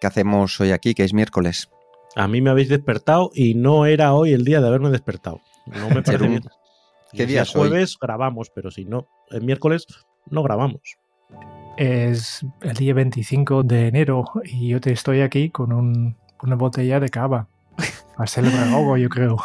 ¿Qué 0.00 0.06
hacemos 0.06 0.58
hoy 0.60 0.72
aquí, 0.72 0.94
que 0.94 1.04
es 1.04 1.12
miércoles? 1.12 1.70
A 2.16 2.26
mí 2.26 2.40
me 2.40 2.50
habéis 2.50 2.68
despertado 2.68 3.30
y 3.34 3.54
no 3.54 3.86
era 3.86 4.14
hoy 4.14 4.32
el 4.32 4.44
día 4.44 4.60
de 4.60 4.66
haberme 4.68 4.90
despertado. 4.90 5.40
No 5.66 5.88
me 5.90 6.02
parece 6.02 6.26
bien. 6.26 6.42
¿Qué 7.12 7.26
día 7.26 7.42
es 7.42 7.50
es 7.50 7.56
hoy? 7.56 7.68
jueves 7.68 7.96
grabamos, 8.00 8.50
pero 8.54 8.70
si 8.70 8.84
no, 8.84 9.06
el 9.30 9.42
miércoles 9.42 9.86
no 10.30 10.42
grabamos. 10.42 10.80
Es 11.76 12.44
el 12.62 12.76
día 12.76 12.94
25 12.94 13.62
de 13.62 13.88
enero 13.88 14.24
y 14.44 14.68
yo 14.68 14.80
te 14.80 14.92
estoy 14.92 15.20
aquí 15.20 15.50
con 15.50 15.72
un- 15.72 16.16
una 16.42 16.56
botella 16.56 16.98
de 17.00 17.08
cava. 17.10 17.48
Para 18.16 18.26
celebrar 18.26 18.68
algo, 18.68 18.96
yo 18.96 19.08
creo. 19.08 19.36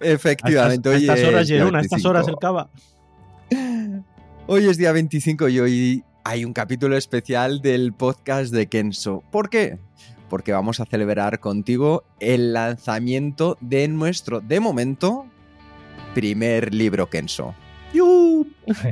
Efectivamente, 0.00 0.88
a 0.88 0.92
hoy 0.92 0.98
estas, 1.02 1.16
a 1.16 1.18
estas 1.18 1.18
es 1.20 1.28
horas, 1.34 1.48
día 1.48 1.56
Jerún, 1.58 1.76
a 1.76 1.80
estas 1.80 2.04
horas 2.04 2.28
el 2.28 2.34
25. 2.34 2.40
cava. 2.40 2.70
Hoy 4.46 4.66
es 4.66 4.76
día 4.78 4.92
25 4.92 5.48
y 5.48 5.58
hoy 5.60 6.04
hay 6.24 6.44
un 6.44 6.52
capítulo 6.52 6.96
especial 6.96 7.60
del 7.60 7.92
podcast 7.92 8.52
de 8.52 8.68
Kenso. 8.68 9.22
¿Por 9.30 9.48
qué? 9.50 9.78
Porque 10.28 10.52
vamos 10.52 10.80
a 10.80 10.86
celebrar 10.86 11.38
contigo 11.40 12.04
el 12.18 12.52
lanzamiento 12.52 13.56
de 13.60 13.86
nuestro, 13.88 14.40
de 14.40 14.58
momento, 14.58 15.26
primer 16.14 16.74
libro 16.74 17.08
Kenso. 17.08 17.54
¡Yu! 17.92 18.46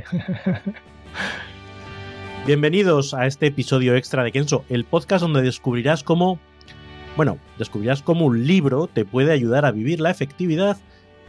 Bienvenidos 2.46 3.14
a 3.14 3.26
este 3.26 3.46
episodio 3.46 3.96
extra 3.96 4.22
de 4.22 4.30
Kenso, 4.30 4.64
el 4.68 4.84
podcast 4.84 5.22
donde 5.22 5.42
descubrirás 5.42 6.04
cómo, 6.04 6.38
bueno, 7.16 7.38
descubrirás 7.58 8.02
cómo 8.02 8.26
un 8.26 8.46
libro 8.46 8.86
te 8.86 9.04
puede 9.04 9.32
ayudar 9.32 9.64
a 9.64 9.72
vivir 9.72 10.00
la 10.00 10.10
efectividad 10.10 10.76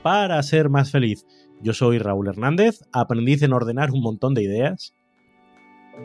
para 0.04 0.42
ser 0.44 0.70
más 0.70 0.92
feliz. 0.92 1.26
Yo 1.62 1.74
soy 1.74 1.98
Raúl 1.98 2.28
Hernández, 2.28 2.82
aprendiz 2.92 3.42
en 3.42 3.54
ordenar 3.54 3.90
un 3.92 4.02
montón 4.02 4.36
de 4.36 4.44
ideas. 4.44 4.94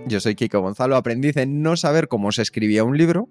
Yo 0.07 0.20
soy 0.20 0.37
Kiko 0.37 0.61
Gonzalo, 0.61 0.97
aprendiz 0.97 1.37
en 1.37 1.61
no 1.61 1.77
saber 1.77 2.09
cómo 2.09 2.33
se 2.33 2.42
escribía 2.42 2.85
un 2.85 2.97
libro. 2.97 3.29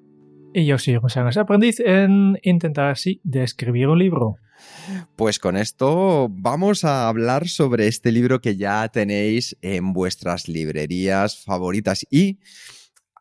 Y 0.54 0.66
yo 0.66 0.80
soy 0.80 0.96
José 0.96 1.20
Ángel 1.20 1.42
Aprendiz 1.42 1.80
en 1.80 2.40
intentar 2.42 2.90
así 2.90 3.22
de 3.24 3.44
escribir 3.44 3.88
un 3.88 4.00
libro. 4.00 4.38
Pues 5.16 5.38
con 5.38 5.56
esto 5.56 6.28
vamos 6.30 6.84
a 6.84 7.08
hablar 7.08 7.48
sobre 7.48 7.88
este 7.88 8.12
libro 8.12 8.42
que 8.42 8.58
ya 8.58 8.88
tenéis 8.90 9.56
en 9.62 9.94
vuestras 9.94 10.48
librerías 10.48 11.44
favoritas. 11.44 12.06
Y, 12.10 12.40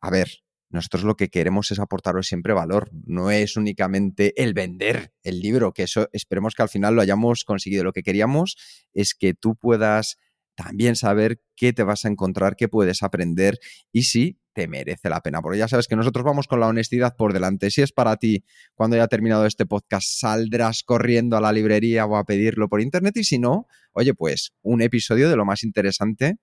a 0.00 0.10
ver, 0.10 0.28
nosotros 0.70 1.04
lo 1.04 1.16
que 1.16 1.28
queremos 1.28 1.70
es 1.70 1.78
aportaros 1.78 2.26
siempre 2.26 2.54
valor. 2.54 2.90
No 3.06 3.30
es 3.30 3.56
únicamente 3.56 4.42
el 4.42 4.54
vender 4.54 5.12
el 5.22 5.40
libro, 5.40 5.72
que 5.72 5.82
eso 5.82 6.08
esperemos 6.12 6.54
que 6.54 6.62
al 6.62 6.68
final 6.70 6.94
lo 6.94 7.02
hayamos 7.02 7.44
conseguido. 7.44 7.84
Lo 7.84 7.92
que 7.92 8.02
queríamos 8.02 8.56
es 8.94 9.14
que 9.14 9.34
tú 9.34 9.54
puedas 9.54 10.16
también 10.58 10.96
saber 10.96 11.40
qué 11.54 11.72
te 11.72 11.84
vas 11.84 12.04
a 12.04 12.08
encontrar, 12.08 12.56
qué 12.56 12.66
puedes 12.66 13.04
aprender 13.04 13.60
y 13.92 14.02
si 14.02 14.40
te 14.52 14.66
merece 14.66 15.08
la 15.08 15.20
pena. 15.20 15.40
Porque 15.40 15.56
ya 15.56 15.68
sabes 15.68 15.86
que 15.86 15.94
nosotros 15.94 16.24
vamos 16.24 16.48
con 16.48 16.58
la 16.58 16.66
honestidad 16.66 17.14
por 17.16 17.32
delante. 17.32 17.70
Si 17.70 17.80
es 17.80 17.92
para 17.92 18.16
ti, 18.16 18.44
cuando 18.74 18.96
haya 18.96 19.06
terminado 19.06 19.46
este 19.46 19.66
podcast, 19.66 20.08
saldrás 20.08 20.82
corriendo 20.82 21.36
a 21.36 21.40
la 21.40 21.52
librería 21.52 22.06
o 22.06 22.16
a 22.16 22.24
pedirlo 22.24 22.68
por 22.68 22.80
internet. 22.80 23.16
Y 23.18 23.22
si 23.22 23.38
no, 23.38 23.68
oye, 23.92 24.14
pues 24.14 24.52
un 24.62 24.82
episodio 24.82 25.30
de 25.30 25.36
lo 25.36 25.44
más 25.44 25.62
interesante 25.62 26.38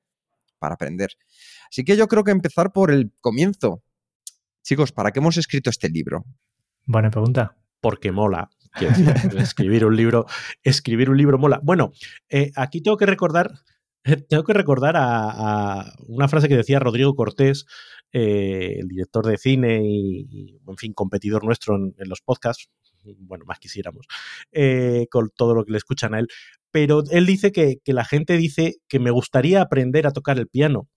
para 0.59 0.75
aprender. 0.75 1.09
Así 1.69 1.83
que 1.83 1.97
yo 1.97 2.07
creo 2.07 2.23
que 2.23 2.31
empezar 2.31 2.71
por 2.71 2.91
el 2.91 3.11
comienzo. 3.19 3.83
Chicos, 4.63 4.93
¿para 4.93 5.11
qué 5.11 5.19
hemos 5.19 5.35
escrito 5.35 5.69
este 5.69 5.89
libro? 5.89 6.23
Buena 6.85 7.11
pregunta. 7.11 7.57
porque 7.81 8.13
mola. 8.13 8.49
Decir, 8.79 9.13
escribir 9.37 9.85
un 9.85 9.95
libro, 9.95 10.25
escribir 10.63 11.09
un 11.09 11.17
libro 11.17 11.37
mola. 11.37 11.59
Bueno, 11.63 11.91
eh, 12.29 12.51
aquí 12.55 12.81
tengo 12.81 12.97
que 12.97 13.05
recordar, 13.05 13.51
tengo 14.29 14.43
que 14.43 14.53
recordar 14.53 14.95
a, 14.97 15.93
una 16.07 16.27
frase 16.27 16.47
que 16.47 16.57
decía 16.57 16.79
Rodrigo 16.79 17.15
Cortés, 17.15 17.65
eh, 18.11 18.77
el 18.79 18.87
director 18.87 19.25
de 19.25 19.37
cine 19.37 19.81
y, 19.83 20.59
en 20.67 20.77
fin, 20.77 20.93
competidor 20.93 21.43
nuestro 21.43 21.75
en, 21.75 21.95
en 21.97 22.09
los 22.09 22.21
podcasts. 22.21 22.69
Bueno, 23.19 23.45
más 23.45 23.59
quisiéramos, 23.59 24.07
eh, 24.51 25.05
con 25.11 25.29
todo 25.35 25.53
lo 25.53 25.63
que 25.63 25.71
le 25.71 25.77
escuchan 25.77 26.15
a 26.15 26.19
él. 26.19 26.27
Pero 26.71 27.03
él 27.11 27.25
dice 27.25 27.51
que, 27.51 27.77
que 27.83 27.93
la 27.93 28.05
gente 28.05 28.37
dice 28.37 28.77
que 28.87 28.99
me 28.99 29.11
gustaría 29.11 29.61
aprender 29.61 30.07
a 30.07 30.11
tocar 30.11 30.39
el 30.39 30.47
piano. 30.47 30.87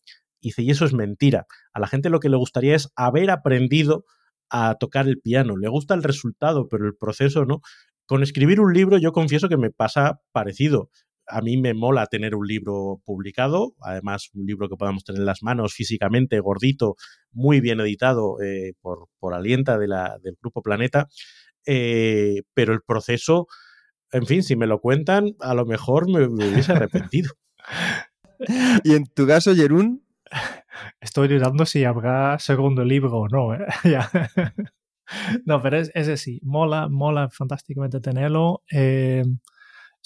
Y 0.40 0.48
dice, 0.48 0.62
y 0.62 0.70
eso 0.70 0.84
es 0.84 0.94
mentira. 0.94 1.46
A 1.72 1.80
la 1.80 1.86
gente 1.86 2.10
lo 2.10 2.20
que 2.20 2.28
le 2.28 2.36
gustaría 2.36 2.76
es 2.76 2.88
haber 2.96 3.30
aprendido 3.30 4.04
a 4.50 4.76
tocar 4.76 5.06
el 5.06 5.20
piano. 5.20 5.56
Le 5.56 5.68
gusta 5.68 5.94
el 5.94 6.02
resultado, 6.02 6.68
pero 6.68 6.86
el 6.86 6.96
proceso 6.96 7.44
no. 7.44 7.60
Con 8.06 8.22
escribir 8.22 8.60
un 8.60 8.72
libro 8.72 8.96
yo 8.96 9.12
confieso 9.12 9.48
que 9.48 9.58
me 9.58 9.70
pasa 9.70 10.20
parecido. 10.32 10.90
A 11.28 11.40
mí 11.40 11.56
me 11.56 11.74
mola 11.74 12.06
tener 12.06 12.34
un 12.34 12.46
libro 12.46 13.00
publicado, 13.04 13.74
además 13.80 14.30
un 14.34 14.46
libro 14.46 14.68
que 14.68 14.76
podamos 14.76 15.04
tener 15.04 15.20
en 15.20 15.26
las 15.26 15.42
manos 15.42 15.74
físicamente, 15.74 16.40
gordito, 16.40 16.96
muy 17.32 17.60
bien 17.60 17.80
editado 17.80 18.40
eh, 18.40 18.72
por, 18.80 19.08
por 19.18 19.34
Alienta 19.34 19.78
de 19.78 19.88
la, 19.88 20.18
del 20.22 20.36
Grupo 20.40 20.62
Planeta, 20.62 21.08
eh, 21.66 22.42
pero 22.54 22.72
el 22.72 22.82
proceso, 22.82 23.46
en 24.12 24.26
fin, 24.26 24.42
si 24.42 24.56
me 24.56 24.66
lo 24.66 24.80
cuentan, 24.80 25.36
a 25.40 25.54
lo 25.54 25.66
mejor 25.66 26.10
me, 26.10 26.28
me 26.28 26.48
hubiese 26.48 26.72
arrepentido. 26.72 27.32
Y 28.84 28.94
en 28.94 29.04
tu 29.04 29.26
caso, 29.26 29.52
Jerún, 29.52 30.04
Estoy 31.00 31.28
dudando 31.28 31.66
si 31.66 31.84
habrá 31.84 32.38
segundo 32.38 32.84
libro 32.84 33.12
o 33.12 33.28
no. 33.28 33.54
¿eh? 33.54 33.66
Ya. 33.84 34.10
no, 35.44 35.62
pero 35.62 35.78
es, 35.78 35.90
es 35.94 36.08
así. 36.08 36.40
Mola, 36.42 36.88
mola 36.88 37.28
fantásticamente 37.30 38.00
tenerlo. 38.00 38.62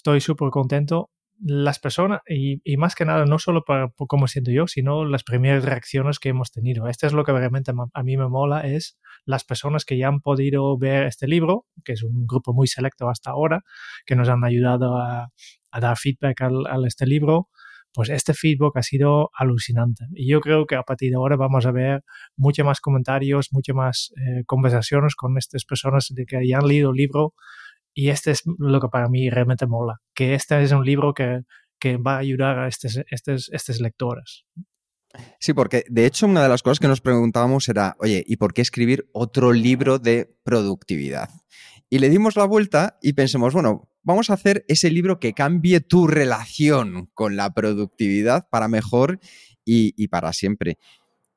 Estoy 0.02 0.20
súper 0.20 0.50
contento. 0.50 1.10
Las 1.38 1.78
personas, 1.78 2.22
y, 2.28 2.60
y, 2.64 2.76
más 2.76 2.96
que 2.96 3.04
nada, 3.04 3.24
no 3.24 3.38
solo 3.38 3.62
para, 3.64 3.86
por 3.86 4.08
cómo 4.08 4.26
siento 4.26 4.50
yo, 4.50 4.66
sino 4.66 5.04
las 5.04 5.22
primeras 5.22 5.64
reacciones 5.64 6.18
que 6.18 6.30
hemos 6.30 6.50
tenido. 6.50 6.88
Esto 6.88 7.06
es 7.06 7.12
lo 7.12 7.22
que 7.22 7.30
realmente 7.30 7.70
a 7.70 8.02
mí 8.02 8.16
me 8.16 8.28
mola, 8.28 8.62
es 8.62 8.98
las 9.26 9.44
personas 9.44 9.84
que 9.84 9.96
ya 9.96 10.08
han 10.08 10.20
podido 10.20 10.76
ver 10.76 11.04
este 11.04 11.28
libro, 11.28 11.66
que 11.84 11.92
es 11.92 12.02
un 12.02 12.26
grupo 12.26 12.52
muy 12.52 12.66
selecto 12.66 13.08
hasta 13.08 13.30
ahora, 13.30 13.60
que 14.04 14.16
nos 14.16 14.28
han 14.28 14.42
ayudado 14.42 14.98
a, 14.98 15.28
a 15.70 15.80
dar 15.80 15.96
feedback 15.96 16.40
al, 16.40 16.66
a 16.66 16.84
este 16.84 17.06
libro 17.06 17.48
pues 17.94 18.08
este 18.08 18.32
feedback 18.34 18.78
ha 18.78 18.82
sido 18.82 19.30
alucinante. 19.34 20.06
Y 20.14 20.30
yo 20.30 20.40
creo 20.40 20.66
que 20.66 20.76
a 20.76 20.82
partir 20.82 21.10
de 21.10 21.16
ahora 21.16 21.36
vamos 21.36 21.66
a 21.66 21.72
ver 21.72 22.02
muchos 22.36 22.64
más 22.64 22.80
comentarios, 22.80 23.48
muchas 23.52 23.76
más 23.76 24.12
eh, 24.16 24.44
conversaciones 24.46 25.14
con 25.14 25.36
estas 25.36 25.64
personas 25.64 26.06
de 26.08 26.24
que 26.24 26.46
ya 26.46 26.58
han 26.58 26.66
leído 26.66 26.90
el 26.90 26.96
libro. 26.96 27.34
Y 27.94 28.08
este 28.08 28.30
es 28.30 28.42
lo 28.58 28.80
que 28.80 28.88
para 28.88 29.08
mí 29.08 29.28
realmente 29.30 29.66
mola, 29.66 30.00
que 30.14 30.34
este 30.34 30.62
es 30.62 30.72
un 30.72 30.84
libro 30.84 31.12
que, 31.14 31.42
que 31.82 31.96
va 31.96 32.14
a 32.14 32.18
ayudar 32.18 32.60
a 32.60 32.68
estos, 32.68 33.00
estos, 33.10 33.80
lectores. 33.80 34.44
Sí, 35.40 35.52
porque 35.52 35.84
de 35.88 36.06
hecho 36.06 36.26
una 36.26 36.42
de 36.42 36.48
las 36.48 36.62
cosas 36.62 36.78
que 36.78 36.86
nos 36.86 37.00
preguntábamos 37.00 37.68
era, 37.68 37.96
oye, 37.98 38.22
¿y 38.26 38.36
por 38.36 38.54
qué 38.54 38.62
escribir 38.62 39.10
otro 39.12 39.52
libro 39.52 39.98
de 39.98 40.38
productividad? 40.44 41.28
Y 41.90 41.98
le 41.98 42.08
dimos 42.08 42.36
la 42.36 42.44
vuelta 42.44 42.98
y 43.02 43.14
pensamos, 43.14 43.52
bueno, 43.52 43.90
vamos 44.04 44.30
a 44.30 44.34
hacer 44.34 44.64
ese 44.68 44.90
libro 44.90 45.18
que 45.18 45.34
cambie 45.34 45.80
tu 45.80 46.06
relación 46.06 47.10
con 47.14 47.34
la 47.34 47.52
productividad 47.52 48.48
para 48.48 48.68
mejor 48.68 49.18
y, 49.64 49.92
y, 50.02 50.06
para 50.06 50.32
siempre. 50.32 50.78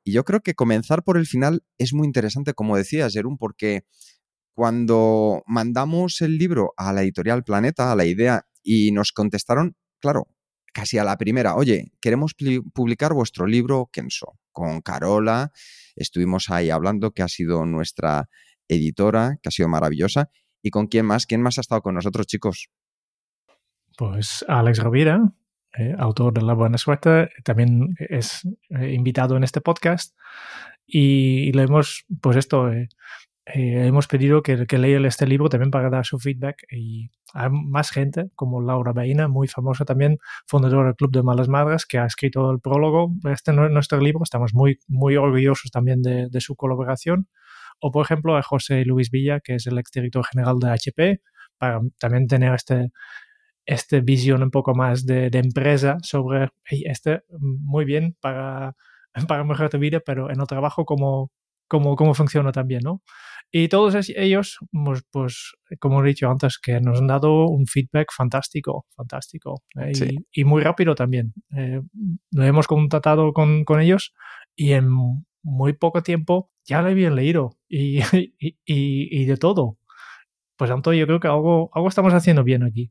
Y 0.04 0.12
yo 0.12 0.24
creo 0.24 0.40
que 0.40 0.54
comenzar 0.54 1.02
por 1.02 1.18
el 1.18 1.26
final 1.26 1.64
es 1.76 1.92
muy 1.92 2.06
interesante, 2.06 2.54
como 2.54 2.76
decías, 2.76 3.12
Jerún, 3.12 3.36
porque 3.36 3.84
cuando 4.56 5.42
mandamos 5.46 6.22
el 6.22 6.38
libro 6.38 6.72
a 6.78 6.92
la 6.94 7.02
editorial 7.02 7.44
Planeta, 7.44 7.92
a 7.92 7.96
la 7.96 8.06
idea, 8.06 8.46
y 8.62 8.90
nos 8.90 9.12
contestaron, 9.12 9.76
claro, 10.00 10.28
casi 10.72 10.96
a 10.96 11.04
la 11.04 11.18
primera, 11.18 11.54
oye, 11.54 11.92
queremos 12.00 12.34
publicar 12.72 13.12
vuestro 13.12 13.46
libro 13.46 13.90
Kenso, 13.92 14.38
con 14.52 14.80
Carola, 14.80 15.52
estuvimos 15.94 16.50
ahí 16.50 16.70
hablando, 16.70 17.12
que 17.12 17.22
ha 17.22 17.28
sido 17.28 17.66
nuestra 17.66 18.28
editora, 18.66 19.38
que 19.42 19.50
ha 19.50 19.52
sido 19.52 19.68
maravillosa, 19.68 20.30
¿Y 20.66 20.70
con 20.70 20.88
quién 20.88 21.06
más? 21.06 21.26
¿Quién 21.26 21.42
más 21.42 21.58
ha 21.58 21.60
estado 21.60 21.80
con 21.80 21.94
nosotros, 21.94 22.26
chicos? 22.26 22.70
Pues 23.96 24.44
Alex 24.48 24.80
Rovira, 24.80 25.32
eh, 25.78 25.94
autor 25.96 26.34
de 26.34 26.42
La 26.42 26.54
Buena 26.54 26.76
Suerte, 26.76 27.28
también 27.44 27.94
es 27.98 28.48
eh, 28.70 28.92
invitado 28.92 29.36
en 29.36 29.44
este 29.44 29.60
podcast 29.60 30.16
y, 30.84 31.48
y 31.48 31.52
le 31.52 31.62
hemos, 31.62 32.04
pues 32.20 32.36
esto, 32.36 32.72
eh, 32.72 32.88
eh, 33.46 33.86
hemos 33.86 34.08
pedido 34.08 34.42
que, 34.42 34.66
que 34.66 35.06
este 35.06 35.26
libro 35.26 35.48
también 35.48 35.70
para 35.70 35.88
dar 35.88 36.04
su 36.04 36.18
feedback 36.18 36.64
y 36.70 37.10
hay 37.32 37.48
más 37.50 37.90
gente 37.90 38.30
como 38.34 38.60
Laura 38.60 38.92
Baina, 38.92 39.28
muy 39.28 39.46
famosa 39.46 39.84
también, 39.84 40.18
fundadora 40.46 40.86
del 40.86 40.96
Club 40.96 41.12
de 41.12 41.22
Malas 41.22 41.48
Madres, 41.48 41.86
que 41.86 41.98
ha 41.98 42.06
escrito 42.06 42.50
el 42.50 42.60
prólogo 42.60 43.12
de 43.22 43.32
este 43.32 43.52
nuestro 43.52 44.00
libro. 44.00 44.22
Estamos 44.24 44.52
muy, 44.52 44.78
muy 44.88 45.16
orgullosos 45.16 45.70
también 45.70 46.02
de, 46.02 46.28
de 46.28 46.40
su 46.40 46.56
colaboración. 46.56 47.28
O, 47.80 47.92
por 47.92 48.04
ejemplo, 48.04 48.36
a 48.36 48.42
José 48.42 48.84
Luis 48.84 49.10
Villa, 49.10 49.40
que 49.40 49.54
es 49.56 49.66
el 49.66 49.78
exdirector 49.78 50.24
general 50.26 50.58
de 50.58 50.70
HP, 50.70 51.20
para 51.58 51.80
también 51.98 52.26
tener 52.26 52.54
este, 52.54 52.90
este 53.66 54.00
visión 54.00 54.42
un 54.42 54.50
poco 54.50 54.74
más 54.74 55.06
de, 55.06 55.30
de 55.30 55.38
empresa 55.38 55.98
sobre 56.02 56.50
este 56.70 57.22
muy 57.38 57.84
bien 57.84 58.16
para, 58.20 58.74
para 59.28 59.44
mejorar 59.44 59.70
tu 59.70 59.78
vida, 59.78 60.00
pero 60.04 60.30
en 60.30 60.40
el 60.40 60.46
trabajo 60.46 60.84
cómo, 60.84 61.30
cómo, 61.68 61.96
cómo 61.96 62.14
funciona 62.14 62.52
también, 62.52 62.82
¿no? 62.84 63.02
Y 63.50 63.68
todos 63.68 64.10
ellos, 64.14 64.58
pues, 64.72 65.02
pues, 65.10 65.54
como 65.78 66.04
he 66.04 66.08
dicho 66.08 66.28
antes, 66.28 66.58
que 66.58 66.80
nos 66.80 67.00
han 67.00 67.06
dado 67.06 67.46
un 67.46 67.66
feedback 67.66 68.12
fantástico, 68.12 68.86
fantástico. 68.94 69.62
Eh, 69.80 69.92
y, 70.32 70.40
y, 70.40 70.44
muy 70.44 70.62
rápido 70.62 70.94
también. 70.94 71.32
Eh, 71.56 71.80
lo 72.32 72.44
hemos 72.44 72.66
contactado 72.66 73.32
con, 73.32 73.64
con, 73.64 73.80
ellos 73.80 74.12
y 74.56 74.72
en 74.72 74.88
muy 75.42 75.72
poco 75.74 76.02
tiempo 76.02 76.50
ya 76.64 76.82
lo 76.82 76.88
habían 76.88 77.14
leído 77.14 77.56
y, 77.68 78.00
y, 78.38 78.56
y, 78.66 79.24
de 79.24 79.36
todo. 79.36 79.78
Pues 80.56 80.70
tanto 80.70 80.92
yo 80.92 81.06
creo 81.06 81.20
que 81.20 81.28
algo, 81.28 81.70
algo 81.72 81.88
estamos 81.88 82.12
haciendo 82.14 82.42
bien 82.42 82.62
aquí. 82.62 82.90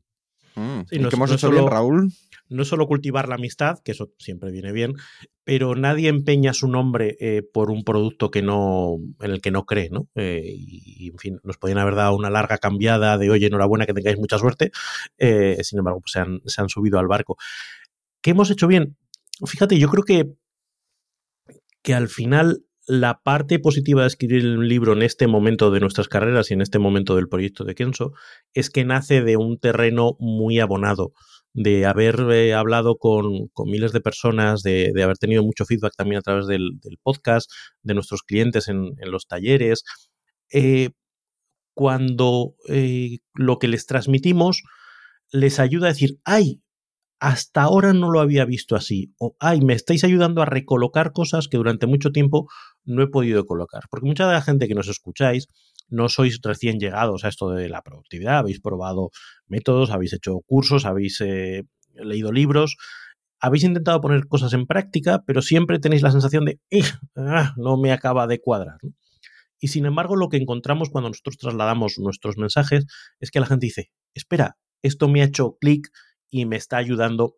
Mm, 0.56 0.80
¿Y 0.90 0.98
no, 0.98 1.08
que 1.08 1.16
hemos 1.16 1.28
no 1.28 1.36
hecho 1.36 1.48
solo, 1.48 1.60
bien, 1.60 1.70
Raúl? 1.70 2.12
No 2.48 2.64
solo 2.64 2.86
cultivar 2.86 3.28
la 3.28 3.34
amistad, 3.34 3.78
que 3.84 3.92
eso 3.92 4.12
siempre 4.18 4.50
viene 4.50 4.72
bien, 4.72 4.94
pero 5.44 5.74
nadie 5.74 6.08
empeña 6.08 6.54
su 6.54 6.66
nombre 6.66 7.16
eh, 7.20 7.42
por 7.42 7.70
un 7.70 7.84
producto 7.84 8.30
que 8.30 8.42
no, 8.42 8.96
en 9.20 9.30
el 9.30 9.40
que 9.40 9.50
no 9.50 9.66
cree, 9.66 9.90
¿no? 9.90 10.08
Eh, 10.14 10.42
y, 10.44 11.10
en 11.10 11.18
fin, 11.18 11.40
nos 11.44 11.58
podían 11.58 11.78
haber 11.78 11.94
dado 11.94 12.16
una 12.16 12.30
larga 12.30 12.58
cambiada 12.58 13.18
de, 13.18 13.30
oye, 13.30 13.46
enhorabuena, 13.46 13.86
que 13.86 13.94
tengáis 13.94 14.18
mucha 14.18 14.38
suerte. 14.38 14.70
Eh, 15.18 15.58
sin 15.62 15.78
embargo, 15.78 16.00
pues 16.00 16.12
se, 16.12 16.20
han, 16.20 16.40
se 16.46 16.60
han 16.60 16.68
subido 16.68 16.98
al 16.98 17.06
barco. 17.06 17.36
¿Qué 18.22 18.30
hemos 18.30 18.50
hecho 18.50 18.66
bien? 18.66 18.96
Fíjate, 19.44 19.78
yo 19.78 19.88
creo 19.88 20.04
que, 20.04 20.32
que 21.82 21.94
al 21.94 22.08
final 22.08 22.65
la 22.86 23.20
parte 23.22 23.58
positiva 23.58 24.02
de 24.02 24.08
escribir 24.08 24.46
un 24.46 24.68
libro 24.68 24.92
en 24.92 25.02
este 25.02 25.26
momento 25.26 25.70
de 25.70 25.80
nuestras 25.80 26.08
carreras 26.08 26.50
y 26.50 26.54
en 26.54 26.60
este 26.60 26.78
momento 26.78 27.16
del 27.16 27.28
proyecto 27.28 27.64
de 27.64 27.74
Kenso 27.74 28.12
es 28.54 28.70
que 28.70 28.84
nace 28.84 29.22
de 29.22 29.36
un 29.36 29.58
terreno 29.58 30.16
muy 30.20 30.60
abonado, 30.60 31.12
de 31.52 31.84
haber 31.84 32.20
eh, 32.30 32.54
hablado 32.54 32.96
con, 32.96 33.48
con, 33.48 33.70
miles 33.70 33.92
de 33.92 34.00
personas, 34.00 34.62
de, 34.62 34.92
de, 34.94 35.02
haber 35.02 35.18
tenido 35.18 35.42
mucho 35.42 35.64
feedback 35.64 35.94
también 35.96 36.18
a 36.18 36.22
través 36.22 36.46
del, 36.46 36.78
podcast, 37.02 37.50
de 37.82 37.94
nuestros 37.94 38.22
clientes 38.22 38.68
en, 38.68 38.92
en 38.98 39.10
los 39.10 39.26
talleres. 39.26 39.82
Eh, 40.52 40.90
cuando 41.74 42.54
eh, 42.68 43.18
lo 43.34 43.58
que 43.58 43.68
les 43.68 43.84
transmitimos 43.86 44.62
les 45.30 45.58
ayuda 45.58 45.88
a 45.88 45.92
decir, 45.92 46.18
ay, 46.24 46.62
hasta 47.18 47.62
ahora 47.62 47.92
no 47.92 48.10
lo 48.10 48.20
había 48.20 48.44
visto 48.44 48.76
así. 48.76 49.14
O, 49.18 49.36
ay, 49.40 49.60
me 49.60 49.72
estáis 49.72 50.04
ayudando 50.04 50.42
a 50.42 50.46
recolocar 50.46 51.12
cosas 51.12 51.48
que 51.48 51.56
durante 51.56 51.86
mucho 51.86 52.10
tiempo 52.12 52.48
no 52.84 53.02
he 53.02 53.08
podido 53.08 53.46
colocar. 53.46 53.84
Porque 53.90 54.06
mucha 54.06 54.26
de 54.26 54.34
la 54.34 54.42
gente 54.42 54.68
que 54.68 54.74
nos 54.74 54.88
escucháis 54.88 55.48
no 55.88 56.08
sois 56.08 56.40
recién 56.42 56.78
llegados 56.78 57.24
a 57.24 57.28
esto 57.28 57.50
de 57.50 57.68
la 57.68 57.82
productividad, 57.82 58.38
habéis 58.38 58.60
probado 58.60 59.10
métodos, 59.46 59.90
habéis 59.90 60.12
hecho 60.12 60.40
cursos, 60.46 60.84
habéis 60.84 61.20
eh, 61.20 61.62
leído 61.94 62.32
libros, 62.32 62.76
habéis 63.40 63.64
intentado 63.64 64.00
poner 64.00 64.26
cosas 64.26 64.52
en 64.52 64.66
práctica, 64.66 65.22
pero 65.26 65.42
siempre 65.42 65.78
tenéis 65.78 66.02
la 66.02 66.10
sensación 66.10 66.44
de, 66.44 66.60
ah, 67.16 67.54
no 67.56 67.76
me 67.76 67.92
acaba 67.92 68.26
de 68.26 68.40
cuadrar. 68.40 68.78
Y 69.58 69.68
sin 69.68 69.86
embargo, 69.86 70.16
lo 70.16 70.28
que 70.28 70.36
encontramos 70.36 70.90
cuando 70.90 71.08
nosotros 71.08 71.38
trasladamos 71.38 71.98
nuestros 71.98 72.36
mensajes 72.36 72.84
es 73.20 73.30
que 73.30 73.40
la 73.40 73.46
gente 73.46 73.66
dice, 73.66 73.90
espera, 74.14 74.58
esto 74.82 75.08
me 75.08 75.22
ha 75.22 75.24
hecho 75.24 75.56
clic 75.60 75.88
y 76.30 76.46
me 76.46 76.56
está 76.56 76.76
ayudando 76.78 77.36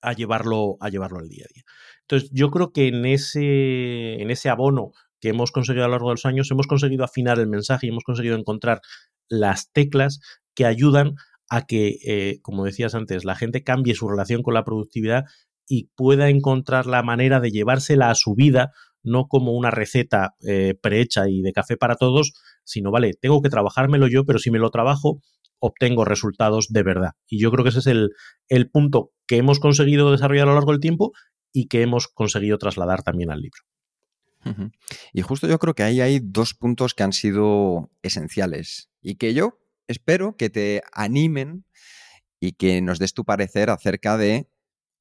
a 0.00 0.12
llevarlo, 0.12 0.76
a 0.80 0.88
llevarlo 0.88 1.20
al 1.20 1.28
día 1.28 1.44
a 1.48 1.52
día. 1.52 1.62
Entonces, 2.02 2.30
yo 2.32 2.50
creo 2.50 2.72
que 2.72 2.88
en 2.88 3.06
ese, 3.06 4.20
en 4.20 4.30
ese 4.30 4.48
abono 4.48 4.92
que 5.20 5.28
hemos 5.28 5.52
conseguido 5.52 5.84
a 5.84 5.88
lo 5.88 5.92
largo 5.92 6.08
de 6.08 6.14
los 6.14 6.26
años, 6.26 6.50
hemos 6.50 6.66
conseguido 6.66 7.04
afinar 7.04 7.38
el 7.38 7.46
mensaje 7.46 7.86
y 7.86 7.90
hemos 7.90 8.04
conseguido 8.04 8.36
encontrar 8.36 8.80
las 9.28 9.70
teclas 9.72 10.20
que 10.54 10.66
ayudan 10.66 11.14
a 11.48 11.66
que, 11.66 11.98
eh, 12.04 12.40
como 12.42 12.64
decías 12.64 12.94
antes, 12.94 13.24
la 13.24 13.36
gente 13.36 13.62
cambie 13.62 13.94
su 13.94 14.08
relación 14.08 14.42
con 14.42 14.54
la 14.54 14.64
productividad 14.64 15.24
y 15.68 15.90
pueda 15.94 16.28
encontrar 16.28 16.86
la 16.86 17.02
manera 17.02 17.40
de 17.40 17.50
llevársela 17.50 18.10
a 18.10 18.14
su 18.14 18.34
vida, 18.34 18.72
no 19.04 19.28
como 19.28 19.52
una 19.52 19.70
receta 19.70 20.34
eh, 20.46 20.74
prehecha 20.80 21.28
y 21.28 21.40
de 21.40 21.52
café 21.52 21.76
para 21.76 21.94
todos, 21.94 22.32
sino, 22.64 22.90
vale, 22.90 23.12
tengo 23.20 23.42
que 23.42 23.48
trabajármelo 23.48 24.08
yo, 24.08 24.24
pero 24.24 24.38
si 24.38 24.50
me 24.50 24.58
lo 24.58 24.70
trabajo, 24.70 25.20
obtengo 25.58 26.04
resultados 26.04 26.68
de 26.68 26.82
verdad. 26.82 27.12
Y 27.28 27.40
yo 27.40 27.50
creo 27.50 27.64
que 27.64 27.70
ese 27.70 27.78
es 27.78 27.86
el, 27.86 28.10
el 28.48 28.70
punto 28.70 29.12
que 29.26 29.36
hemos 29.36 29.60
conseguido 29.60 30.10
desarrollar 30.10 30.44
a 30.44 30.50
lo 30.50 30.54
largo 30.54 30.72
del 30.72 30.80
tiempo 30.80 31.12
y 31.52 31.68
que 31.68 31.82
hemos 31.82 32.08
conseguido 32.08 32.58
trasladar 32.58 33.02
también 33.02 33.30
al 33.30 33.40
libro. 33.40 33.62
Y 35.12 35.22
justo 35.22 35.46
yo 35.46 35.58
creo 35.60 35.74
que 35.74 35.84
ahí 35.84 36.00
hay 36.00 36.18
dos 36.20 36.54
puntos 36.54 36.94
que 36.94 37.04
han 37.04 37.12
sido 37.12 37.92
esenciales 38.02 38.90
y 39.00 39.14
que 39.14 39.34
yo 39.34 39.60
espero 39.86 40.36
que 40.36 40.50
te 40.50 40.82
animen 40.92 41.64
y 42.40 42.52
que 42.52 42.82
nos 42.82 42.98
des 42.98 43.14
tu 43.14 43.24
parecer 43.24 43.70
acerca 43.70 44.16
de, 44.16 44.48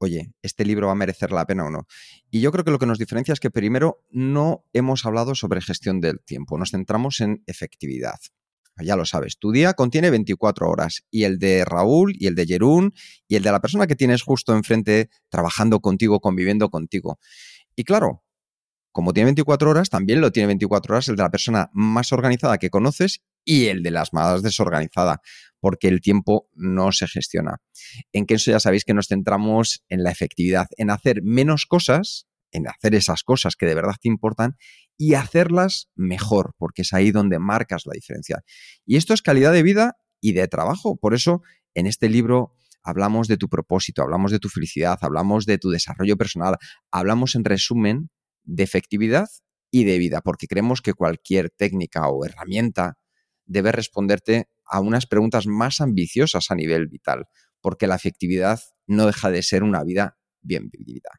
oye, 0.02 0.34
¿este 0.42 0.66
libro 0.66 0.88
va 0.88 0.94
a 0.94 0.96
merecer 0.96 1.32
la 1.32 1.46
pena 1.46 1.66
o 1.66 1.70
no? 1.70 1.88
Y 2.30 2.42
yo 2.42 2.52
creo 2.52 2.66
que 2.66 2.72
lo 2.72 2.80
que 2.80 2.86
nos 2.86 3.00
diferencia 3.00 3.34
es 3.34 3.40
que 3.40 3.52
primero 3.52 4.04
no 4.10 4.66
hemos 4.74 5.06
hablado 5.06 5.36
sobre 5.36 5.62
gestión 5.62 6.02
del 6.02 6.20
tiempo, 6.20 6.58
nos 6.58 6.72
centramos 6.72 7.22
en 7.22 7.44
efectividad 7.46 8.20
ya 8.84 8.96
lo 8.96 9.06
sabes, 9.06 9.38
tu 9.38 9.52
día 9.52 9.74
contiene 9.74 10.10
24 10.10 10.70
horas 10.70 11.04
y 11.10 11.24
el 11.24 11.40
de 11.40 11.66
Raúl 11.66 12.16
y 12.18 12.28
el 12.28 12.36
de 12.36 12.46
Jerún 12.46 12.94
y 13.28 13.36
el 13.36 13.44
de 13.44 13.52
la 13.52 13.62
persona 13.62 13.88
que 13.88 13.96
tienes 13.96 14.24
justo 14.24 14.56
enfrente 14.56 15.10
trabajando 15.30 15.80
contigo, 15.80 16.20
conviviendo 16.20 16.70
contigo. 16.70 17.20
Y 17.76 17.84
claro, 17.84 18.24
como 18.92 19.14
tiene 19.14 19.26
24 19.26 19.70
horas, 19.70 19.90
también 19.90 20.22
lo 20.22 20.32
tiene 20.32 20.48
24 20.48 20.94
horas 20.94 21.08
el 21.08 21.16
de 21.16 21.24
la 21.24 21.32
persona 21.32 21.70
más 21.74 22.12
organizada 22.12 22.58
que 22.58 22.70
conoces 22.70 23.22
y 23.44 23.68
el 23.68 23.84
de 23.84 23.92
las 23.92 24.14
más 24.14 24.42
desorganizada, 24.44 25.22
porque 25.60 25.88
el 25.88 26.02
tiempo 26.02 26.50
no 26.54 26.92
se 26.92 27.08
gestiona. 27.08 27.58
En 28.12 28.26
que 28.26 28.36
eso 28.36 28.52
ya 28.52 28.60
sabéis 28.60 28.86
que 28.86 28.94
nos 28.94 29.08
centramos 29.08 29.84
en 29.90 30.04
la 30.04 30.12
efectividad, 30.12 30.68
en 30.78 30.90
hacer 30.90 31.22
menos 31.24 31.66
cosas, 31.66 32.28
en 32.52 32.68
hacer 32.68 32.96
esas 32.96 33.24
cosas 33.24 33.56
que 33.56 33.66
de 33.66 33.76
verdad 33.76 33.96
te 34.02 34.10
importan 34.10 34.58
y 34.98 35.14
hacerlas 35.14 35.90
mejor, 35.96 36.54
porque 36.58 36.82
es 36.84 36.94
ahí 36.94 37.12
donde 37.12 37.40
marcas 37.40 37.84
la 37.86 37.94
diferencia. 37.94 38.44
Y 38.86 38.98
esto 38.98 39.14
es 39.14 39.22
calidad 39.22 39.54
de 39.54 39.64
vida 39.64 39.98
y 40.20 40.34
de 40.34 40.48
trabajo. 40.48 40.98
Por 40.98 41.14
eso, 41.14 41.42
en 41.74 41.88
este 41.88 42.10
libro 42.10 42.56
hablamos 42.84 43.28
de 43.28 43.38
tu 43.38 43.48
propósito, 43.48 44.02
hablamos 44.02 44.32
de 44.32 44.40
tu 44.40 44.50
felicidad, 44.50 44.98
hablamos 45.02 45.46
de 45.46 45.58
tu 45.58 45.70
desarrollo 45.70 46.18
personal, 46.18 46.58
hablamos 46.92 47.36
en 47.36 47.46
resumen 47.46 48.10
de 48.44 48.64
efectividad 48.64 49.30
y 49.72 49.86
de 49.86 49.98
vida, 49.98 50.22
porque 50.22 50.48
creemos 50.48 50.82
que 50.82 50.94
cualquier 50.94 51.50
técnica 51.50 52.10
o 52.10 52.26
herramienta 52.26 52.98
debe 53.52 53.72
responderte 53.72 54.48
a 54.66 54.80
unas 54.80 55.06
preguntas 55.06 55.46
más 55.46 55.82
ambiciosas 55.82 56.50
a 56.50 56.56
nivel 56.56 56.88
vital, 56.88 57.28
porque 57.60 57.88
la 57.88 57.96
efectividad 57.96 58.60
no 58.88 59.06
deja 59.06 59.30
de 59.30 59.44
ser 59.44 59.64
una 59.64 59.84
vida 59.84 60.18
bien 60.42 60.70
vivida. 60.70 61.10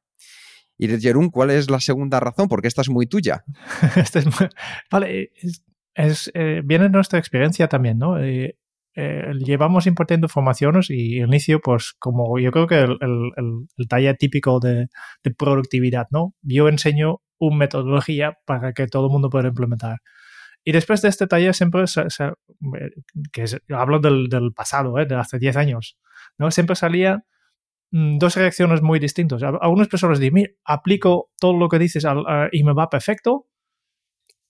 Y 0.78 0.86
de 0.86 0.98
Jerún, 0.98 1.30
¿cuál 1.30 1.50
es 1.50 1.70
la 1.70 1.80
segunda 1.80 2.18
razón? 2.18 2.48
Porque 2.48 2.68
esta 2.68 2.80
es 2.80 2.88
muy 2.88 3.06
tuya. 3.06 3.44
este 3.96 4.20
es. 4.20 4.26
Vale, 4.90 5.30
es, 5.36 5.62
es 5.94 6.30
eh, 6.34 6.62
viene 6.64 6.88
nuestra 6.88 7.18
experiencia 7.18 7.68
también, 7.68 7.98
¿no? 7.98 8.18
Eh, 8.18 8.56
eh, 8.94 9.32
llevamos 9.38 9.86
importando 9.86 10.28
formaciones 10.28 10.90
y 10.90 11.20
al 11.20 11.28
inicio, 11.28 11.60
pues 11.60 11.94
como 11.98 12.38
yo 12.38 12.50
creo 12.50 12.66
que 12.66 12.80
el, 12.80 12.98
el, 13.00 13.66
el 13.76 14.16
típico 14.18 14.58
de, 14.60 14.88
de, 15.22 15.30
productividad, 15.34 16.08
¿no? 16.10 16.34
Yo 16.42 16.68
enseño 16.68 17.20
una 17.38 17.56
metodología 17.56 18.38
para 18.44 18.72
que 18.72 18.86
todo 18.86 19.06
el 19.06 19.12
mundo 19.12 19.30
pueda 19.30 19.48
implementar. 19.48 19.98
Y 20.64 20.72
después 20.72 21.02
de 21.02 21.08
este 21.08 21.26
taller 21.26 21.54
siempre, 21.54 21.86
se, 21.86 22.04
que 23.32 23.42
es, 23.42 23.60
hablo 23.70 23.98
del, 23.98 24.52
pasado, 24.54 24.98
¿eh? 24.98 25.06
de 25.06 25.16
hace 25.16 25.38
10 25.38 25.56
años, 25.56 25.98
¿no? 26.38 26.50
Siempre 26.50 26.76
salía 26.76 27.24
Mm, 27.92 28.18
dos 28.18 28.36
reacciones 28.36 28.80
muy 28.82 28.98
distintas. 28.98 29.42
Algunas 29.42 29.88
personas 29.88 30.18
dicen, 30.18 30.34
mira, 30.34 30.50
aplico 30.64 31.30
todo 31.38 31.52
lo 31.52 31.68
que 31.68 31.78
dices 31.78 32.04
al, 32.06 32.20
uh, 32.20 32.48
y 32.50 32.64
me 32.64 32.72
va 32.72 32.88
perfecto. 32.88 33.46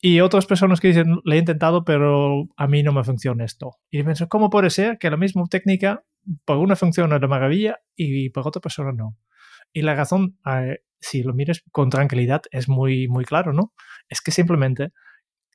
Y 0.01 0.21
otras 0.21 0.47
personas 0.47 0.81
que 0.81 0.89
dicen, 0.89 1.19
le 1.25 1.37
he 1.37 1.39
intentado, 1.39 1.85
pero 1.85 2.45
a 2.57 2.67
mí 2.69 2.83
no 2.83 2.93
me 2.93 3.05
funciona 3.05 3.45
esto. 3.45 3.73
Y 3.91 4.03
pienso, 4.03 4.29
¿cómo 4.29 4.51
puede 4.51 4.71
ser 4.71 4.99
que 4.99 5.11
la 5.11 5.17
misma 5.17 5.45
técnica 5.49 6.05
por 6.45 6.59
una 6.59 6.77
funciona 6.77 7.19
de 7.19 7.29
maravilla 7.29 7.79
y 7.97 8.31
por 8.31 8.47
otra 8.47 8.61
persona 8.61 8.93
no? 8.93 9.17
Y 9.73 9.83
la 9.83 9.95
razón, 9.95 10.39
si 11.01 11.23
lo 11.23 11.35
mires 11.35 11.65
con 11.73 11.91
tranquilidad, 11.91 12.43
es 12.51 12.69
muy, 12.69 13.09
muy 13.09 13.25
claro, 13.25 13.53
¿no? 13.53 13.73
Es 14.09 14.21
que 14.21 14.33
simplemente 14.33 14.91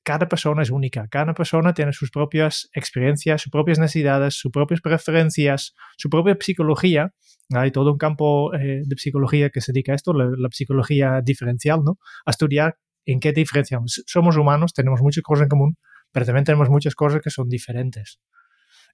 cada 0.07 0.29
persona 0.29 0.61
es 0.61 0.69
única, 0.69 1.05
cada 1.09 1.33
persona 1.33 1.73
tiene 1.73 1.91
sus 1.91 2.11
propias 2.11 2.69
experiencias, 2.71 3.41
sus 3.41 3.51
propias 3.51 3.77
necesidades, 3.77 4.35
sus 4.35 4.53
propias 4.53 4.79
preferencias, 4.79 5.75
su 5.97 6.09
propia 6.09 6.37
psicología. 6.39 7.13
Hay 7.53 7.71
todo 7.71 7.91
un 7.91 7.97
campo 7.97 8.53
eh, 8.53 8.83
de 8.85 8.95
psicología 8.95 9.49
que 9.49 9.59
se 9.59 9.73
dedica 9.73 9.91
a 9.91 9.95
esto, 9.95 10.13
la, 10.13 10.29
psicología 10.49 11.19
diferencial, 11.21 11.81
¿no? 11.83 11.97
A 12.25 12.31
estudiar 12.31 12.77
en 13.05 13.19
qué 13.19 13.33
diferenciamos. 13.33 14.01
Somos 14.07 14.37
humanos, 14.37 14.71
tenemos 14.73 15.01
muchas 15.01 15.23
cosas 15.23 15.43
en 15.43 15.49
común, 15.49 15.77
pero 16.13 16.25
también 16.25 16.45
tenemos 16.45 16.69
muchas 16.69 16.95
cosas 16.95 17.19
que 17.21 17.29
son 17.29 17.49
diferentes. 17.49 18.21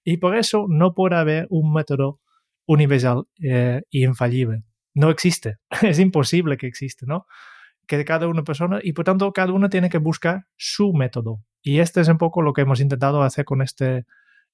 Y 0.03 0.17
por 0.17 0.35
eso 0.35 0.65
no 0.67 0.95
puede 0.95 1.15
haber 1.15 1.45
un 1.51 1.73
método 1.73 2.21
universal 2.65 3.25
e 3.39 3.83
infalible. 3.91 4.63
No 4.95 5.11
existe. 5.11 5.57
Es 5.83 5.99
imposible 5.99 6.57
que 6.57 6.65
exista, 6.65 7.05
¿no? 7.07 7.27
Que 7.87 8.05
cada 8.05 8.27
una 8.27 8.43
persona, 8.43 8.79
y 8.81 8.93
por 8.93 9.05
tanto 9.05 9.31
cada 9.33 9.51
uno 9.51 9.69
tiene 9.69 9.89
que 9.89 9.97
buscar 9.97 10.45
su 10.55 10.93
método. 10.93 11.43
Y 11.61 11.79
este 11.79 12.01
es 12.01 12.07
un 12.07 12.17
poco 12.17 12.41
lo 12.41 12.53
que 12.53 12.61
hemos 12.61 12.79
intentado 12.79 13.21
hacer 13.23 13.45
con 13.45 13.61
este, 13.61 14.05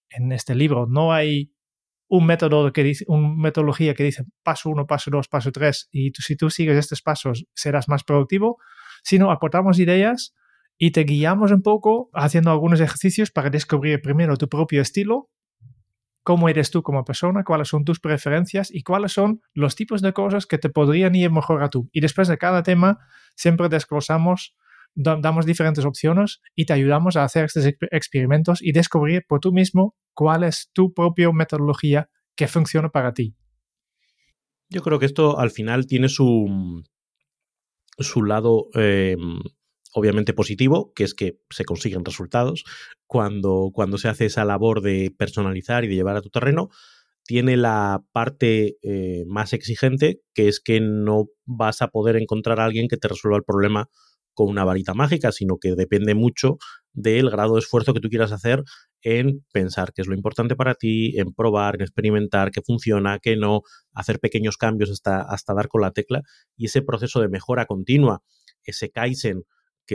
en 0.09 0.31
este 0.31 0.55
libro. 0.55 0.87
No 0.87 1.13
hay 1.13 1.51
un 2.07 2.25
método 2.25 2.73
que 2.73 2.83
dice, 2.83 3.05
una 3.07 3.29
metodología 3.35 3.93
que 3.93 4.03
dice 4.03 4.25
paso 4.43 4.69
uno, 4.69 4.87
paso 4.87 5.11
dos, 5.11 5.27
paso 5.27 5.51
tres, 5.51 5.89
y 5.91 6.11
si 6.17 6.35
tú 6.35 6.49
sigues 6.49 6.77
estos 6.77 7.01
pasos 7.01 7.45
serás 7.53 7.87
más 7.87 8.03
productivo, 8.03 8.57
sino 9.03 9.31
aportamos 9.31 9.79
ideas 9.79 10.33
y 10.77 10.91
te 10.91 11.03
guiamos 11.03 11.51
un 11.51 11.61
poco 11.61 12.09
haciendo 12.13 12.51
algunos 12.51 12.79
ejercicios 12.79 13.31
para 13.31 13.49
descubrir 13.49 14.01
primero 14.01 14.37
tu 14.37 14.49
propio 14.49 14.81
estilo 14.81 15.29
cómo 16.29 16.47
eres 16.47 16.69
tú 16.69 16.83
como 16.83 17.03
persona, 17.03 17.43
cuáles 17.43 17.69
son 17.69 17.83
tus 17.83 17.99
preferencias 17.99 18.69
y 18.71 18.83
cuáles 18.83 19.13
son 19.13 19.41
los 19.55 19.75
tipos 19.75 20.03
de 20.03 20.13
cosas 20.13 20.45
que 20.45 20.59
te 20.59 20.69
podrían 20.69 21.15
ir 21.15 21.31
mejor 21.31 21.63
a 21.63 21.71
tú. 21.71 21.89
Y 21.91 22.01
después 22.01 22.27
de 22.27 22.37
cada 22.37 22.61
tema 22.61 22.99
siempre 23.35 23.67
desglosamos, 23.67 24.55
damos 24.93 25.47
diferentes 25.47 25.85
opciones 25.85 26.39
y 26.55 26.67
te 26.67 26.73
ayudamos 26.73 27.15
a 27.15 27.23
hacer 27.23 27.45
estos 27.45 27.65
experimentos 27.65 28.61
y 28.61 28.73
descubrir 28.73 29.25
por 29.27 29.39
tú 29.39 29.51
mismo 29.51 29.95
cuál 30.13 30.43
es 30.43 30.69
tu 30.71 30.93
propia 30.93 31.31
metodología 31.31 32.11
que 32.35 32.47
funciona 32.47 32.89
para 32.89 33.11
ti. 33.11 33.33
Yo 34.69 34.83
creo 34.83 34.99
que 34.99 35.07
esto 35.07 35.39
al 35.39 35.49
final 35.49 35.87
tiene 35.87 36.09
su, 36.09 36.83
su 37.97 38.21
lado 38.21 38.67
em, 38.75 39.39
obviamente 39.93 40.33
positivo, 40.33 40.93
que 40.93 41.03
es 41.03 41.13
que 41.13 41.39
se 41.49 41.65
consiguen 41.65 42.05
resultados 42.05 42.63
cuando, 43.07 43.71
cuando 43.73 43.97
se 43.97 44.07
hace 44.07 44.25
esa 44.25 44.45
labor 44.45 44.81
de 44.81 45.13
personalizar 45.17 45.83
y 45.83 45.87
de 45.87 45.95
llevar 45.95 46.17
a 46.17 46.21
tu 46.21 46.29
terreno. 46.29 46.69
Tiene 47.25 47.57
la 47.57 48.03
parte 48.11 48.77
eh, 48.81 49.23
más 49.27 49.53
exigente, 49.53 50.21
que 50.33 50.47
es 50.47 50.59
que 50.59 50.79
no 50.79 51.27
vas 51.45 51.81
a 51.81 51.89
poder 51.89 52.15
encontrar 52.15 52.59
a 52.59 52.65
alguien 52.65 52.87
que 52.87 52.97
te 52.97 53.07
resuelva 53.07 53.37
el 53.37 53.43
problema 53.43 53.87
con 54.33 54.47
una 54.47 54.63
varita 54.63 54.93
mágica, 54.93 55.31
sino 55.31 55.57
que 55.57 55.75
depende 55.75 56.15
mucho 56.15 56.57
del 56.93 57.29
grado 57.29 57.55
de 57.55 57.59
esfuerzo 57.59 57.93
que 57.93 57.99
tú 57.99 58.09
quieras 58.09 58.31
hacer 58.31 58.63
en 59.01 59.45
pensar 59.51 59.91
qué 59.93 60.01
es 60.01 60.07
lo 60.07 60.15
importante 60.15 60.55
para 60.55 60.75
ti, 60.75 61.19
en 61.19 61.33
probar, 61.33 61.75
en 61.75 61.81
experimentar 61.81 62.51
qué 62.51 62.61
funciona, 62.61 63.19
qué 63.19 63.35
no, 63.35 63.61
hacer 63.93 64.19
pequeños 64.19 64.57
cambios 64.57 64.91
hasta, 64.91 65.21
hasta 65.21 65.53
dar 65.53 65.67
con 65.67 65.81
la 65.81 65.91
tecla 65.91 66.21
y 66.55 66.65
ese 66.65 66.81
proceso 66.81 67.19
de 67.19 67.27
mejora 67.27 67.65
continua, 67.65 68.23
ese 68.63 68.89
Kaizen 68.89 69.43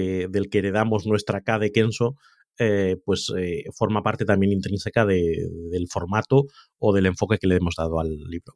del 0.01 0.49
que 0.51 0.59
heredamos 0.59 1.07
nuestra 1.07 1.43
K 1.43 1.59
de 1.59 1.73
Kenso, 1.73 2.17
eh, 2.59 2.97
pues 3.05 3.33
eh, 3.37 3.65
forma 3.75 4.03
parte 4.03 4.25
también 4.25 4.53
intrínseca 4.53 5.05
del 5.05 5.89
formato 5.91 6.45
o 6.79 6.93
del 6.93 7.07
enfoque 7.07 7.39
que 7.39 7.49
le 7.49 7.57
hemos 7.57 7.75
dado 7.77 7.99
al 7.99 8.17
libro. 8.29 8.55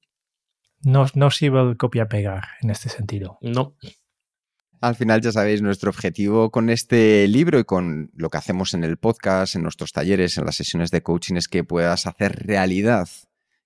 No, 0.85 1.07
no 1.15 1.31
sirve 1.31 1.61
el 1.63 1.77
copia-pegar 1.77 2.45
en 2.63 2.71
este 2.71 2.89
sentido. 2.89 3.39
No. 3.41 3.75
Al 4.81 4.95
final, 4.95 5.21
ya 5.21 5.33
sabéis, 5.33 5.61
nuestro 5.61 5.91
objetivo 5.91 6.53
con 6.53 6.71
este 6.71 7.27
libro 7.27 7.59
y 7.59 7.65
con 7.65 8.13
lo 8.15 8.31
que 8.31 8.39
hacemos 8.39 8.75
en 8.75 8.85
el 8.85 8.97
podcast, 8.97 9.57
en 9.57 9.63
nuestros 9.63 9.91
talleres, 9.91 10.39
en 10.39 10.45
las 10.45 10.55
sesiones 10.55 10.93
de 10.93 11.03
coaching, 11.03 11.35
es 11.35 11.49
que 11.49 11.65
puedas 11.65 12.07
hacer 12.07 12.47
realidad, 12.47 13.09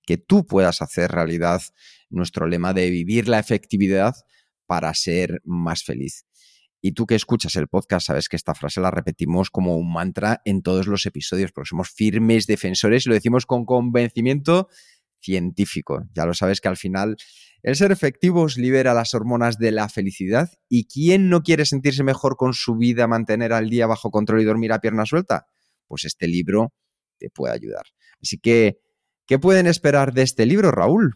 que 0.07 0.17
tú 0.17 0.47
puedas 0.47 0.81
hacer 0.81 1.11
realidad 1.13 1.61
nuestro 2.09 2.47
lema 2.47 2.73
de 2.73 2.89
vivir 2.89 3.29
la 3.29 3.39
efectividad 3.39 4.15
para 4.67 4.95
ser 4.95 5.43
más 5.45 5.85
feliz. 5.85 6.25
Y 6.85 6.93
tú 6.93 7.07
que 7.07 7.15
escuchas 7.15 7.55
el 7.55 7.69
podcast 7.69 8.09
sabes 8.09 8.29
que 8.29 8.35
esta 8.35 8.55
frase 8.55 8.81
la 8.81 8.91
repetimos 8.91 9.51
como 9.51 9.77
un 9.77 9.93
mantra 9.93 10.43
en 10.45 10.63
todos 10.63 10.89
los 10.89 11.07
episodios, 11.07 11.53
porque 11.53 11.69
somos 11.69 11.91
firmes 11.91 12.49
defensores 12.49 13.07
y 13.07 13.09
lo 13.09 13.15
decimos 13.15 13.47
con 13.47 13.65
convencimiento 13.65 14.69
científico. 15.21 16.03
Ya 16.13 16.27
lo 16.27 16.35
sabes 16.35 16.61
que 16.61 16.69
al 16.69 16.77
final 16.77 17.17
el 17.63 17.77
ser 17.77 17.93
efectivos 17.93 18.59
libera 18.59 18.95
las 18.95 19.15
hormonas 19.15 19.59
de 19.59 19.71
la 19.71 19.89
felicidad 19.89 20.51
y 20.69 20.89
¿quién 20.89 21.29
no 21.29 21.43
quiere 21.43 21.65
sentirse 21.65 22.03
mejor 22.03 22.37
con 22.37 22.53
su 22.53 22.77
vida, 22.77 23.07
mantener 23.07 23.53
al 23.53 23.71
día 23.71 23.87
bajo 23.87 24.11
control 24.11 24.41
y 24.41 24.45
dormir 24.45 24.73
a 24.73 24.81
pierna 24.81 25.07
suelta? 25.07 25.47
Pues 25.87 26.05
este 26.05 26.27
libro 26.27 26.73
te 27.19 27.31
puede 27.31 27.55
ayudar. 27.55 27.85
Así 28.21 28.39
que, 28.39 28.81
¿qué 29.27 29.39
pueden 29.39 29.69
esperar 29.69 30.13
de 30.13 30.23
este 30.23 30.47
libro, 30.47 30.73
Raúl? 30.73 31.15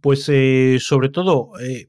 Pues 0.00 0.28
eh, 0.28 0.78
sobre 0.80 1.10
todo, 1.10 1.52
eh, 1.60 1.88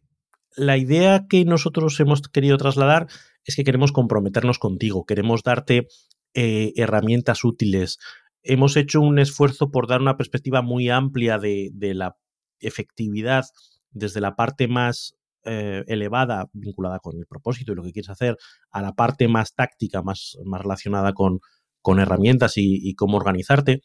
la 0.55 0.77
idea 0.77 1.27
que 1.29 1.45
nosotros 1.45 1.99
hemos 1.99 2.21
querido 2.21 2.57
trasladar 2.57 3.07
es 3.45 3.55
que 3.55 3.63
queremos 3.63 3.91
comprometernos 3.91 4.59
contigo, 4.59 5.05
queremos 5.05 5.43
darte 5.43 5.87
eh, 6.33 6.73
herramientas 6.75 7.43
útiles. 7.43 7.97
Hemos 8.43 8.75
hecho 8.75 9.01
un 9.01 9.19
esfuerzo 9.19 9.71
por 9.71 9.87
dar 9.87 10.01
una 10.01 10.17
perspectiva 10.17 10.61
muy 10.61 10.89
amplia 10.89 11.37
de, 11.37 11.71
la 11.93 12.15
efectividad 12.59 13.45
desde 13.91 14.21
la 14.21 14.35
parte 14.35 14.67
más 14.67 15.15
eh, 15.43 15.83
elevada, 15.87 16.49
vinculada 16.53 16.99
con 16.99 17.17
el 17.17 17.25
propósito 17.25 17.71
y 17.71 17.75
lo 17.75 17.83
que 17.83 17.91
quieres 17.91 18.09
hacer, 18.09 18.37
a 18.71 18.81
la 18.81 18.93
parte 18.93 19.27
más 19.27 19.53
táctica, 19.53 20.01
más, 20.01 20.37
más 20.45 20.61
relacionada 20.61 21.13
con, 21.13 21.39
con 21.81 21.99
herramientas 21.99 22.53
y, 22.55 22.93
cómo 22.95 23.17
organizarte. 23.17 23.81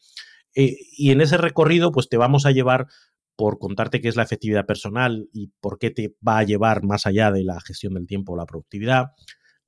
Eh, 0.55 0.75
y 0.97 1.11
en 1.11 1.21
ese 1.21 1.37
recorrido, 1.37 1.91
pues 1.91 2.09
te 2.09 2.17
vamos 2.17 2.45
a 2.45 2.51
llevar 2.51 2.87
por 3.37 3.59
contarte 3.59 4.01
qué 4.01 4.09
es 4.09 4.15
la 4.15 4.23
efectividad 4.23 4.65
personal 4.65 5.29
y 5.31 5.51
por 5.61 5.77
qué 5.77 5.91
te 5.91 6.15
va 6.27 6.39
a 6.39 6.43
llevar 6.43 6.83
más 6.83 7.05
allá 7.05 7.31
de 7.31 7.43
la 7.43 7.61
gestión 7.61 7.93
del 7.93 8.07
tiempo 8.07 8.33
o 8.33 8.35
la 8.35 8.47
productividad. 8.47 9.11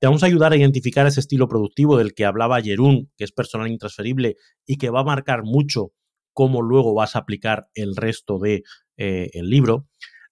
Te 0.00 0.06
vamos 0.06 0.22
a 0.22 0.26
ayudar 0.26 0.52
a 0.52 0.56
identificar 0.56 1.06
ese 1.06 1.20
estilo 1.20 1.48
productivo 1.48 1.96
del 1.96 2.12
que 2.12 2.24
hablaba 2.24 2.60
Jerún, 2.60 3.10
que 3.16 3.24
es 3.24 3.32
personal 3.32 3.68
intransferible 3.68 4.36
y 4.66 4.76
que 4.76 4.90
va 4.90 5.00
a 5.00 5.04
marcar 5.04 5.44
mucho 5.44 5.92
cómo 6.32 6.62
luego 6.62 6.94
vas 6.94 7.14
a 7.14 7.20
aplicar 7.20 7.68
el 7.74 7.94
resto 7.94 8.38
del 8.38 8.64
de, 8.96 9.30
eh, 9.34 9.42
libro. 9.42 9.86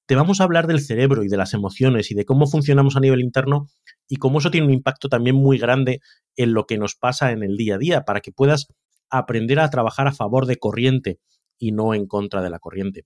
Te 0.06 0.16
vamos 0.16 0.40
a 0.40 0.44
hablar 0.44 0.66
del 0.66 0.80
cerebro 0.80 1.22
y 1.22 1.28
de 1.28 1.36
las 1.36 1.54
emociones 1.54 2.10
y 2.10 2.14
de 2.14 2.24
cómo 2.24 2.46
funcionamos 2.46 2.96
a 2.96 3.00
nivel 3.00 3.20
interno 3.20 3.68
y 4.08 4.16
cómo 4.16 4.40
eso 4.40 4.50
tiene 4.50 4.66
un 4.66 4.72
impacto 4.72 5.08
también 5.08 5.36
muy 5.36 5.58
grande 5.58 6.00
en 6.34 6.54
lo 6.54 6.66
que 6.66 6.78
nos 6.78 6.96
pasa 6.96 7.30
en 7.30 7.42
el 7.42 7.56
día 7.56 7.76
a 7.76 7.78
día, 7.78 8.04
para 8.04 8.20
que 8.20 8.32
puedas 8.32 8.66
aprender 9.10 9.60
a 9.60 9.70
trabajar 9.70 10.08
a 10.08 10.12
favor 10.12 10.46
de 10.46 10.56
corriente 10.56 11.20
y 11.58 11.72
no 11.72 11.94
en 11.94 12.06
contra 12.06 12.42
de 12.42 12.50
la 12.50 12.58
corriente 12.58 13.04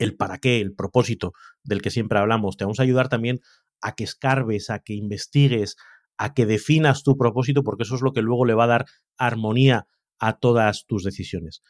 el 0.00 0.16
para 0.16 0.38
qué, 0.38 0.60
el 0.60 0.74
propósito 0.74 1.32
del 1.62 1.82
que 1.82 1.90
siempre 1.90 2.18
hablamos. 2.18 2.56
Te 2.56 2.64
vamos 2.64 2.80
a 2.80 2.82
ayudar 2.82 3.08
también 3.08 3.40
a 3.82 3.94
que 3.94 4.04
escarbes, 4.04 4.70
a 4.70 4.80
que 4.80 4.94
investigues, 4.94 5.76
a 6.16 6.32
que 6.34 6.46
definas 6.46 7.02
tu 7.02 7.16
propósito, 7.16 7.62
porque 7.62 7.84
eso 7.84 7.94
es 7.94 8.02
lo 8.02 8.12
que 8.12 8.22
luego 8.22 8.44
le 8.46 8.54
va 8.54 8.64
a 8.64 8.68
dar 8.68 8.86
armonía 9.18 9.86
a 10.18 10.38
todas 10.38 10.86
tus 10.86 11.04
decisiones. 11.04 11.62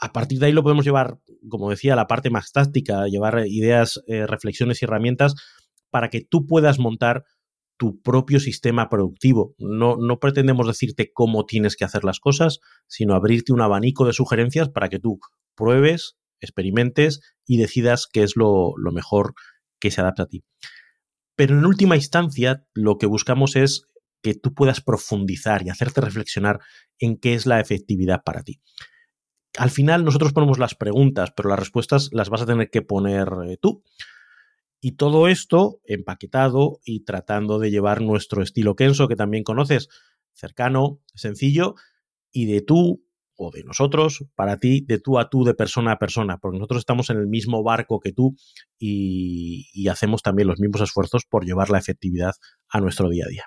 A 0.00 0.12
partir 0.12 0.38
de 0.38 0.46
ahí 0.46 0.52
lo 0.52 0.62
podemos 0.62 0.84
llevar, 0.84 1.18
como 1.48 1.70
decía, 1.70 1.92
a 1.92 1.96
la 1.96 2.06
parte 2.06 2.30
más 2.30 2.52
táctica, 2.52 3.06
llevar 3.06 3.44
ideas, 3.46 4.00
eh, 4.06 4.26
reflexiones 4.26 4.80
y 4.80 4.84
herramientas 4.84 5.34
para 5.90 6.10
que 6.10 6.24
tú 6.24 6.46
puedas 6.46 6.78
montar 6.78 7.24
tu 7.76 8.00
propio 8.02 8.38
sistema 8.38 8.88
productivo. 8.88 9.54
No, 9.58 9.96
no 9.96 10.20
pretendemos 10.20 10.66
decirte 10.66 11.10
cómo 11.12 11.44
tienes 11.44 11.76
que 11.76 11.84
hacer 11.84 12.04
las 12.04 12.20
cosas, 12.20 12.60
sino 12.86 13.14
abrirte 13.14 13.52
un 13.52 13.60
abanico 13.60 14.06
de 14.06 14.12
sugerencias 14.12 14.68
para 14.68 14.88
que 14.88 15.00
tú 15.00 15.18
pruebes, 15.56 16.16
experimentes 16.44 17.20
y 17.46 17.56
decidas 17.56 18.06
qué 18.10 18.22
es 18.22 18.36
lo, 18.36 18.74
mejor 18.92 19.34
que 19.80 19.90
se 19.90 20.00
adapta 20.00 20.24
a 20.24 20.26
ti. 20.26 20.44
Pero 21.36 21.58
en 21.58 21.66
última 21.66 21.96
instancia, 21.96 22.64
lo 22.74 22.98
que 22.98 23.06
buscamos 23.06 23.56
es 23.56 23.88
que 24.22 24.34
tú 24.34 24.54
puedas 24.54 24.80
profundizar 24.80 25.66
y 25.66 25.70
hacerte 25.70 26.00
reflexionar 26.00 26.60
en 26.98 27.16
qué 27.18 27.34
es 27.34 27.46
la 27.46 27.60
efectividad 27.60 28.22
para 28.24 28.42
ti. 28.42 28.60
Al 29.58 29.70
final 29.70 30.04
nosotros 30.04 30.32
ponemos 30.32 30.58
las 30.58 30.74
preguntas, 30.74 31.32
pero 31.36 31.48
las 31.48 31.58
respuestas 31.58 32.10
las 32.12 32.30
vas 32.30 32.42
a 32.42 32.46
tener 32.46 32.70
que 32.70 32.82
poner 32.82 33.28
eh, 33.46 33.58
tú. 33.60 33.82
Y 34.80 34.92
todo 34.92 35.28
esto 35.28 35.80
empaquetado 35.84 36.80
y 36.84 37.04
tratando 37.04 37.58
de 37.58 37.70
llevar 37.70 38.00
nuestro 38.00 38.42
estilo 38.42 38.76
Kenso, 38.76 39.08
que 39.08 39.16
también 39.16 39.44
conoces, 39.44 39.88
cercano, 40.32 41.00
sencillo, 41.14 41.74
y 42.32 42.46
de 42.46 42.60
tú 42.60 43.03
o 43.36 43.50
de 43.50 43.64
nosotros, 43.64 44.24
para 44.34 44.58
ti, 44.58 44.84
de 44.86 44.98
tú 44.98 45.18
a 45.18 45.28
tú, 45.28 45.44
de 45.44 45.54
persona 45.54 45.92
a 45.92 45.98
persona, 45.98 46.38
porque 46.38 46.58
nosotros 46.58 46.80
estamos 46.80 47.10
en 47.10 47.18
el 47.18 47.26
mismo 47.26 47.62
barco 47.62 48.00
que 48.00 48.12
tú 48.12 48.36
y, 48.78 49.88
hacemos 49.88 50.22
también 50.22 50.48
los 50.48 50.58
mismos 50.58 50.80
esfuerzos 50.80 51.24
por 51.24 51.44
llevar 51.44 51.70
la 51.70 51.78
efectividad 51.78 52.32
a 52.68 52.80
nuestro 52.80 53.08
día 53.08 53.24
a 53.26 53.28
día. 53.28 53.44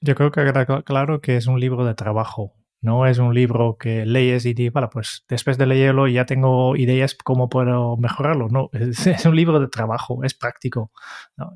Yo 0.00 0.14
creo 0.14 0.30
que 0.30 0.44
queda 0.44 0.82
claro 0.82 1.20
que 1.20 1.36
es 1.36 1.46
un 1.46 1.60
libro 1.60 1.84
de 1.84 1.94
trabajo, 1.94 2.54
no 2.80 3.06
es 3.06 3.18
un 3.18 3.34
libro 3.34 3.76
que 3.78 4.04
lees 4.04 4.44
y 4.44 4.54
dices, 4.54 4.72
bueno, 4.72 4.90
pues 4.90 5.24
después 5.28 5.56
de 5.56 5.66
leerlo 5.66 6.08
ya 6.08 6.26
tengo 6.26 6.76
ideas 6.76 7.14
cómo 7.14 7.48
puedo 7.48 7.96
mejorarlo. 7.96 8.48
No, 8.48 8.70
es, 8.72 9.24
un 9.24 9.36
libro 9.36 9.60
de 9.60 9.68
trabajo, 9.68 10.24
es 10.24 10.34
práctico. 10.34 10.90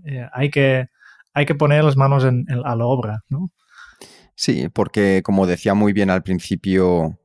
Eh, 0.05 0.27
hay, 0.33 0.51
que, 0.51 0.87
hay 1.35 1.47
que 1.47 1.55
poner 1.55 1.83
las 1.83 1.97
manos 1.97 2.25
en, 2.25 2.47
a 2.65 2.77
la 2.77 2.87
obra, 2.87 3.25
¿no? 3.29 3.51
Sí, 4.37 4.69
porque 4.69 5.23
como 5.25 5.47
decía 5.47 5.75
muy 5.75 5.93
bien 5.93 6.11
al 6.11 6.23
principio 6.23 7.19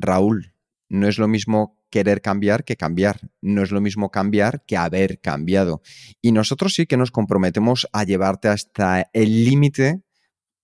Raúl, 0.00 0.54
no 0.88 1.06
es 1.06 1.18
lo 1.18 1.28
mismo 1.28 1.80
querer 1.90 2.22
cambiar 2.22 2.64
que 2.64 2.76
cambiar. 2.76 3.30
No 3.40 3.62
es 3.62 3.70
lo 3.70 3.80
mismo 3.80 4.10
cambiar 4.10 4.64
que 4.66 4.76
haber 4.76 5.20
cambiado. 5.20 5.82
Y 6.20 6.32
nosotros 6.32 6.74
sí 6.74 6.86
que 6.86 6.96
nos 6.96 7.10
comprometemos 7.10 7.88
a 7.92 8.04
llevarte 8.04 8.48
hasta 8.48 9.08
el 9.12 9.44
límite 9.44 10.02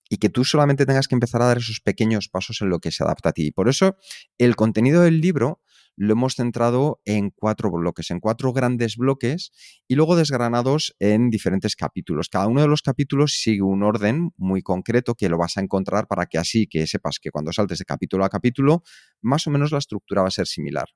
y 0.09 0.19
que 0.19 0.29
tú 0.29 0.45
solamente 0.45 0.87
tengas 0.87 1.09
que 1.09 1.17
empezar 1.17 1.43
a 1.43 1.47
dar 1.47 1.59
esos 1.59 1.81
pequeños 1.81 2.29
pasos 2.29 2.61
en 2.63 2.71
lo 2.71 2.79
que 2.79 2.93
se 2.93 3.03
adapta 3.03 3.31
a 3.31 3.33
ti. 3.33 3.51
Por 3.51 3.69
eso, 3.69 3.97
el 4.39 4.55
contenido 4.55 5.03
del 5.03 5.21
libro 5.21 5.61
lo 5.97 6.13
hemos 6.13 6.35
centrado 6.35 7.01
en 7.05 7.31
cuatro 7.31 7.71
bloques, 7.71 8.11
en 8.11 8.21
cuatro 8.21 8.53
grandes 8.53 8.97
bloques 8.97 9.51
y 9.89 9.95
luego 9.95 10.15
desgranados 10.15 10.95
en 10.99 11.31
diferentes 11.31 11.75
capítulos. 11.75 12.29
Cada 12.29 12.47
uno 12.47 12.61
de 12.61 12.69
los 12.69 12.83
capítulos 12.83 13.39
sigue 13.41 13.63
un 13.63 13.83
orden 13.83 14.31
muy 14.37 14.63
concreto 14.63 15.15
que 15.15 15.29
lo 15.29 15.39
vas 15.39 15.57
a 15.57 15.63
encontrar 15.63 16.07
para 16.07 16.27
que 16.27 16.39
así 16.39 16.67
que 16.67 16.87
sepas 16.87 17.19
que 17.21 17.31
cuando 17.31 17.53
saltes 17.53 17.79
de 17.79 17.87
capítulo 17.87 18.25
a 18.25 18.29
capítulo, 18.29 18.83
más 19.23 19.47
o 19.47 19.51
menos 19.51 19.73
la 19.73 19.79
estructura 19.79 20.23
va 20.23 20.29
a 20.29 20.33
ser 20.33 20.47
similar. 20.47 20.87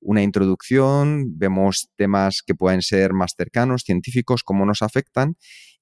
Una 0.00 0.22
introducción, 0.22 1.38
vemos 1.38 1.88
temas 1.96 2.42
que 2.44 2.54
pueden 2.54 2.82
ser 2.82 3.14
más 3.14 3.34
cercanos, 3.36 3.84
científicos, 3.84 4.42
cómo 4.42 4.66
nos 4.66 4.82
afectan 4.82 5.36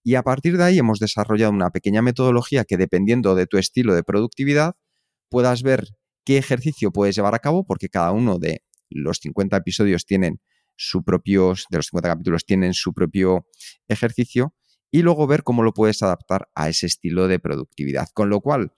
y 0.04 0.16
a 0.16 0.22
partir 0.22 0.58
de 0.58 0.64
ahí 0.64 0.78
hemos 0.78 0.98
desarrollado 0.98 1.52
una 1.52 1.70
pequeña 1.70 2.02
metodología 2.02 2.64
que 2.64 2.76
dependiendo 2.76 3.34
de 3.34 3.46
tu 3.46 3.56
estilo 3.56 3.94
de 3.94 4.02
productividad, 4.02 4.74
puedas 5.28 5.62
ver 5.62 5.86
qué 6.24 6.38
ejercicio 6.38 6.92
puedes 6.92 7.16
llevar 7.16 7.34
a 7.34 7.38
cabo, 7.38 7.64
porque 7.64 7.88
cada 7.88 8.12
uno 8.12 8.38
de 8.38 8.62
los 8.90 9.18
50 9.18 9.56
episodios 9.56 10.06
tienen 10.06 10.40
su 10.76 11.04
propio, 11.04 11.54
de 11.70 11.78
los 11.78 11.86
50 11.86 12.08
capítulos 12.08 12.44
tienen 12.44 12.74
su 12.74 12.92
propio 12.92 13.46
ejercicio, 13.88 14.54
y 14.90 15.02
luego 15.02 15.26
ver 15.26 15.42
cómo 15.42 15.62
lo 15.62 15.72
puedes 15.72 16.02
adaptar 16.02 16.48
a 16.54 16.68
ese 16.68 16.86
estilo 16.86 17.28
de 17.28 17.38
productividad. 17.38 18.08
Con 18.12 18.28
lo 18.28 18.40
cual, 18.40 18.72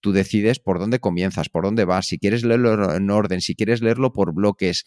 tú 0.00 0.12
decides 0.12 0.58
por 0.58 0.78
dónde 0.78 0.98
comienzas, 0.98 1.48
por 1.48 1.64
dónde 1.64 1.84
vas, 1.84 2.06
si 2.06 2.18
quieres 2.18 2.44
leerlo 2.44 2.94
en 2.94 3.10
orden, 3.10 3.40
si 3.40 3.54
quieres 3.54 3.80
leerlo 3.80 4.12
por 4.12 4.34
bloques, 4.34 4.84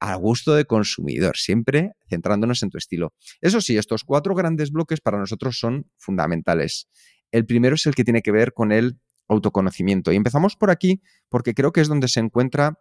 a 0.00 0.14
gusto 0.14 0.54
de 0.54 0.64
consumidor, 0.64 1.36
siempre 1.36 1.92
centrándonos 2.08 2.62
en 2.62 2.70
tu 2.70 2.78
estilo. 2.78 3.14
Eso 3.40 3.60
sí, 3.60 3.76
estos 3.76 4.04
cuatro 4.04 4.34
grandes 4.34 4.70
bloques 4.70 5.00
para 5.00 5.18
nosotros 5.18 5.58
son 5.58 5.90
fundamentales. 5.96 6.88
El 7.30 7.46
primero 7.46 7.74
es 7.74 7.86
el 7.86 7.94
que 7.94 8.04
tiene 8.04 8.22
que 8.22 8.32
ver 8.32 8.52
con 8.52 8.72
el 8.72 8.98
autoconocimiento. 9.28 10.12
Y 10.12 10.16
empezamos 10.16 10.56
por 10.56 10.70
aquí 10.70 11.02
porque 11.28 11.54
creo 11.54 11.72
que 11.72 11.80
es 11.80 11.88
donde 11.88 12.08
se 12.08 12.20
encuentra 12.20 12.78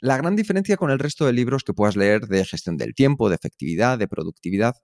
la 0.00 0.16
gran 0.16 0.36
diferencia 0.36 0.76
con 0.76 0.90
el 0.90 0.98
resto 0.98 1.26
de 1.26 1.32
libros 1.32 1.64
que 1.64 1.74
puedas 1.74 1.96
leer 1.96 2.26
de 2.28 2.44
gestión 2.44 2.76
del 2.76 2.94
tiempo, 2.94 3.28
de 3.28 3.34
efectividad, 3.34 3.98
de 3.98 4.08
productividad. 4.08 4.76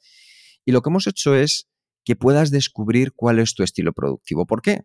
Y 0.64 0.72
lo 0.72 0.82
que 0.82 0.90
hemos 0.90 1.06
hecho 1.06 1.34
es 1.34 1.68
que 2.04 2.16
puedas 2.16 2.50
descubrir 2.50 3.12
cuál 3.14 3.38
es 3.38 3.54
tu 3.54 3.62
estilo 3.62 3.92
productivo. 3.92 4.46
¿Por 4.46 4.60
qué? 4.60 4.82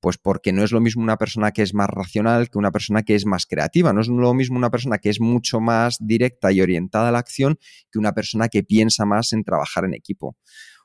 Pues 0.00 0.18
porque 0.18 0.52
no 0.52 0.64
es 0.64 0.72
lo 0.72 0.80
mismo 0.80 1.02
una 1.02 1.16
persona 1.16 1.52
que 1.52 1.62
es 1.62 1.74
más 1.74 1.88
racional 1.88 2.50
que 2.50 2.58
una 2.58 2.70
persona 2.70 3.02
que 3.02 3.14
es 3.14 3.26
más 3.26 3.46
creativa. 3.46 3.92
No 3.92 4.00
es 4.00 4.08
lo 4.08 4.34
mismo 4.34 4.56
una 4.56 4.70
persona 4.70 4.98
que 4.98 5.10
es 5.10 5.20
mucho 5.20 5.60
más 5.60 5.96
directa 6.00 6.50
y 6.52 6.60
orientada 6.60 7.08
a 7.08 7.12
la 7.12 7.18
acción 7.18 7.58
que 7.90 7.98
una 7.98 8.12
persona 8.12 8.48
que 8.48 8.62
piensa 8.62 9.04
más 9.04 9.32
en 9.32 9.44
trabajar 9.44 9.84
en 9.84 9.94
equipo. 9.94 10.36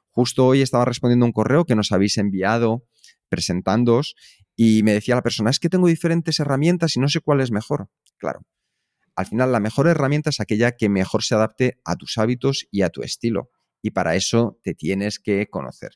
Justo 0.09 0.45
hoy 0.45 0.61
estaba 0.61 0.85
respondiendo 0.85 1.25
un 1.25 1.31
correo 1.31 1.65
que 1.65 1.75
nos 1.75 1.91
habéis 1.91 2.17
enviado 2.17 2.83
presentándoos 3.29 4.15
y 4.59 4.81
me 4.81 4.91
decía 4.91 5.15
la 5.15 5.21
persona, 5.21 5.51
es 5.51 5.59
que 5.59 5.69
tengo 5.69 5.87
diferentes 5.87 6.39
herramientas 6.39 6.97
y 6.97 6.99
no 6.99 7.07
sé 7.07 7.21
cuál 7.21 7.41
es 7.41 7.51
mejor. 7.51 7.89
Claro, 8.17 8.41
al 9.15 9.27
final 9.27 9.51
la 9.51 9.59
mejor 9.59 9.87
herramienta 9.87 10.31
es 10.31 10.39
aquella 10.39 10.71
que 10.73 10.89
mejor 10.89 11.23
se 11.23 11.35
adapte 11.35 11.79
a 11.85 11.95
tus 11.95 12.17
hábitos 12.17 12.67
y 12.71 12.81
a 12.81 12.89
tu 12.89 13.03
estilo. 13.03 13.51
Y 13.83 13.91
para 13.91 14.15
eso 14.15 14.59
te 14.63 14.73
tienes 14.73 15.19
que 15.19 15.47
conocer. 15.47 15.91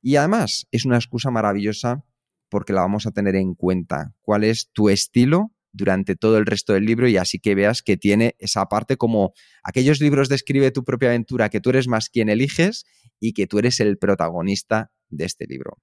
Y 0.00 0.14
además 0.16 0.68
es 0.70 0.84
una 0.84 0.96
excusa 0.96 1.30
maravillosa 1.30 2.04
porque 2.48 2.72
la 2.72 2.82
vamos 2.82 3.06
a 3.06 3.10
tener 3.10 3.34
en 3.34 3.54
cuenta. 3.54 4.14
¿Cuál 4.20 4.44
es 4.44 4.70
tu 4.72 4.90
estilo 4.90 5.52
durante 5.72 6.14
todo 6.14 6.38
el 6.38 6.46
resto 6.46 6.72
del 6.72 6.84
libro? 6.84 7.08
Y 7.08 7.16
así 7.16 7.40
que 7.40 7.56
veas 7.56 7.82
que 7.82 7.96
tiene 7.96 8.36
esa 8.38 8.66
parte 8.66 8.96
como 8.96 9.34
aquellos 9.64 10.00
libros 10.00 10.28
de 10.28 10.36
escribe 10.36 10.70
tu 10.70 10.84
propia 10.84 11.08
aventura, 11.08 11.48
que 11.48 11.60
tú 11.60 11.70
eres 11.70 11.88
más 11.88 12.10
quien 12.10 12.28
eliges 12.28 12.84
y 13.18 13.32
que 13.32 13.48
tú 13.48 13.58
eres 13.58 13.80
el 13.80 13.98
protagonista 13.98 14.92
de 15.08 15.24
este 15.24 15.46
libro. 15.46 15.78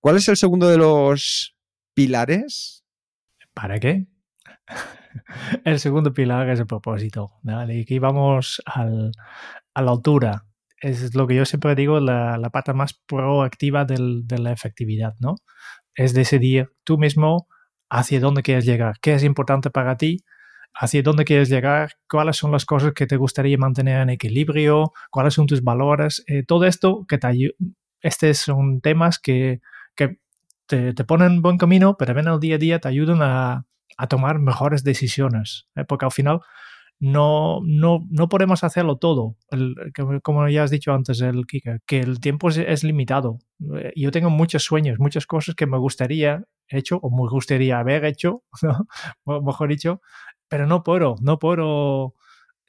¿Cuál 0.00 0.16
es 0.16 0.28
el 0.28 0.36
segundo 0.36 0.68
de 0.68 0.78
los 0.78 1.57
pilares? 1.98 2.84
¿Para 3.54 3.78
qué? 3.80 4.06
el 5.64 5.80
segundo 5.80 6.12
pilar 6.12 6.48
es 6.48 6.60
el 6.60 6.66
propósito. 6.66 7.32
Y 7.44 7.82
aquí 7.82 7.98
vamos 7.98 8.62
a 8.66 8.84
la 8.84 9.90
altura. 9.90 10.44
Es 10.80 11.14
lo 11.14 11.26
que 11.26 11.34
yo 11.34 11.44
siempre 11.44 11.74
digo, 11.74 11.98
la, 11.98 12.38
la 12.38 12.50
pata 12.50 12.72
más 12.72 12.94
proactiva 12.94 13.84
de 13.84 14.38
la 14.38 14.52
efectividad, 14.52 15.14
¿no? 15.18 15.36
es 15.98 16.14
decidir 16.14 16.70
tú 16.84 16.96
mismo 16.96 17.48
hacia 17.90 18.20
dónde 18.20 18.42
quieres 18.42 18.64
llegar, 18.64 18.94
qué 19.02 19.14
es 19.14 19.24
importante 19.24 19.68
para 19.68 19.96
ti, 19.96 20.18
hacia 20.72 21.02
dónde 21.02 21.24
quieres 21.24 21.48
llegar, 21.48 21.94
cuáles 22.08 22.36
son 22.36 22.52
las 22.52 22.64
cosas 22.64 22.92
que 22.92 23.08
te 23.08 23.16
gustaría 23.16 23.58
mantener 23.58 24.00
en 24.02 24.10
equilibrio, 24.10 24.92
cuáles 25.10 25.34
son 25.34 25.48
tus 25.48 25.62
valores, 25.64 26.22
eh, 26.28 26.44
todo 26.46 26.66
esto 26.66 27.04
estos 28.00 28.38
son 28.38 28.80
temas 28.80 29.18
que, 29.18 29.58
que 29.58 29.60
te, 30.68 30.92
ponen 31.04 31.42
buen 31.42 31.58
camino, 31.58 31.96
pero 31.98 32.18
en 32.18 32.28
el 32.28 32.38
día 32.40 32.56
a 32.56 32.58
día 32.58 32.78
te 32.78 32.88
ayudan 32.88 33.22
a, 33.22 33.66
a 33.96 34.06
tomar 34.06 34.38
mejores 34.38 34.84
decisiones, 34.84 35.66
¿eh? 35.74 35.84
porque 35.84 36.04
al 36.04 36.12
final 36.12 36.40
no, 37.00 37.60
no, 37.64 38.06
no 38.10 38.28
podemos 38.28 38.64
hacerlo 38.64 38.96
todo. 38.96 39.36
como 40.22 40.48
ya 40.48 40.64
has 40.64 40.70
dicho 40.70 40.92
antes, 40.92 41.20
el 41.20 41.46
Kika, 41.46 41.78
que 41.86 42.00
el 42.00 42.20
tiempo 42.20 42.48
es, 42.48 42.84
limitado. 42.84 43.38
Eh, 43.76 43.92
yo 43.96 44.10
tengo 44.10 44.30
muchos 44.30 44.64
sueños, 44.64 44.98
muchas 44.98 45.26
cosas 45.26 45.54
que 45.54 45.66
me 45.66 45.78
gustaría 45.78 46.44
hecho 46.68 46.98
o 47.02 47.10
me 47.10 47.28
gustaría 47.30 47.78
haber 47.78 48.04
hecho, 48.04 48.42
mejor 49.24 49.68
dicho, 49.68 50.00
pero 50.48 50.66
no 50.66 50.82
puedo, 50.82 51.16
no 51.20 51.38
puedo 51.38 52.14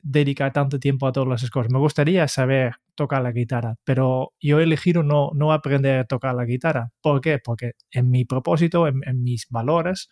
dedicar 0.02 0.54
tanto 0.54 0.80
tiempo 0.80 1.08
a 1.08 1.12
todas 1.12 1.42
esas 1.42 1.52
cosas. 1.52 1.72
Me 1.72 1.80
gustaría 1.80 2.28
saber 2.28 2.76
tocar 2.96 3.22
la 3.22 3.32
guitarra, 3.32 3.76
pero 3.84 4.34
yo 4.40 4.60
he 4.60 4.64
elegido 4.64 5.04
no, 5.04 5.32
no 5.34 5.54
aprender 5.54 6.00
a 6.00 6.06
tocar 6.06 6.36
la 6.36 6.46
guitarra. 6.46 6.92
¿Por 7.02 7.22
qué? 7.22 7.40
Porque 7.40 7.74
en 7.92 8.10
mi 8.10 8.26
propósito, 8.26 8.88
en 8.88 9.24
mis 9.24 9.48
valores, 9.50 10.10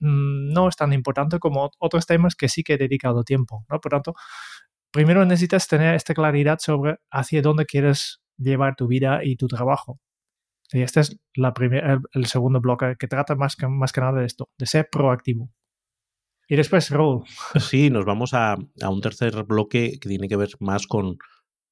Mm, 0.00 0.52
no 0.52 0.68
es 0.68 0.76
tan 0.76 0.92
importante 0.92 1.38
como 1.38 1.70
otros 1.78 2.06
temas 2.06 2.34
que 2.34 2.48
sí 2.48 2.62
que 2.62 2.74
he 2.74 2.78
dedicado 2.78 3.24
tiempo. 3.24 3.64
¿no? 3.70 3.80
Por 3.80 3.90
tanto, 3.90 4.14
primero 4.92 5.24
necesitas 5.24 5.68
tener 5.68 5.94
esta 5.94 6.14
claridad 6.14 6.58
sobre 6.60 6.98
hacia 7.10 7.42
dónde 7.42 7.66
quieres 7.66 8.20
llevar 8.38 8.76
tu 8.76 8.86
vida 8.88 9.20
y 9.24 9.36
tu 9.36 9.48
trabajo. 9.48 10.00
Y 10.72 10.82
este 10.82 11.00
es 11.00 11.18
la 11.34 11.54
el, 12.12 12.26
segundo 12.26 12.60
bloque 12.60 12.96
que 12.98 13.08
trata 13.08 13.34
más 13.36 13.56
que, 13.56 13.68
más 13.68 13.92
que 13.92 14.00
nada 14.00 14.20
de 14.20 14.26
esto, 14.26 14.50
de 14.58 14.66
ser 14.66 14.88
proactivo. 14.90 15.50
Y 16.48 16.56
después, 16.56 16.90
Raúl. 16.90 17.24
Sí, 17.58 17.90
nos 17.90 18.04
vamos 18.04 18.34
a, 18.34 18.56
a, 18.82 18.88
un 18.90 19.00
tercer 19.00 19.44
bloque 19.44 19.98
que 20.00 20.08
tiene 20.08 20.28
que 20.28 20.36
ver 20.36 20.50
más 20.60 20.86
con, 20.86 21.16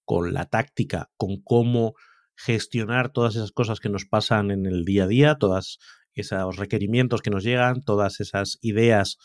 con 0.05 0.33
la 0.33 0.47
táctica, 0.47 1.11
con 1.17 1.43
cómo 1.43 1.95
gestionar 2.37 3.11
todas 3.11 3.37
esas 3.37 3.53
cosas 3.53 3.81
que 3.81 3.89
nos 3.89 4.07
pasan 4.07 4.51
en 4.51 4.67
el 4.67 4.85
día 4.85 5.05
a 5.05 5.07
día, 5.07 5.35
todas 5.37 5.79
esos 6.15 6.57
requerimientos 6.57 7.23
que 7.23 7.31
nos 7.31 7.45
llegan, 7.45 7.83
todas 7.83 8.21
esas 8.21 8.59
ideas 8.61 9.19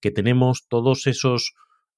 que 0.00 0.10
tenemos, 0.10 0.66
todos 0.68 1.06
esos 1.06 1.52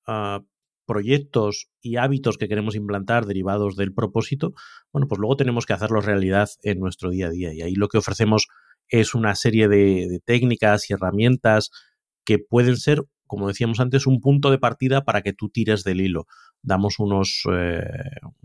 uh, 0.06 0.44
proyectos 0.86 1.68
y 1.80 1.96
hábitos 1.96 2.38
que 2.38 2.48
queremos 2.48 2.76
implantar 2.76 3.26
derivados 3.26 3.76
del 3.76 3.92
propósito, 3.92 4.52
bueno, 4.92 5.08
pues 5.08 5.18
luego 5.18 5.36
tenemos 5.36 5.66
que 5.66 5.72
hacerlos 5.72 6.04
realidad 6.04 6.48
en 6.62 6.78
nuestro 6.78 7.10
día 7.10 7.26
a 7.26 7.30
día. 7.30 7.52
Y 7.52 7.62
ahí 7.62 7.74
lo 7.74 7.88
que 7.88 7.98
ofrecemos 7.98 8.46
es 8.88 9.14
una 9.14 9.34
serie 9.34 9.68
de 9.68 10.20
técnicas 10.24 10.88
y 10.90 10.94
herramientas 10.94 11.70
que 12.26 12.38
pueden 12.38 12.76
ser, 12.76 13.02
como 13.26 13.48
decíamos 13.48 13.80
antes, 13.80 14.06
un 14.06 14.20
punto 14.20 14.50
de 14.50 14.58
partida 14.58 15.04
para 15.04 15.22
que 15.22 15.32
tú 15.32 15.48
tires 15.48 15.84
del 15.84 16.02
hilo. 16.02 16.26
Damos 16.62 16.98
unos, 16.98 17.44
eh, 17.50 17.82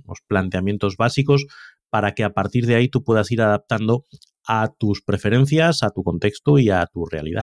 unos 0.05 0.19
planteamientos 0.27 0.95
básicos 0.95 1.45
para 1.89 2.13
que 2.13 2.23
a 2.23 2.29
partir 2.29 2.65
de 2.65 2.75
ahí 2.75 2.87
tú 2.87 3.03
puedas 3.03 3.31
ir 3.31 3.41
adaptando 3.41 4.05
a 4.47 4.69
tus 4.77 5.01
preferencias, 5.01 5.83
a 5.83 5.89
tu 5.89 6.03
contexto 6.03 6.57
y 6.57 6.69
a 6.69 6.85
tu 6.85 7.05
realidad. 7.05 7.41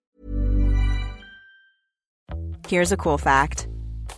Here's 2.67 2.91
a 2.91 2.97
cool 2.97 3.17
fact. 3.17 3.67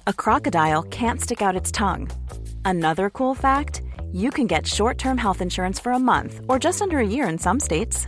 A 0.07 0.13
crocodile 0.13 0.83
can't 0.83 1.21
stick 1.21 1.41
out 1.41 1.55
its 1.55 1.71
tongue. 1.71 2.09
Another 2.65 3.09
cool 3.09 3.33
fact, 3.33 3.81
you 4.11 4.29
can 4.29 4.45
get 4.47 4.65
short-term 4.65 5.17
health 5.17 5.41
insurance 5.41 5.79
for 5.79 5.93
a 5.93 5.99
month 5.99 6.41
or 6.47 6.59
just 6.59 6.81
under 6.81 6.99
a 6.99 7.05
year 7.05 7.27
in 7.29 7.37
some 7.37 7.59
states. 7.59 8.07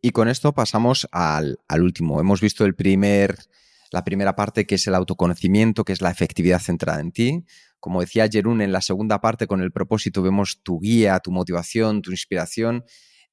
Y 0.00 0.10
con 0.10 0.28
esto 0.28 0.52
pasamos 0.52 1.08
al, 1.10 1.58
al 1.66 1.82
último. 1.82 2.20
Hemos 2.20 2.40
visto 2.40 2.64
el 2.64 2.74
primer, 2.74 3.36
la 3.90 4.04
primera 4.04 4.36
parte 4.36 4.66
que 4.66 4.76
es 4.76 4.86
el 4.86 4.94
autoconocimiento, 4.94 5.84
que 5.84 5.92
es 5.92 6.00
la 6.00 6.10
efectividad 6.10 6.60
centrada 6.60 7.00
en 7.00 7.10
ti. 7.10 7.44
Como 7.80 8.00
decía 8.00 8.28
Jerún, 8.30 8.60
en 8.60 8.72
la 8.72 8.80
segunda 8.80 9.20
parte 9.20 9.46
con 9.46 9.60
el 9.60 9.72
propósito 9.72 10.22
vemos 10.22 10.62
tu 10.62 10.80
guía, 10.80 11.18
tu 11.20 11.32
motivación, 11.32 12.02
tu 12.02 12.10
inspiración. 12.12 12.84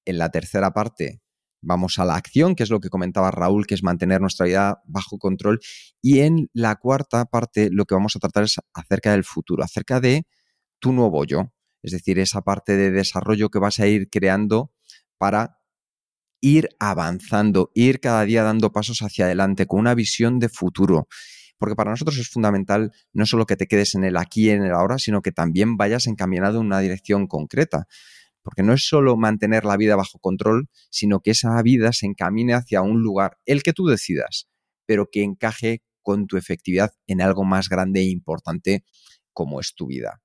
En 0.06 0.18
la 0.18 0.30
tercera 0.30 0.72
parte 0.72 1.22
vamos 1.62 1.98
a 2.00 2.06
la 2.06 2.16
acción, 2.16 2.56
que 2.56 2.64
es 2.64 2.70
lo 2.70 2.80
que 2.80 2.90
comentaba 2.90 3.32
Raúl, 3.32 3.66
que 3.66 3.74
es 3.74 3.84
mantener 3.84 4.22
nuestra 4.22 4.46
vida 4.46 4.82
bajo 4.86 5.18
control. 5.18 5.60
Y 6.02 6.20
en 6.20 6.50
la 6.54 6.76
cuarta 6.76 7.26
parte 7.26 7.70
lo 7.72 7.86
que 7.86 7.96
vamos 7.96 8.16
a 8.16 8.20
tratar 8.20 8.44
es 8.44 8.56
acerca 8.74 9.12
del 9.12 9.24
futuro, 9.24 9.64
acerca 9.64 10.00
de 10.00 10.28
tu 10.80 10.94
nuevo 10.94 11.26
yo. 11.26 11.52
Es 11.82 11.92
decir, 11.92 12.18
esa 12.20 12.42
parte 12.42 12.76
de 12.76 12.92
desarrollo 12.92 13.50
que 13.50 13.60
vas 13.60 13.80
a 13.80 13.88
ir 13.88 14.10
creando 14.10 14.72
para 15.18 15.60
ir 16.46 16.70
avanzando, 16.78 17.72
ir 17.74 18.00
cada 18.00 18.24
día 18.24 18.44
dando 18.44 18.72
pasos 18.72 19.00
hacia 19.00 19.26
adelante 19.26 19.66
con 19.66 19.80
una 19.80 19.96
visión 19.96 20.38
de 20.38 20.48
futuro. 20.48 21.08
Porque 21.58 21.74
para 21.74 21.90
nosotros 21.90 22.20
es 22.20 22.30
fundamental 22.30 22.92
no 23.14 23.26
solo 23.26 23.48
que 23.48 23.56
te 23.56 23.66
quedes 23.66 23.96
en 23.96 24.04
el 24.04 24.16
aquí 24.16 24.46
y 24.46 24.50
en 24.52 24.64
el 24.64 24.72
ahora, 24.72 25.00
sino 25.00 25.24
que 25.24 25.32
también 25.32 25.76
vayas 25.76 26.06
encaminado 26.06 26.60
en 26.60 26.68
una 26.68 26.82
dirección 26.82 27.26
concreta. 27.26 27.88
Porque 28.44 28.62
no 28.62 28.74
es 28.74 28.88
solo 28.88 29.18
mantener 29.18 29.66
la 29.66 29.76
vida 29.76 29.96
bajo 29.96 30.20
control, 30.20 30.70
sino 30.92 31.20
que 31.20 31.32
esa 31.32 31.60
vida 31.64 31.94
se 31.94 32.06
encamine 32.06 32.54
hacia 32.54 32.84
un 32.84 33.02
lugar, 33.02 33.38
el 33.48 33.64
que 33.64 33.74
tú 33.74 33.88
decidas, 33.88 34.48
pero 34.86 35.10
que 35.12 35.24
encaje 35.24 35.82
con 36.04 36.28
tu 36.28 36.38
efectividad 36.38 36.94
en 37.08 37.24
algo 37.24 37.44
más 37.44 37.70
grande 37.70 38.02
e 38.02 38.10
importante 38.12 38.86
como 39.34 39.60
es 39.60 39.74
tu 39.74 39.88
vida. 39.88 40.22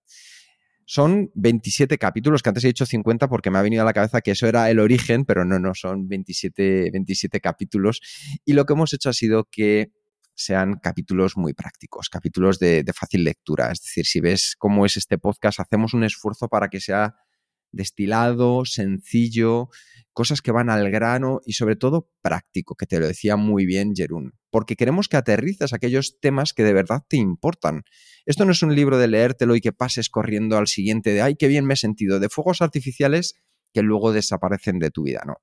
Son 0.92 1.30
27 1.36 1.98
capítulos, 1.98 2.42
que 2.42 2.48
antes 2.48 2.64
he 2.64 2.66
dicho 2.66 2.84
50 2.84 3.28
porque 3.28 3.48
me 3.48 3.58
ha 3.58 3.62
venido 3.62 3.82
a 3.82 3.84
la 3.84 3.92
cabeza 3.92 4.22
que 4.22 4.32
eso 4.32 4.48
era 4.48 4.68
el 4.70 4.80
origen, 4.80 5.24
pero 5.24 5.44
no, 5.44 5.60
no, 5.60 5.72
son 5.72 6.08
27, 6.08 6.90
27 6.90 7.40
capítulos. 7.40 8.00
Y 8.44 8.54
lo 8.54 8.66
que 8.66 8.72
hemos 8.72 8.92
hecho 8.92 9.08
ha 9.08 9.12
sido 9.12 9.44
que 9.48 9.92
sean 10.34 10.80
capítulos 10.82 11.36
muy 11.36 11.54
prácticos, 11.54 12.08
capítulos 12.08 12.58
de, 12.58 12.82
de 12.82 12.92
fácil 12.92 13.22
lectura. 13.22 13.70
Es 13.70 13.82
decir, 13.82 14.04
si 14.04 14.18
ves 14.18 14.56
cómo 14.58 14.84
es 14.84 14.96
este 14.96 15.16
podcast, 15.16 15.60
hacemos 15.60 15.94
un 15.94 16.02
esfuerzo 16.02 16.48
para 16.48 16.66
que 16.66 16.80
sea 16.80 17.14
destilado, 17.72 18.64
sencillo, 18.64 19.68
cosas 20.12 20.42
que 20.42 20.52
van 20.52 20.70
al 20.70 20.90
grano 20.90 21.40
y 21.46 21.54
sobre 21.54 21.76
todo 21.76 22.10
práctico, 22.22 22.74
que 22.74 22.86
te 22.86 22.98
lo 22.98 23.06
decía 23.06 23.36
muy 23.36 23.64
bien 23.66 23.94
Jerún, 23.94 24.34
porque 24.50 24.76
queremos 24.76 25.08
que 25.08 25.16
aterrices 25.16 25.72
aquellos 25.72 26.18
temas 26.20 26.52
que 26.52 26.64
de 26.64 26.72
verdad 26.72 27.04
te 27.08 27.16
importan. 27.16 27.84
Esto 28.26 28.44
no 28.44 28.52
es 28.52 28.62
un 28.62 28.74
libro 28.74 28.98
de 28.98 29.08
leértelo 29.08 29.56
y 29.56 29.60
que 29.60 29.72
pases 29.72 30.10
corriendo 30.10 30.58
al 30.58 30.66
siguiente 30.66 31.12
de, 31.12 31.22
ay, 31.22 31.36
qué 31.36 31.48
bien 31.48 31.64
me 31.64 31.74
he 31.74 31.76
sentido, 31.76 32.20
de 32.20 32.28
fuegos 32.28 32.60
artificiales 32.60 33.34
que 33.72 33.82
luego 33.82 34.12
desaparecen 34.12 34.78
de 34.78 34.90
tu 34.90 35.04
vida, 35.04 35.22
no. 35.26 35.36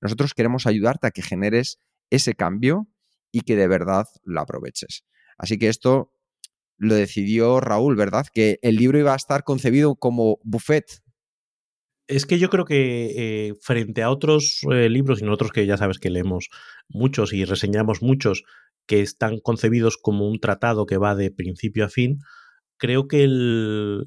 Nosotros 0.00 0.34
queremos 0.34 0.66
ayudarte 0.66 1.08
a 1.08 1.10
que 1.10 1.22
generes 1.22 1.78
ese 2.10 2.34
cambio 2.34 2.88
y 3.30 3.42
que 3.42 3.56
de 3.56 3.68
verdad 3.68 4.06
lo 4.24 4.40
aproveches. 4.40 5.04
Así 5.38 5.58
que 5.58 5.68
esto 5.68 6.12
lo 6.76 6.94
decidió 6.94 7.60
Raúl, 7.60 7.96
¿verdad? 7.96 8.26
Que 8.32 8.58
el 8.62 8.76
libro 8.76 8.98
iba 8.98 9.12
a 9.12 9.16
estar 9.16 9.44
concebido 9.44 9.94
como 9.94 10.38
buffet 10.42 11.01
es 12.16 12.26
que 12.26 12.38
yo 12.38 12.50
creo 12.50 12.64
que 12.64 13.48
eh, 13.48 13.54
frente 13.60 14.02
a 14.02 14.10
otros 14.10 14.60
eh, 14.70 14.88
libros 14.88 15.20
y 15.20 15.24
nosotros 15.24 15.50
que 15.50 15.66
ya 15.66 15.76
sabes 15.76 15.98
que 15.98 16.10
leemos 16.10 16.48
muchos 16.88 17.32
y 17.32 17.44
reseñamos 17.44 18.02
muchos 18.02 18.44
que 18.86 19.00
están 19.00 19.38
concebidos 19.38 19.96
como 19.96 20.28
un 20.28 20.38
tratado 20.38 20.86
que 20.86 20.98
va 20.98 21.14
de 21.14 21.30
principio 21.30 21.84
a 21.84 21.88
fin, 21.88 22.18
creo 22.76 23.06
que 23.06 23.24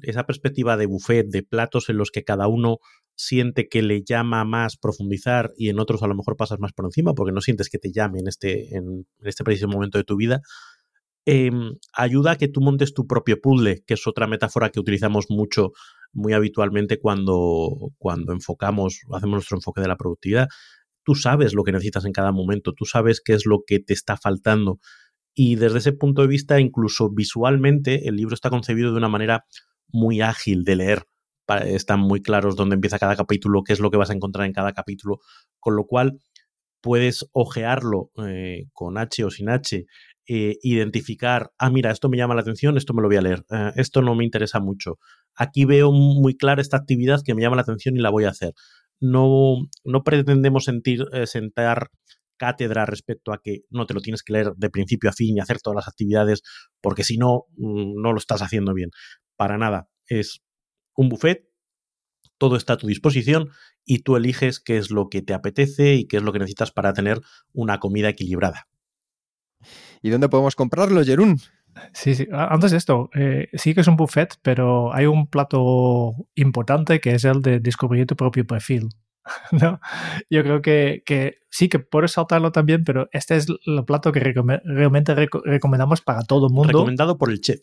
esa 0.02 0.24
perspectiva 0.24 0.76
de 0.76 0.86
buffet, 0.86 1.26
de 1.28 1.42
platos 1.42 1.88
en 1.88 1.96
los 1.96 2.10
que 2.10 2.24
cada 2.24 2.46
uno 2.46 2.78
siente 3.16 3.68
que 3.68 3.82
le 3.82 4.02
llama 4.04 4.44
más 4.44 4.76
profundizar 4.76 5.50
y 5.56 5.70
en 5.70 5.80
otros 5.80 6.02
a 6.02 6.06
lo 6.06 6.14
mejor 6.14 6.36
pasas 6.36 6.58
más 6.58 6.72
por 6.72 6.84
encima 6.84 7.14
porque 7.14 7.32
no 7.32 7.40
sientes 7.40 7.70
que 7.70 7.78
te 7.78 7.90
llame 7.90 8.20
en 8.20 8.28
este, 8.28 8.76
en 8.76 9.06
este 9.22 9.42
preciso 9.42 9.68
momento 9.68 9.96
de 9.96 10.04
tu 10.04 10.16
vida, 10.16 10.42
Em, 11.28 11.74
ayuda 11.92 12.30
a 12.32 12.36
que 12.36 12.46
tú 12.46 12.60
montes 12.60 12.94
tu 12.94 13.08
propio 13.08 13.40
puzzle, 13.40 13.82
que 13.84 13.94
es 13.94 14.06
otra 14.06 14.28
metáfora 14.28 14.70
que 14.70 14.78
utilizamos 14.78 15.26
mucho, 15.28 15.72
muy 16.16 16.32
habitualmente 16.32 16.98
cuando, 16.98 17.92
cuando 17.98 18.32
enfocamos, 18.32 19.02
hacemos 19.12 19.34
nuestro 19.34 19.58
enfoque 19.58 19.82
de 19.82 19.88
la 19.88 19.96
productividad. 19.96 20.48
Tú 21.04 21.14
sabes 21.14 21.54
lo 21.54 21.62
que 21.62 21.72
necesitas 21.72 22.06
en 22.06 22.12
cada 22.12 22.32
momento, 22.32 22.72
tú 22.72 22.86
sabes 22.86 23.20
qué 23.24 23.34
es 23.34 23.44
lo 23.46 23.62
que 23.66 23.78
te 23.78 23.92
está 23.92 24.16
faltando. 24.16 24.80
Y 25.34 25.56
desde 25.56 25.78
ese 25.78 25.92
punto 25.92 26.22
de 26.22 26.28
vista, 26.28 26.58
incluso 26.58 27.10
visualmente, 27.10 28.08
el 28.08 28.16
libro 28.16 28.34
está 28.34 28.48
concebido 28.48 28.90
de 28.90 28.96
una 28.96 29.10
manera 29.10 29.44
muy 29.88 30.22
ágil 30.22 30.64
de 30.64 30.76
leer. 30.76 31.02
Están 31.66 32.00
muy 32.00 32.22
claros 32.22 32.56
dónde 32.56 32.74
empieza 32.74 32.98
cada 32.98 33.14
capítulo, 33.14 33.62
qué 33.62 33.74
es 33.74 33.78
lo 33.78 33.90
que 33.90 33.98
vas 33.98 34.10
a 34.10 34.14
encontrar 34.14 34.46
en 34.46 34.52
cada 34.52 34.72
capítulo, 34.72 35.20
con 35.60 35.76
lo 35.76 35.84
cual 35.84 36.18
puedes 36.86 37.28
ojearlo 37.32 38.12
eh, 38.24 38.68
con 38.72 38.96
H 38.96 39.24
o 39.24 39.30
sin 39.32 39.48
H 39.48 39.86
eh, 40.28 40.56
identificar, 40.62 41.50
ah, 41.58 41.68
mira, 41.68 41.90
esto 41.90 42.08
me 42.08 42.16
llama 42.16 42.36
la 42.36 42.42
atención, 42.42 42.76
esto 42.76 42.94
me 42.94 43.02
lo 43.02 43.08
voy 43.08 43.16
a 43.16 43.22
leer, 43.22 43.44
eh, 43.50 43.72
esto 43.74 44.02
no 44.02 44.14
me 44.14 44.22
interesa 44.22 44.60
mucho. 44.60 45.00
Aquí 45.34 45.64
veo 45.64 45.90
muy 45.90 46.36
clara 46.36 46.62
esta 46.62 46.76
actividad 46.76 47.22
que 47.24 47.34
me 47.34 47.42
llama 47.42 47.56
la 47.56 47.62
atención 47.62 47.96
y 47.96 48.00
la 48.00 48.10
voy 48.10 48.22
a 48.22 48.28
hacer. 48.28 48.52
No, 49.00 49.56
no 49.84 50.04
pretendemos 50.04 50.62
sentir, 50.66 51.06
sentar 51.24 51.90
cátedra 52.36 52.86
respecto 52.86 53.32
a 53.32 53.40
que 53.42 53.62
no 53.68 53.86
te 53.86 53.94
lo 53.94 54.00
tienes 54.00 54.22
que 54.22 54.34
leer 54.34 54.52
de 54.56 54.70
principio 54.70 55.10
a 55.10 55.12
fin 55.12 55.36
y 55.36 55.40
hacer 55.40 55.58
todas 55.60 55.74
las 55.74 55.88
actividades, 55.88 56.42
porque 56.80 57.02
si 57.02 57.18
no, 57.18 57.46
mm, 57.56 58.00
no 58.00 58.12
lo 58.12 58.18
estás 58.18 58.42
haciendo 58.42 58.74
bien. 58.74 58.90
Para 59.34 59.58
nada. 59.58 59.88
Es 60.06 60.38
un 60.94 61.08
buffet, 61.08 61.48
todo 62.38 62.56
está 62.56 62.74
a 62.74 62.76
tu 62.76 62.86
disposición 62.86 63.50
y 63.84 64.00
tú 64.00 64.16
eliges 64.16 64.60
qué 64.60 64.76
es 64.76 64.90
lo 64.90 65.08
que 65.08 65.22
te 65.22 65.34
apetece 65.34 65.94
y 65.94 66.06
qué 66.06 66.18
es 66.18 66.22
lo 66.22 66.32
que 66.32 66.38
necesitas 66.38 66.72
para 66.72 66.92
tener 66.92 67.20
una 67.52 67.78
comida 67.78 68.08
equilibrada. 68.08 68.68
¿Y 70.02 70.10
dónde 70.10 70.28
podemos 70.28 70.54
comprarlo, 70.54 71.04
Jerún? 71.04 71.40
Sí, 71.92 72.14
sí. 72.14 72.26
Antes 72.32 72.70
de 72.70 72.76
esto, 72.78 73.10
eh, 73.14 73.48
sí 73.54 73.74
que 73.74 73.80
es 73.82 73.88
un 73.88 73.96
buffet, 73.96 74.38
pero 74.42 74.94
hay 74.94 75.06
un 75.06 75.26
plato 75.26 76.14
importante 76.34 77.00
que 77.00 77.14
es 77.14 77.24
el 77.24 77.42
de 77.42 77.60
descubrir 77.60 78.06
tu 78.06 78.16
propio 78.16 78.46
perfil. 78.46 78.88
¿no? 79.52 79.80
Yo 80.30 80.42
creo 80.42 80.62
que, 80.62 81.02
que, 81.04 81.38
sí 81.50 81.68
que 81.68 81.78
puedes 81.78 82.12
saltarlo 82.12 82.52
también, 82.52 82.84
pero 82.84 83.08
este 83.12 83.36
es 83.36 83.46
el 83.48 83.84
plato 83.84 84.12
que 84.12 84.20
realmente 84.20 85.14
recomendamos 85.14 86.00
para 86.00 86.22
todo 86.22 86.46
el 86.46 86.52
mundo. 86.52 86.68
Recomendado 86.68 87.18
por 87.18 87.30
el 87.30 87.40
chef. 87.40 87.60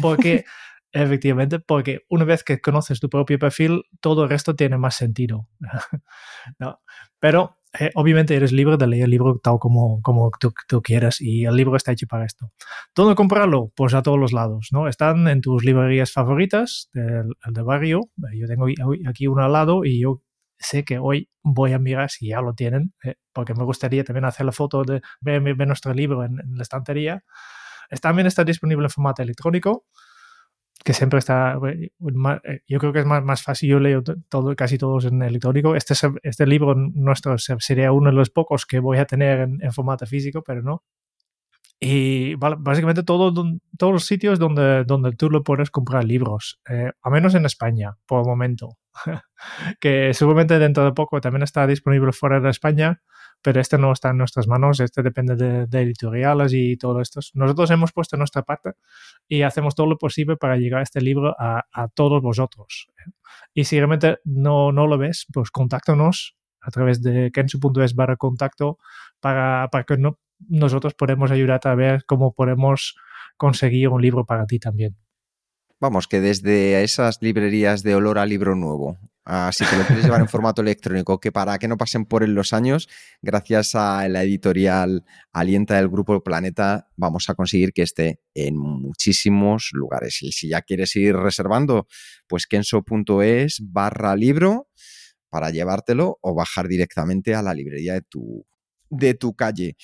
Porque, 0.00 0.44
efectivamente, 0.92 1.58
porque 1.58 2.00
una 2.08 2.24
vez 2.24 2.44
que 2.44 2.60
conoces 2.60 3.00
tu 3.00 3.08
propio 3.08 3.38
perfil, 3.38 3.84
todo 4.00 4.24
el 4.24 4.30
resto 4.30 4.54
tiene 4.54 4.76
más 4.76 4.94
sentido. 4.96 5.48
¿no? 6.58 6.80
Pero 7.18 7.56
eh, 7.78 7.90
obviamente 7.94 8.36
eres 8.36 8.52
libre 8.52 8.76
de 8.76 8.86
leer 8.86 9.04
el 9.04 9.10
libro 9.10 9.40
tal 9.42 9.58
como, 9.58 10.02
como 10.02 10.30
tú, 10.38 10.52
tú, 10.68 10.82
quieras 10.82 11.20
y 11.20 11.46
el 11.46 11.56
libro 11.56 11.76
está 11.76 11.92
hecho 11.92 12.06
para 12.06 12.26
esto. 12.26 12.52
¿Dónde 12.94 13.14
comprarlo? 13.14 13.72
Pues 13.74 13.94
a 13.94 14.02
todos 14.02 14.18
los 14.18 14.32
lados, 14.32 14.68
¿no? 14.72 14.88
Están 14.88 15.26
en 15.28 15.40
tus 15.40 15.64
librerías 15.64 16.12
favoritas 16.12 16.90
del, 16.92 17.32
de 17.46 17.62
barrio. 17.62 18.00
Yo 18.34 18.46
tengo 18.46 18.66
aquí 19.08 19.26
uno 19.26 19.42
al 19.42 19.52
lado 19.52 19.84
y 19.84 20.00
yo 20.00 20.20
sé 20.58 20.84
que 20.84 20.98
hoy 20.98 21.30
voy 21.42 21.72
a 21.72 21.78
mirar 21.78 22.10
si 22.10 22.28
ya 22.28 22.40
lo 22.40 22.54
tienen, 22.54 22.92
eh, 23.02 23.14
porque 23.32 23.54
me 23.54 23.64
gustaría 23.64 24.04
también 24.04 24.26
hacer 24.26 24.44
la 24.44 24.52
foto 24.52 24.84
de 24.84 25.00
ver 25.20 25.66
nuestro 25.66 25.94
libro 25.94 26.24
en, 26.24 26.38
en, 26.40 26.56
la 26.56 26.62
estantería. 26.62 27.24
También 28.00 28.26
está 28.26 28.44
disponible 28.44 28.84
en 28.84 28.90
formato 28.90 29.22
electrónico 29.22 29.86
que 30.84 30.92
siempre 30.92 31.18
está, 31.18 31.58
eh, 31.68 31.90
yo 32.66 32.78
creo 32.78 32.92
que 32.92 33.00
es 33.00 33.06
más, 33.06 33.22
más 33.22 33.42
fácil, 33.42 33.70
yo 33.70 33.80
leo 33.80 34.02
todo, 34.28 34.54
casi 34.56 34.78
todos 34.78 35.04
en 35.04 35.22
electrónico. 35.22 35.76
Este, 35.76 35.94
este 36.22 36.46
libro 36.46 36.74
nuestro 36.74 37.36
sería 37.38 37.92
uno 37.92 38.10
de 38.10 38.16
los 38.16 38.30
pocos 38.30 38.66
que 38.66 38.80
voy 38.80 38.98
a 38.98 39.06
tener 39.06 39.40
en, 39.40 39.72
formato 39.72 40.06
físico, 40.06 40.42
pero 40.42 40.62
no. 40.62 40.82
Y 41.80 42.36
básicamente 42.36 43.02
todo, 43.02 43.32
todos 43.76 43.92
los 43.92 44.04
sitios 44.04 44.38
donde, 44.38 44.84
donde 44.84 45.12
tú 45.12 45.30
lo 45.30 45.42
puedes 45.42 45.70
comprar 45.70 46.04
libros, 46.04 46.60
eh, 46.68 46.92
a 47.02 47.10
menos 47.10 47.34
en 47.34 47.44
España, 47.44 47.96
por 48.06 48.20
el 48.20 48.26
momento. 48.26 48.78
que 49.80 50.14
seguramente 50.14 50.58
dentro 50.58 50.84
de 50.84 50.92
poco 50.92 51.20
también 51.20 51.42
está 51.42 51.66
disponible 51.66 52.12
fuera 52.12 52.40
de 52.40 52.50
España, 52.50 53.02
pero 53.42 53.60
este 53.60 53.76
no 53.78 53.92
está 53.92 54.10
en 54.10 54.18
nuestras 54.18 54.46
manos, 54.46 54.80
este 54.80 55.02
depende 55.02 55.36
de, 55.36 55.66
de, 55.66 55.80
editoriales 55.82 56.52
y 56.54 56.76
todo 56.76 57.00
esto. 57.00 57.20
Nosotros 57.34 57.70
hemos 57.70 57.92
puesto 57.92 58.16
nuestra 58.16 58.42
parte 58.42 58.72
y 59.28 59.42
hacemos 59.42 59.74
todo 59.74 59.86
lo 59.86 59.98
posible 59.98 60.36
para 60.36 60.56
llegar 60.56 60.80
a 60.80 60.82
este 60.82 61.00
libro 61.00 61.34
a, 61.38 61.64
a 61.72 61.88
todos 61.88 62.22
vosotros. 62.22 62.88
Y 63.54 63.64
si 63.64 63.76
realmente 63.78 64.18
no, 64.24 64.72
no 64.72 64.86
lo 64.86 64.98
ves, 64.98 65.26
pues 65.32 65.50
contáctanos 65.50 66.36
a 66.60 66.70
través 66.70 67.02
de 67.02 67.30
kensu.es 67.32 67.94
barra 67.94 68.16
contacto 68.16 68.78
para, 69.20 69.68
para 69.70 69.84
que 69.84 69.96
no, 69.98 70.18
nosotros 70.48 70.94
podemos 70.94 71.30
ayudarte 71.30 71.68
a 71.68 71.74
ver 71.74 72.04
cómo 72.06 72.32
podemos 72.32 72.96
conseguir 73.36 73.88
un 73.88 74.00
libro 74.00 74.24
para 74.24 74.46
ti 74.46 74.58
también. 74.58 74.96
Vamos, 75.82 76.06
que 76.06 76.20
desde 76.20 76.84
esas 76.84 77.18
librerías 77.20 77.82
de 77.82 77.96
olor 77.96 78.20
a 78.20 78.24
libro 78.24 78.54
nuevo, 78.54 78.98
así 79.24 79.64
que 79.64 79.76
lo 79.76 79.84
quieres 79.84 80.04
llevar 80.04 80.20
en 80.20 80.28
formato 80.28 80.62
electrónico, 80.62 81.18
que 81.18 81.32
para 81.32 81.58
que 81.58 81.66
no 81.66 81.76
pasen 81.76 82.04
por 82.06 82.22
él 82.22 82.34
los 82.34 82.52
años, 82.52 82.88
gracias 83.20 83.74
a 83.74 84.08
la 84.08 84.22
editorial 84.22 85.04
Alienta 85.32 85.74
del 85.74 85.88
Grupo 85.88 86.22
Planeta, 86.22 86.88
vamos 86.94 87.28
a 87.28 87.34
conseguir 87.34 87.72
que 87.72 87.82
esté 87.82 88.20
en 88.32 88.56
muchísimos 88.56 89.70
lugares. 89.72 90.22
Y 90.22 90.30
si 90.30 90.50
ya 90.50 90.62
quieres 90.62 90.94
ir 90.94 91.16
reservando, 91.16 91.88
pues 92.28 92.46
kenso.es 92.46 93.58
barra 93.60 94.14
libro 94.14 94.68
para 95.30 95.50
llevártelo 95.50 96.16
o 96.20 96.32
bajar 96.32 96.68
directamente 96.68 97.34
a 97.34 97.42
la 97.42 97.54
librería 97.54 97.94
de 97.94 98.02
tu, 98.02 98.46
de 98.88 99.14
tu 99.14 99.34
calle. 99.34 99.74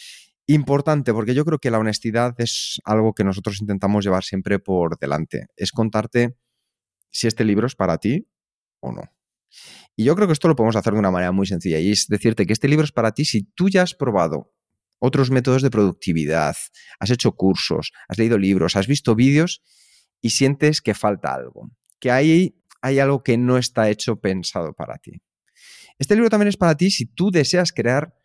Importante, 0.50 1.12
porque 1.12 1.34
yo 1.34 1.44
creo 1.44 1.58
que 1.58 1.70
la 1.70 1.78
honestidad 1.78 2.34
es 2.38 2.80
algo 2.86 3.12
que 3.12 3.22
nosotros 3.22 3.60
intentamos 3.60 4.02
llevar 4.02 4.24
siempre 4.24 4.58
por 4.58 4.98
delante. 4.98 5.48
Es 5.56 5.72
contarte 5.72 6.38
si 7.10 7.26
este 7.26 7.44
libro 7.44 7.66
es 7.66 7.74
para 7.74 7.98
ti 7.98 8.26
o 8.80 8.92
no. 8.92 9.02
Y 9.94 10.04
yo 10.04 10.16
creo 10.16 10.26
que 10.26 10.32
esto 10.32 10.48
lo 10.48 10.56
podemos 10.56 10.76
hacer 10.76 10.94
de 10.94 11.00
una 11.00 11.10
manera 11.10 11.32
muy 11.32 11.46
sencilla 11.46 11.78
y 11.80 11.92
es 11.92 12.06
decirte 12.06 12.46
que 12.46 12.54
este 12.54 12.66
libro 12.66 12.84
es 12.84 12.92
para 12.92 13.12
ti 13.12 13.26
si 13.26 13.42
tú 13.42 13.68
ya 13.68 13.82
has 13.82 13.94
probado 13.94 14.54
otros 14.98 15.30
métodos 15.30 15.60
de 15.60 15.70
productividad, 15.70 16.56
has 16.98 17.10
hecho 17.10 17.32
cursos, 17.32 17.92
has 18.08 18.16
leído 18.16 18.38
libros, 18.38 18.74
has 18.74 18.86
visto 18.86 19.14
vídeos 19.14 19.62
y 20.22 20.30
sientes 20.30 20.80
que 20.80 20.94
falta 20.94 21.34
algo, 21.34 21.70
que 22.00 22.10
hay, 22.10 22.58
hay 22.80 23.00
algo 23.00 23.22
que 23.22 23.36
no 23.36 23.58
está 23.58 23.90
hecho 23.90 24.18
pensado 24.18 24.72
para 24.72 24.96
ti. 24.96 25.20
Este 25.98 26.14
libro 26.14 26.30
también 26.30 26.48
es 26.48 26.56
para 26.56 26.74
ti 26.74 26.90
si 26.90 27.04
tú 27.04 27.30
deseas 27.30 27.70
crear 27.72 28.17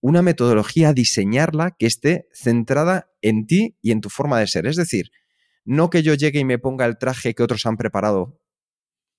una 0.00 0.22
metodología, 0.22 0.92
diseñarla 0.92 1.76
que 1.78 1.86
esté 1.86 2.28
centrada 2.32 3.10
en 3.20 3.46
ti 3.46 3.76
y 3.82 3.92
en 3.92 4.00
tu 4.00 4.08
forma 4.08 4.40
de 4.40 4.46
ser. 4.46 4.66
Es 4.66 4.76
decir, 4.76 5.10
no 5.64 5.90
que 5.90 6.02
yo 6.02 6.14
llegue 6.14 6.40
y 6.40 6.44
me 6.44 6.58
ponga 6.58 6.86
el 6.86 6.98
traje 6.98 7.34
que 7.34 7.42
otros 7.42 7.66
han 7.66 7.76
preparado 7.76 8.40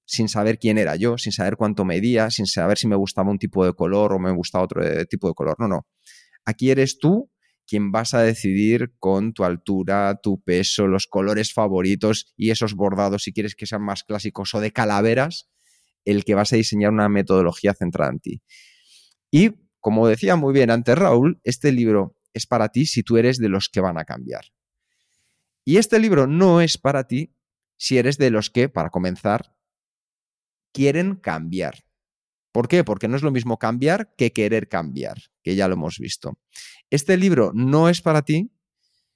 sin 0.06 0.28
saber 0.28 0.60
quién 0.60 0.78
era 0.78 0.96
yo, 0.96 1.18
sin 1.18 1.32
saber 1.32 1.56
cuánto 1.56 1.86
medía, 1.86 2.30
sin 2.32 2.46
saber 2.46 2.78
si 2.78 2.88
me 2.88 2.96
gustaba 2.96 3.32
un 3.32 3.40
tipo 3.40 3.66
de 3.66 3.74
color 3.74 4.14
o 4.14 4.20
me 4.20 4.32
gustaba 4.32 4.64
otro 4.66 4.84
eh, 4.84 5.06
tipo 5.06 5.28
de 5.28 5.34
color. 5.34 5.56
No, 5.60 5.68
no. 5.68 5.88
Aquí 6.46 6.72
eres 6.72 6.98
tú 7.00 7.32
quien 7.68 7.92
vas 7.92 8.14
a 8.14 8.22
decidir 8.22 8.94
con 9.00 9.32
tu 9.32 9.46
altura, 9.46 10.20
tu 10.22 10.42
peso, 10.44 10.88
los 10.88 11.08
colores 11.08 11.54
favoritos 11.54 12.34
y 12.36 12.50
esos 12.50 12.74
bordados, 12.74 13.24
si 13.24 13.32
quieres 13.32 13.56
que 13.56 13.66
sean 13.66 13.84
más 13.84 14.04
clásicos 14.04 14.54
o 14.54 14.60
de 14.60 14.72
calaveras, 14.72 15.50
el 16.04 16.26
que 16.26 16.36
vas 16.36 16.52
a 16.52 16.58
diseñar 16.58 16.92
una 16.92 17.08
metodología 17.08 17.74
centrada 17.74 18.12
en 18.12 18.20
ti. 18.20 18.42
Y 19.32 19.52
como 19.82 20.08
decía 20.08 20.36
muy 20.36 20.54
bien 20.54 20.70
antes 20.70 20.98
Raúl, 20.98 21.42
este 21.44 21.72
libro 21.72 22.16
es 22.34 22.48
para 22.48 22.70
ti 22.70 22.86
si 22.86 23.04
tú 23.04 23.18
eres 23.18 23.38
de 23.38 23.50
los 23.50 23.68
que 23.68 23.82
van 23.82 23.98
a 23.98 24.06
cambiar. 24.06 24.46
Y 25.66 25.78
este 25.78 26.00
libro 26.00 26.28
no 26.28 26.62
es 26.62 26.78
para 26.78 27.08
ti 27.08 27.36
si 27.78 27.98
eres 27.98 28.18
de 28.18 28.30
los 28.30 28.50
que, 28.50 28.70
para 28.70 28.90
comenzar, 28.90 29.56
quieren 30.72 31.16
cambiar. 31.16 31.84
¿Por 32.52 32.68
qué? 32.68 32.84
Porque 32.84 33.08
no 33.08 33.16
es 33.16 33.24
lo 33.24 33.32
mismo 33.32 33.58
cambiar 33.58 34.14
que 34.16 34.34
querer 34.34 34.68
cambiar, 34.68 35.18
que 35.44 35.56
ya 35.56 35.68
lo 35.68 35.74
hemos 35.74 35.98
visto. 35.98 36.38
Este 36.90 37.18
libro 37.18 37.52
no 37.54 37.90
es 37.90 38.02
para 38.02 38.22
ti 38.22 38.52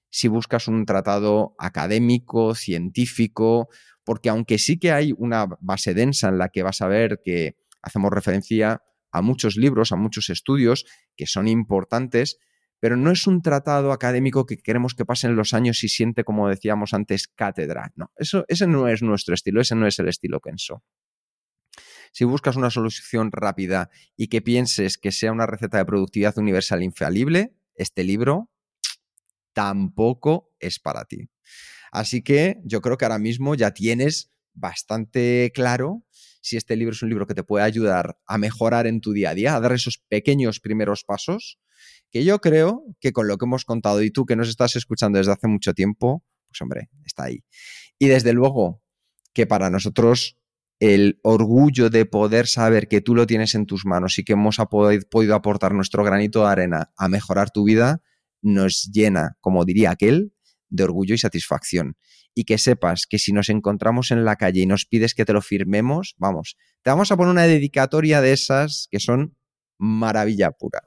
si 0.10 0.30
buscas 0.30 0.67
un 0.67 0.86
tratado 0.86 1.56
académico, 1.60 2.56
científico, 2.56 3.69
porque 4.04 4.30
aunque 4.30 4.58
sí 4.58 4.80
que 4.80 4.91
hay 4.91 5.13
una 5.17 5.47
base 5.60 5.93
densa 5.93 6.30
en 6.30 6.38
la 6.38 6.49
que 6.49 6.63
vas 6.63 6.82
a 6.82 6.88
ver 6.88 7.21
que 7.23 7.58
hacemos 7.82 8.12
referencia 8.12 8.82
a 9.15 9.21
muchos 9.21 9.56
libros, 9.56 9.93
a 9.93 9.95
muchos 9.95 10.30
estudios 10.30 10.86
que 11.15 11.25
son 11.25 11.47
importantes, 11.47 12.38
pero 12.82 12.97
no 12.97 13.12
es 13.12 13.28
un 13.28 13.41
tratado 13.41 13.93
académico 13.93 14.45
que 14.45 14.58
queremos 14.58 14.93
que 14.93 15.06
pasen 15.06 15.38
los 15.38 15.54
años 15.54 15.84
y 15.86 15.89
siente, 15.89 16.25
como 16.25 16.49
decíamos 16.49 16.93
antes, 16.93 17.30
cátedra. 17.30 17.93
No, 17.95 18.12
eso, 18.17 18.43
ese 18.49 18.67
no 18.67 18.89
es 18.89 19.01
nuestro 19.01 19.34
estilo, 19.34 19.62
ese 19.62 19.75
no 19.75 19.88
es 19.88 19.97
el 19.99 20.10
estilo 20.10 20.41
Kenso. 20.41 20.84
Si 22.12 22.25
buscas 22.25 22.58
una 22.58 22.69
solución 22.69 23.32
rápida 23.32 23.89
y 24.17 24.28
que 24.28 24.41
pienses 24.41 24.97
que 24.97 25.13
sea 25.13 25.32
una 25.32 25.45
receta 25.45 25.78
de 25.78 25.86
productividad 25.86 26.38
universal 26.38 26.84
infalible, 26.84 27.56
este 27.73 28.04
libro 28.04 28.51
tampoco 29.54 30.54
es 30.60 30.80
para 30.80 31.06
ti. 31.06 31.30
Así 31.91 32.21
que 32.21 32.58
yo 32.65 32.82
creo 32.82 32.97
que 32.97 33.06
ahora 33.06 33.19
mismo 33.19 33.56
ya 33.56 33.71
tienes 33.71 34.34
bastante 34.54 35.51
claro 35.54 36.05
si 36.45 36.58
este 36.58 36.75
libro 36.75 36.93
es 36.93 37.01
un 37.01 37.10
libro 37.10 37.25
que 37.25 37.34
te 37.34 37.43
puede 37.43 37.65
ayudar 37.65 38.19
a 38.27 38.38
mejorar 38.38 38.86
en 38.86 39.01
tu 39.01 39.13
día 39.13 39.31
a 39.31 39.34
día, 39.34 39.55
a 39.55 39.60
dar 39.60 39.73
esos 39.73 39.97
pequeños 39.97 40.60
primeros 40.60 41.03
pasos, 41.03 41.60
que 42.12 42.23
yo 42.23 42.39
creo 42.39 42.84
que 42.99 43.13
con 43.13 43.27
lo 43.27 43.39
que 43.39 43.45
hemos 43.45 43.65
contado 43.65 44.03
y 44.03 44.12
tú 44.12 44.27
que 44.27 44.36
nos 44.36 44.47
estás 44.47 44.75
escuchando 44.75 45.17
desde 45.17 45.31
hace 45.31 45.47
mucho 45.47 45.73
tiempo, 45.73 46.23
pues 46.47 46.62
hombre, 46.62 46.91
está 47.03 47.23
ahí. 47.23 47.43
Y 47.97 48.10
desde 48.10 48.31
luego 48.34 48.84
que 49.34 49.47
para 49.47 49.71
nosotros 49.71 50.38
el 50.79 51.19
orgullo 51.23 51.89
de 51.89 52.05
poder 52.05 52.45
saber 52.45 52.88
que 52.88 53.01
tú 53.01 53.15
lo 53.15 53.25
tienes 53.25 53.55
en 53.55 53.65
tus 53.65 53.84
manos 53.84 54.19
y 54.19 54.23
que 54.23 54.34
hemos 54.34 54.58
podido 55.10 55.34
aportar 55.34 55.73
nuestro 55.73 56.03
granito 56.03 56.41
de 56.41 56.49
arena 56.49 56.93
a 56.95 57.08
mejorar 57.08 57.49
tu 57.49 57.63
vida, 57.63 58.03
nos 58.43 58.91
llena, 58.91 59.36
como 59.41 59.65
diría 59.65 59.89
aquel, 59.89 60.31
de 60.69 60.84
orgullo 60.84 61.15
y 61.15 61.17
satisfacción 61.17 61.97
y 62.36 62.43
que 62.43 62.58
sepas 62.58 63.08
que 63.08 63.17
si 63.17 63.32
nos 63.32 63.50
encontramos 63.50 64.12
en 64.12 64.26
la 64.26 64.36
calle 64.36 64.62
y 64.62 64.65
nos 64.65 64.86
pides 64.86 65.15
que 65.15 65.26
te 65.26 65.34
lo 65.34 65.41
firmemos, 65.41 66.15
vamos, 66.17 66.58
te 66.84 66.91
vamos 66.91 67.12
a 67.12 67.17
poner 67.17 67.32
una 67.32 67.43
dedicatoria 67.43 68.21
de 68.21 68.34
esas 68.34 68.88
que 68.91 69.00
son 69.00 69.36
maravilla 69.78 70.52
pura. 70.52 70.84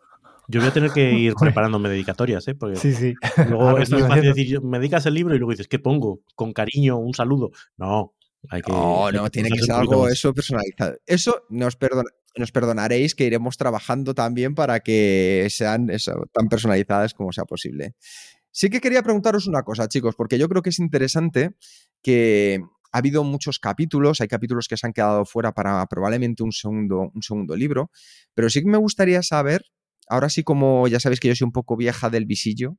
Yo 0.47 0.61
voy 0.61 0.69
a 0.69 0.73
tener 0.73 0.91
que 0.91 1.13
ir 1.19 1.35
preparándome 1.35 1.89
dedicatorias, 1.89 2.47
¿eh? 2.49 2.55
Porque 2.55 2.77
sí, 2.77 2.93
sí. 2.95 3.15
Luego 3.49 3.79
es 3.79 3.91
muy 3.91 4.03
fácil 4.03 4.35
decir, 4.35 4.63
me 4.63 4.79
dedicas 4.79 5.07
el 5.07 5.15
libro 5.15 5.35
y 5.35 5.39
luego 5.39 5.53
dices, 5.53 5.69
¿qué 5.69 5.79
pongo? 5.79 6.21
Con 6.35 6.53
cariño, 6.53 6.99
un 6.99 7.15
saludo. 7.15 7.51
No, 7.77 8.15
hay 8.51 8.63
que. 8.63 8.71
No, 8.71 9.11
no, 9.11 9.31
tiene 9.31 9.51
que 9.51 9.61
ser 9.61 9.75
algo 9.75 10.09
eso 10.09 10.35
personalizado. 10.35 10.97
Eso 11.07 11.47
nos, 11.49 11.79
nos 12.37 12.53
perdonaréis 12.53 13.15
que 13.15 13.25
iremos 13.25 13.57
trabajando 13.57 14.15
también 14.15 14.55
para 14.55 14.81
que 14.81 15.47
sean 15.51 15.91
tan 16.33 16.49
personalizadas 16.49 17.15
como 17.15 17.33
sea 17.33 17.45
posible. 17.45 17.95
Sí 18.61 18.71
que 18.71 18.81
quería 18.81 19.05
preguntaros 19.05 19.47
una 19.47 19.63
cosa, 19.63 19.87
chicos, 19.87 20.17
porque 20.17 20.37
yo 20.37 20.49
creo 20.49 20.63
que 20.63 20.71
es 20.71 20.81
interesante 20.81 21.53
que 22.03 22.59
ha 22.91 22.99
habido 22.99 23.23
muchos 23.23 23.61
capítulos, 23.61 24.21
hay 24.21 24.27
capítulos 24.27 24.67
que 24.67 24.77
se 24.77 24.85
han 24.85 24.93
quedado 24.93 25.25
fuera 25.25 25.53
para 25.53 25.87
probablemente 25.87 26.43
un 26.43 26.51
segundo, 26.51 27.13
un 27.15 27.23
segundo 27.23 27.55
libro, 27.55 27.93
pero 28.35 28.51
sí 28.51 28.61
que 28.61 28.69
me 28.69 28.79
gustaría 28.79 29.23
saber, 29.23 29.63
ahora 30.09 30.29
sí 30.29 30.43
como 30.43 30.89
ya 30.89 30.99
sabéis 30.99 31.21
que 31.21 31.29
yo 31.29 31.37
soy 31.37 31.45
un 31.45 31.53
poco 31.53 31.77
vieja 31.77 32.11
del 32.11 32.27
visillo, 32.27 32.79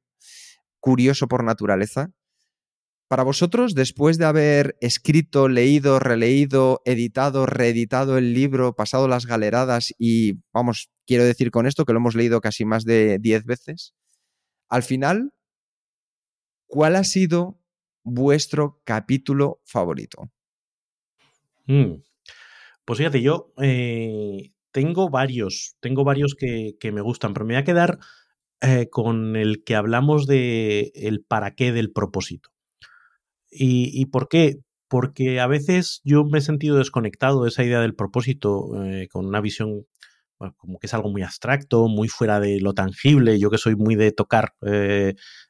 curioso 0.82 1.30
por 1.30 1.46
naturaleza, 1.46 2.12
para 3.08 3.24
vosotros, 3.24 3.74
después 3.74 4.18
de 4.18 4.26
haber 4.26 4.76
escrito, 4.82 5.48
leído, 5.48 6.00
releído, 6.00 6.82
editado, 6.84 7.46
reeditado 7.46 8.18
el 8.18 8.34
libro, 8.34 8.76
pasado 8.76 9.08
las 9.08 9.26
galeradas 9.26 9.94
y, 9.98 10.42
vamos, 10.52 10.90
quiero 11.08 11.24
decir 11.24 11.52
con 11.52 11.68
esto 11.68 11.86
que 11.86 11.94
lo 11.94 12.00
hemos 12.00 12.16
leído 12.16 12.42
casi 12.42 12.66
más 12.66 12.84
de 12.84 13.18
10 13.18 13.46
veces, 13.46 13.94
al 14.68 14.84
final, 14.84 15.32
¿cuál 16.70 16.96
ha 16.96 17.04
sido 17.04 17.60
vuestro 18.04 18.80
capítulo 18.86 19.60
favorito? 19.66 20.32
Mm. 21.66 22.02
Pues 22.86 22.98
fíjate, 22.98 23.22
yo 23.22 23.52
eh, 23.62 24.52
tengo 24.72 25.10
varios, 25.10 25.76
tengo 25.82 26.04
varios 26.04 26.36
que, 26.36 26.78
me 26.92 27.02
gustan, 27.02 27.34
pero 27.34 27.46
me 27.46 27.56
voy 27.56 27.62
a 27.62 27.66
quedar 27.66 28.00
eh, 28.62 28.88
con 28.90 29.36
el 29.36 29.64
que 29.64 29.76
hablamos 29.76 30.26
de 30.26 30.92
el 30.96 31.24
para 31.24 31.56
qué 31.56 31.72
del 31.72 31.92
propósito. 31.92 32.50
¿Y, 33.52 34.06
por 34.08 34.30
qué? 34.30 34.58
Porque 34.88 35.40
a 35.40 35.48
veces 35.48 36.02
yo 36.04 36.24
me 36.24 36.38
he 36.38 36.42
sentido 36.42 36.78
desconectado 36.78 37.44
de 37.44 37.50
esa 37.50 37.64
idea 37.64 37.82
del 37.82 37.96
propósito 37.96 38.84
eh, 38.86 39.08
con 39.12 39.26
una 39.26 39.42
visión 39.42 39.86
como 40.58 40.80
que 40.80 40.88
es 40.88 40.94
algo 40.94 41.10
muy 41.10 41.22
abstracto, 41.22 41.90
muy 41.90 42.08
fuera 42.08 42.40
de 42.40 42.62
lo 42.62 42.74
tangible, 42.74 43.40
yo 43.40 43.50
que 43.50 43.58
soy 43.58 43.76
muy 43.76 43.96
de 43.96 44.14
tocar 44.14 44.54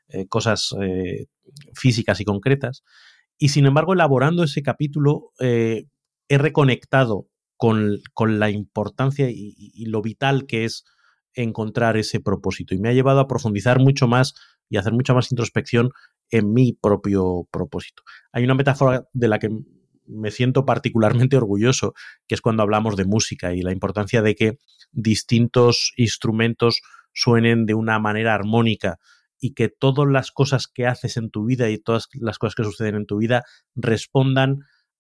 eh, 0.09 0.27
cosas 0.27 0.75
eh, 0.81 1.27
físicas 1.73 2.19
y 2.19 2.25
concretas. 2.25 2.83
Y 3.37 3.49
sin 3.49 3.65
embargo, 3.65 3.93
elaborando 3.93 4.43
ese 4.43 4.61
capítulo, 4.61 5.31
he 5.39 5.85
reconectado 6.29 7.27
con, 7.55 8.01
la 8.27 8.49
importancia 8.49 9.29
y, 9.29 9.55
y, 9.57 9.85
lo 9.85 10.01
vital 10.01 10.45
que 10.45 10.65
es 10.65 10.83
encontrar 11.33 11.95
ese 11.95 12.19
propósito. 12.19 12.75
Y 12.75 12.79
me 12.79 12.89
ha 12.89 12.93
llevado 12.93 13.21
a 13.21 13.27
profundizar 13.27 13.79
mucho 13.79 14.07
más 14.07 14.33
y 14.69 14.77
hacer 14.77 14.93
mucha 14.93 15.13
más 15.13 15.31
introspección 15.31 15.91
en 16.29 16.53
mi 16.53 16.73
propio 16.73 17.47
propósito. 17.51 18.03
Hay 18.31 18.43
una 18.43 18.55
metáfora 18.55 19.07
de 19.13 19.27
la 19.27 19.39
que 19.39 19.49
me 20.05 20.31
siento 20.31 20.65
particularmente 20.65 21.37
orgulloso, 21.37 21.93
que 22.27 22.35
es 22.35 22.41
cuando 22.41 22.63
hablamos 22.63 22.95
de 22.95 23.05
música 23.05 23.53
y 23.53 23.61
la 23.61 23.71
importancia 23.71 24.21
de 24.21 24.35
que 24.35 24.57
distintos 24.91 25.93
instrumentos 25.97 26.81
suenen 27.13 27.65
de 27.65 27.73
una 27.73 27.99
manera 27.99 28.33
armónica 28.33 28.97
y 29.39 29.54
que 29.54 29.69
todas 29.69 30.08
las 30.08 30.32
cosas 30.32 30.67
que 30.67 30.86
haces 30.86 31.17
en 31.17 31.30
tu 31.30 31.45
vida 31.45 31.69
y 31.69 31.78
todas 31.78 32.08
las 32.13 32.38
cosas 32.38 32.56
que 32.56 32.63
suceden 32.63 32.95
en 32.95 33.06
tu 33.06 33.17
vida 33.17 33.43
respondan 33.75 34.60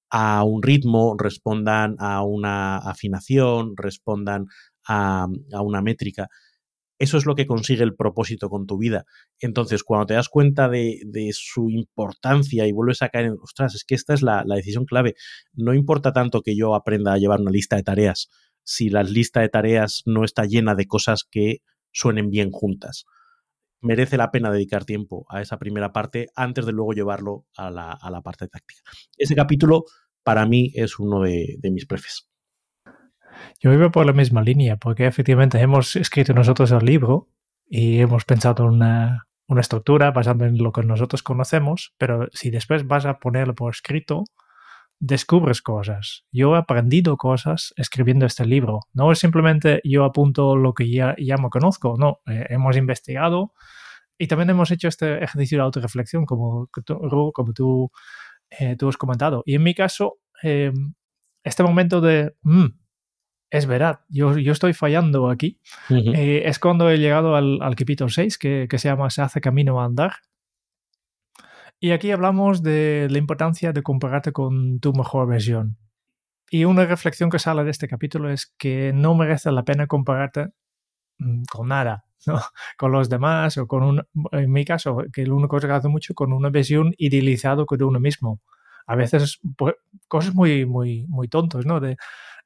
a 0.09 0.43
un 0.43 0.63
ritmo, 0.63 1.15
respondan 1.17 1.95
a 1.99 2.23
una 2.23 2.77
afinación, 2.77 3.73
respondan 3.75 4.47
a, 4.87 5.27
una 5.61 5.81
métrica. 5.81 6.29
eso 6.97 7.17
es 7.17 7.25
lo 7.25 7.35
que 7.35 7.45
consigue 7.45 7.83
el 7.83 7.95
propósito 7.95 8.49
con 8.49 8.65
tu 8.65 8.77
vida. 8.77 9.05
Entonces, 9.39 9.83
cuando 9.83 10.07
te 10.07 10.15
das 10.15 10.29
cuenta 10.29 10.67
de, 10.67 11.29
su 11.33 11.69
importancia 11.69 12.67
y 12.67 12.71
vuelves 12.71 13.01
a 13.01 13.09
caer 13.09 13.25
en, 13.27 13.37
ostras, 13.41 13.75
es 13.75 13.83
que 13.85 13.95
esta 13.95 14.13
es 14.13 14.21
la, 14.21 14.43
decisión 14.45 14.85
clave. 14.85 15.13
No 15.53 15.73
importa 15.73 16.11
tanto 16.11 16.41
que 16.41 16.55
yo 16.55 16.75
aprenda 16.75 17.13
a 17.13 17.17
llevar 17.17 17.39
una 17.39 17.51
lista 17.51 17.75
de 17.75 17.83
tareas 17.83 18.29
si 18.69 18.89
la 18.89 19.01
lista 19.01 19.41
de 19.41 19.49
tareas 19.49 20.03
no 20.05 20.23
está 20.23 20.45
llena 20.45 20.75
de 20.75 20.85
cosas 20.85 21.23
que 21.23 21.63
suenen 21.91 22.29
bien 22.29 22.51
juntas. 22.51 23.05
Merece 23.81 24.17
la 24.17 24.31
pena 24.31 24.51
dedicar 24.51 24.85
tiempo 24.85 25.25
a 25.29 25.41
esa 25.41 25.57
primera 25.57 25.93
parte 25.93 26.27
antes 26.35 26.65
de 26.65 26.71
luego 26.71 26.93
llevarlo 26.93 27.45
a 27.55 27.69
la, 27.71 28.21
parte 28.21 28.47
táctica. 28.47 28.81
Ese 29.17 29.35
capítulo 29.35 29.85
para 30.23 30.45
mí 30.45 30.71
es 30.75 30.99
uno 30.99 31.21
de, 31.21 31.57
mis 31.63 31.85
prefes. 31.85 32.29
Yo 33.61 33.71
vivo 33.71 33.89
por 33.91 34.05
la 34.05 34.13
misma 34.13 34.41
línea, 34.41 34.77
porque 34.77 35.05
efectivamente 35.05 35.59
hemos 35.59 35.95
escrito 35.95 36.33
nosotros 36.33 36.71
el 36.71 36.85
libro 36.85 37.29
y 37.67 37.99
hemos 37.99 38.25
pensado 38.25 38.65
en 38.65 38.73
una, 38.73 39.27
una 39.47 39.61
estructura 39.61 40.11
basada 40.11 40.47
en 40.47 40.57
lo 40.57 40.71
que 40.71 40.83
nosotros 40.83 41.23
conocemos, 41.23 41.93
pero 41.97 42.27
si 42.33 42.49
después 42.49 42.85
vas 42.85 43.05
a 43.05 43.19
ponerlo 43.19 43.55
por 43.55 43.71
escrito, 43.71 44.25
descubres 44.99 45.61
cosas. 45.61 46.25
Yo 46.31 46.55
he 46.55 46.59
aprendido 46.59 47.17
cosas 47.17 47.73
escribiendo 47.77 48.25
este 48.25 48.45
libro. 48.45 48.81
No 48.93 49.11
es 49.11 49.19
simplemente 49.19 49.81
yo 49.83 50.03
apunto 50.03 50.55
lo 50.55 50.73
que 50.73 50.89
ya, 50.91 51.15
ya 51.17 51.37
me 51.37 51.49
conozco, 51.49 51.95
no, 51.97 52.19
eh, 52.27 52.45
hemos 52.49 52.75
investigado 52.75 53.53
y 54.17 54.27
también 54.27 54.49
hemos 54.49 54.69
hecho 54.69 54.89
este 54.89 55.23
ejercicio 55.23 55.57
de 55.57 55.63
autorreflexión, 55.63 56.25
como, 56.25 56.69
como 57.33 57.53
tú, 57.53 57.89
eh, 58.49 58.75
tú 58.75 58.89
has 58.89 58.97
comentado. 58.97 59.43
Y 59.45 59.55
en 59.55 59.63
mi 59.63 59.73
caso, 59.73 60.17
eh, 60.43 60.73
este 61.43 61.63
momento 61.63 62.01
de, 62.01 62.35
mm, 62.41 62.65
es 63.49 63.65
verdad, 63.65 64.01
yo, 64.09 64.37
yo 64.37 64.51
estoy 64.51 64.73
fallando 64.73 65.29
aquí. 65.29 65.61
Eh, 65.89 66.43
es 66.45 66.59
cuando 66.59 66.89
he 66.89 66.97
llegado 66.97 67.35
al, 67.35 67.61
al 67.61 67.75
capítulo 67.75 68.09
6, 68.09 68.37
que, 68.37 68.67
que, 68.69 68.77
se 68.77 68.89
llama 68.89 69.09
Se 69.09 69.21
hace 69.21 69.39
camino 69.39 69.81
a 69.81 69.85
andar. 69.85 70.11
Y 71.79 71.91
aquí 71.91 72.11
hablamos 72.11 72.61
de 72.61 73.07
la 73.09 73.17
importancia 73.17 73.71
de 73.71 73.83
compararte 73.83 74.33
con 74.33 74.79
tu 74.79 74.93
mejor 74.93 75.27
versión. 75.27 75.77
Y 76.51 76.65
una 76.65 76.85
reflexión 76.85 77.29
que 77.29 77.39
sale 77.39 77.63
de 77.63 77.71
este 77.71 77.87
capítulo 77.87 78.29
es 78.29 78.53
que 78.57 78.91
no 78.93 79.15
merece 79.15 79.51
la 79.51 79.63
pena 79.63 79.87
compararte 79.87 80.49
mm, 81.19 81.43
con 81.51 81.69
nada, 81.69 82.05
¿no? 82.27 82.41
con 82.77 82.91
los 82.91 83.09
demás 83.09 83.57
o 83.57 83.67
con 83.67 83.83
un, 83.83 84.07
en 84.31 84.51
mi 84.51 84.65
caso, 84.65 85.03
que 85.13 85.25
lo 85.25 85.35
único 85.35 85.59
que 85.59 85.67
hace 85.67 85.87
mucho 85.87 86.13
con 86.13 86.33
una 86.33 86.49
versión 86.49 86.93
idealizada 86.97 87.63
de 87.69 87.83
uno 87.83 87.99
mismo. 87.99 88.41
A 88.87 88.95
veces 88.95 89.39
pues, 89.55 89.75
cosas 90.07 90.33
muy, 90.33 90.65
muy, 90.65 91.05
muy 91.07 91.27
tontos, 91.27 91.65
¿no? 91.65 91.79
De, 91.79 91.97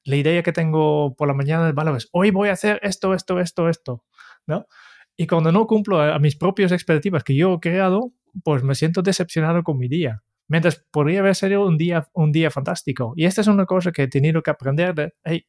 la 0.06 0.16
idea 0.16 0.44
que 0.44 0.52
tengo 0.52 1.16
por 1.16 1.28
la 1.28 1.34
mañana 1.34 1.72
vale, 1.72 1.92
pues 1.92 2.10
hoy 2.12 2.32
voy 2.32 2.50
a 2.50 2.54
hacer 2.54 2.80
esto, 2.84 3.14
esto, 3.14 3.40
esto, 3.40 3.70
esto, 3.70 4.04
¿no? 4.46 4.68
Y 5.16 5.28
cuando 5.28 5.52
no 5.52 5.68
cumplo 5.68 6.02
a, 6.02 6.18
mis 6.20 6.36
propias 6.36 6.72
expectativas 6.72 7.24
que 7.24 7.36
yo 7.36 7.54
he 7.54 7.60
creado, 7.60 8.12
pues 8.44 8.64
me 8.64 8.76
siento 8.76 9.02
decepcionado 9.02 9.64
con 9.64 9.78
mi 9.78 9.88
día. 9.88 10.24
Mientras 10.48 10.86
podría 10.92 11.20
haber 11.20 11.36
sido 11.36 11.66
un 11.66 11.78
día, 11.78 12.10
un 12.14 12.32
día 12.32 12.52
fantástico. 12.52 13.14
Y 13.16 13.26
esta 13.26 13.42
es 13.42 13.48
una 13.48 13.66
cosa 13.66 13.92
que 13.92 14.04
he 14.04 14.08
tenido 14.08 14.42
que 14.42 14.52
aprender 14.52 14.94
de, 14.96 15.14
hey, 15.24 15.46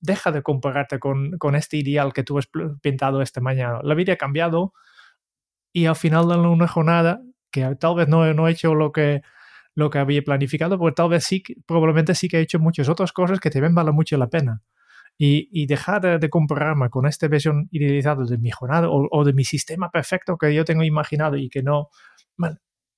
deja 0.00 0.32
de 0.32 0.42
compararte 0.42 0.98
con, 0.98 1.36
con 1.38 1.54
este 1.54 1.76
ideal 1.76 2.12
que 2.12 2.22
tú 2.22 2.38
has 2.38 2.48
pintado 2.80 3.20
esta 3.22 3.40
mañana. 3.40 3.80
La 3.82 3.94
vida 3.94 4.14
ha 4.14 4.16
cambiado 4.16 4.72
y 5.72 5.86
al 5.86 5.96
final 5.96 6.28
de 6.28 6.36
una 6.36 6.68
jornada, 6.68 7.20
que 7.50 7.76
tal 7.76 7.96
vez 7.96 8.08
no, 8.08 8.32
no 8.32 8.48
he 8.48 8.52
hecho 8.52 8.74
lo 8.74 8.92
que 8.92 9.22
lo 9.74 9.90
que 9.90 9.98
había 9.98 10.22
planificado, 10.22 10.78
porque 10.78 10.94
tal 10.94 11.08
vez 11.08 11.24
sí, 11.24 11.42
probablemente 11.66 12.14
sí 12.14 12.28
que 12.28 12.38
he 12.38 12.40
hecho 12.42 12.58
muchas 12.58 12.88
otras 12.88 13.12
cosas 13.12 13.40
que 13.40 13.50
también 13.50 13.74
valen 13.74 13.94
mucho 13.94 14.16
la 14.16 14.28
pena. 14.28 14.62
Y, 15.16 15.48
y 15.52 15.66
dejar 15.66 16.18
de, 16.18 16.30
compararme 16.30 16.90
con 16.90 17.06
esta 17.06 17.28
versión 17.28 17.68
idealizada 17.70 18.24
de 18.24 18.36
mi 18.38 18.50
jornada 18.50 18.88
o, 18.90 19.24
de 19.24 19.32
mi 19.32 19.44
sistema 19.44 19.90
perfecto 19.90 20.36
que 20.36 20.52
yo 20.52 20.64
tengo 20.64 20.82
imaginado 20.82 21.36
y 21.36 21.48
que 21.48 21.62
no... 21.62 21.88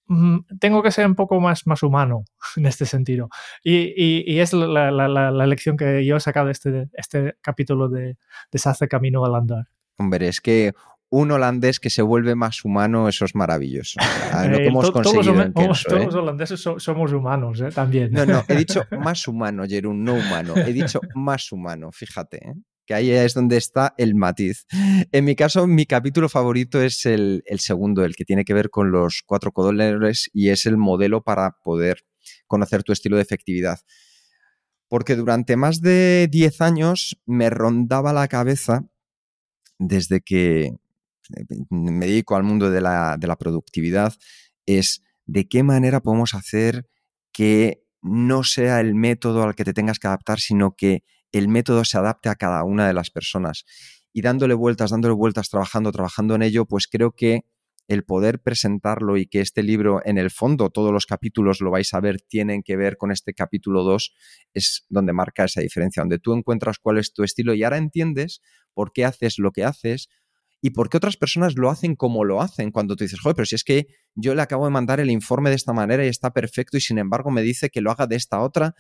Mm, 0.08 0.38
tengo 0.60 0.82
que 0.82 0.92
ser 0.92 1.04
un 1.04 1.16
poco 1.16 1.40
más, 1.40 1.66
más 1.66 1.82
humano 1.82 2.24
en 2.56 2.66
este 2.66 2.86
sentido. 2.86 3.28
Y, 3.62 3.92
y, 4.32 4.38
es 4.38 4.52
la, 4.52 4.90
la, 4.90 5.08
la, 5.08 5.46
lección 5.46 5.76
que 5.76 6.04
yo 6.06 6.16
he 6.16 6.20
sacado 6.20 6.46
de 6.46 6.52
este, 6.52 6.88
este 6.94 7.36
capítulo 7.42 7.88
de, 7.88 8.16
de 8.50 8.58
Se 8.58 8.68
hace 8.68 8.88
camino 8.88 9.24
al 9.24 9.34
andar. 9.34 9.66
Hombre, 9.98 10.28
es 10.28 10.40
que 10.40 10.74
un 11.08 11.30
holandés 11.30 11.78
que 11.78 11.90
se 11.90 12.02
vuelve 12.02 12.34
más 12.34 12.64
humano, 12.64 13.08
eso 13.08 13.24
es 13.24 13.34
maravilloso. 13.34 14.00
lo 14.48 14.58
que 14.58 14.66
hemos 14.66 14.90
conseguido 14.90 15.52
todos, 15.52 15.86
los 15.88 16.14
¿eh? 16.14 16.18
holandeses 16.18 16.60
somos 16.60 17.12
humanos 17.12 17.60
¿eh? 17.60 17.70
también. 17.70 18.12
No, 18.12 18.26
no, 18.26 18.44
he 18.48 18.56
dicho 18.56 18.84
más 18.90 19.26
humano, 19.28 19.64
Jerún, 19.68 20.04
no 20.04 20.14
humano. 20.14 20.54
He 20.56 20.72
dicho 20.72 21.00
más 21.14 21.52
humano, 21.52 21.90
fíjate. 21.92 22.38
¿eh? 22.38 22.54
Que 22.84 22.94
ahí 22.94 23.10
es 23.10 23.34
donde 23.34 23.56
está 23.56 23.94
el 23.98 24.14
matiz. 24.14 24.64
En 25.10 25.24
mi 25.24 25.34
caso, 25.34 25.66
mi 25.66 25.86
capítulo 25.86 26.28
favorito 26.28 26.80
es 26.80 27.04
el, 27.04 27.42
segundo, 27.58 28.04
el 28.04 28.14
que 28.14 28.24
tiene 28.24 28.44
que 28.44 28.54
ver 28.54 28.70
con 28.70 28.92
los 28.92 29.22
cuatro 29.26 29.50
codolores 29.50 30.30
y 30.32 30.50
es 30.50 30.66
el 30.66 30.76
modelo 30.76 31.24
para 31.24 31.56
poder 31.64 32.04
conocer 32.46 32.84
tu 32.84 32.92
estilo 32.92 33.16
de 33.16 33.22
efectividad. 33.22 33.80
Porque 34.88 35.16
durante 35.16 35.56
más 35.56 35.80
de 35.80 36.28
10 36.30 36.60
años 36.60 37.20
me 37.26 37.50
rondaba 37.50 38.12
la 38.12 38.28
cabeza 38.28 38.84
desde 39.80 40.20
que 40.20 40.76
me 41.70 42.06
dedico 42.06 42.36
al 42.36 42.42
mundo 42.42 42.70
de 42.70 42.80
la, 42.80 43.36
productividad, 43.38 44.14
es 44.66 45.02
de 45.26 45.48
qué 45.48 45.62
manera 45.62 46.00
podemos 46.00 46.34
hacer 46.34 46.88
que 47.32 47.82
no 48.02 48.44
sea 48.44 48.80
el 48.80 48.94
método 48.94 49.42
al 49.42 49.54
que 49.54 49.64
te 49.64 49.72
tengas 49.72 49.98
que 49.98 50.06
adaptar, 50.06 50.38
sino 50.40 50.74
que 50.76 51.02
el 51.32 51.48
método 51.48 51.84
se 51.84 51.98
adapte 51.98 52.28
a 52.28 52.36
cada 52.36 52.62
una 52.64 52.86
de 52.86 52.94
las 52.94 53.10
personas. 53.10 53.64
Y 54.12 54.22
dándole 54.22 54.54
vueltas, 54.54 54.90
dándole 54.90 55.14
vueltas, 55.14 55.50
trabajando, 55.50 55.92
trabajando 55.92 56.34
en 56.34 56.42
ello, 56.42 56.64
pues 56.66 56.86
creo 56.86 57.12
que 57.12 57.44
el 57.88 58.04
poder 58.04 58.40
presentarlo 58.40 59.16
y 59.16 59.26
que 59.26 59.40
este 59.40 59.62
libro, 59.62 60.00
en 60.04 60.18
el 60.18 60.30
fondo, 60.30 60.70
todos 60.70 60.92
los 60.92 61.06
capítulos 61.06 61.60
lo 61.60 61.70
vais 61.70 61.92
a 61.94 62.00
ver, 62.00 62.20
tienen 62.20 62.62
que 62.62 62.76
ver 62.76 62.96
con 62.96 63.12
este 63.12 63.32
capítulo 63.32 63.84
2, 63.84 64.14
es 64.54 64.86
donde 64.88 65.12
marca 65.12 65.44
esa 65.44 65.60
diferencia, 65.60 66.02
donde 66.02 66.18
tú 66.18 66.34
encuentras 66.34 66.78
cuál 66.78 66.98
es 66.98 67.12
tu 67.12 67.22
estilo 67.22 67.54
y 67.54 67.62
ahora 67.62 67.78
entiendes 67.78 68.40
por 68.74 68.92
qué 68.92 69.04
haces 69.04 69.38
lo 69.38 69.52
que 69.52 69.64
haces, 69.64 70.08
y 70.66 70.70
por 70.70 70.88
qué 70.88 70.96
otras 70.96 71.16
personas 71.16 71.54
lo 71.54 71.70
hacen 71.70 71.94
como 71.94 72.24
lo 72.24 72.42
hacen. 72.42 72.72
Cuando 72.72 72.96
tú 72.96 73.04
dices, 73.04 73.20
joder, 73.20 73.36
pero 73.36 73.46
si 73.46 73.54
es 73.54 73.62
que 73.62 73.86
yo 74.16 74.34
le 74.34 74.42
acabo 74.42 74.64
de 74.64 74.72
mandar 74.72 74.98
el 74.98 75.12
informe 75.12 75.48
de 75.48 75.54
esta 75.54 75.72
manera 75.72 76.04
y 76.04 76.08
está 76.08 76.32
perfecto 76.32 76.76
y 76.76 76.80
sin 76.80 76.98
embargo 76.98 77.30
me 77.30 77.42
dice 77.42 77.70
que 77.70 77.80
lo 77.80 77.92
haga 77.92 78.08
de 78.08 78.16
esta 78.16 78.40
otra, 78.40 78.74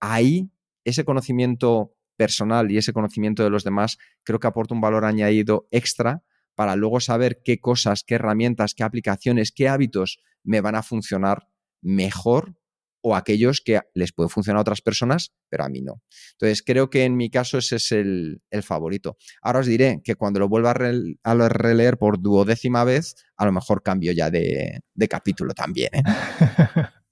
ahí 0.00 0.50
ese 0.84 1.04
conocimiento 1.04 1.94
personal 2.16 2.70
y 2.70 2.78
ese 2.78 2.94
conocimiento 2.94 3.44
de 3.44 3.50
los 3.50 3.62
demás 3.62 3.98
creo 4.22 4.40
que 4.40 4.46
aporta 4.46 4.72
un 4.72 4.80
valor 4.80 5.04
añadido 5.04 5.68
extra 5.70 6.22
para 6.54 6.76
luego 6.76 6.98
saber 6.98 7.42
qué 7.44 7.60
cosas, 7.60 8.04
qué 8.04 8.14
herramientas, 8.14 8.72
qué 8.72 8.82
aplicaciones, 8.82 9.52
qué 9.52 9.68
hábitos 9.68 10.18
me 10.42 10.62
van 10.62 10.76
a 10.76 10.82
funcionar 10.82 11.46
mejor 11.82 12.56
o 13.02 13.16
aquellos 13.16 13.60
que 13.60 13.80
les 13.94 14.12
pueden 14.12 14.30
funcionar 14.30 14.58
a 14.58 14.62
otras 14.62 14.80
personas, 14.80 15.32
pero 15.48 15.64
a 15.64 15.68
mí 15.68 15.82
no. 15.82 16.02
Entonces, 16.32 16.62
creo 16.62 16.88
que 16.88 17.04
en 17.04 17.16
mi 17.16 17.30
caso 17.30 17.58
ese 17.58 17.76
es 17.76 17.92
el, 17.92 18.40
favorito. 18.62 19.16
Ahora 19.42 19.60
os 19.60 19.66
diré 19.66 20.00
que 20.04 20.14
cuando 20.14 20.40
lo 20.40 20.48
vuelva 20.48 20.70
a, 20.70 21.48
releer 21.48 21.98
por 21.98 22.20
duodécima 22.20 22.84
vez, 22.84 23.16
a 23.36 23.44
lo 23.44 23.52
mejor 23.52 23.82
cambio 23.82 24.12
ya 24.12 24.30
de, 24.30 24.82
capítulo 25.10 25.52
también. 25.52 25.90
¿eh? 25.92 26.02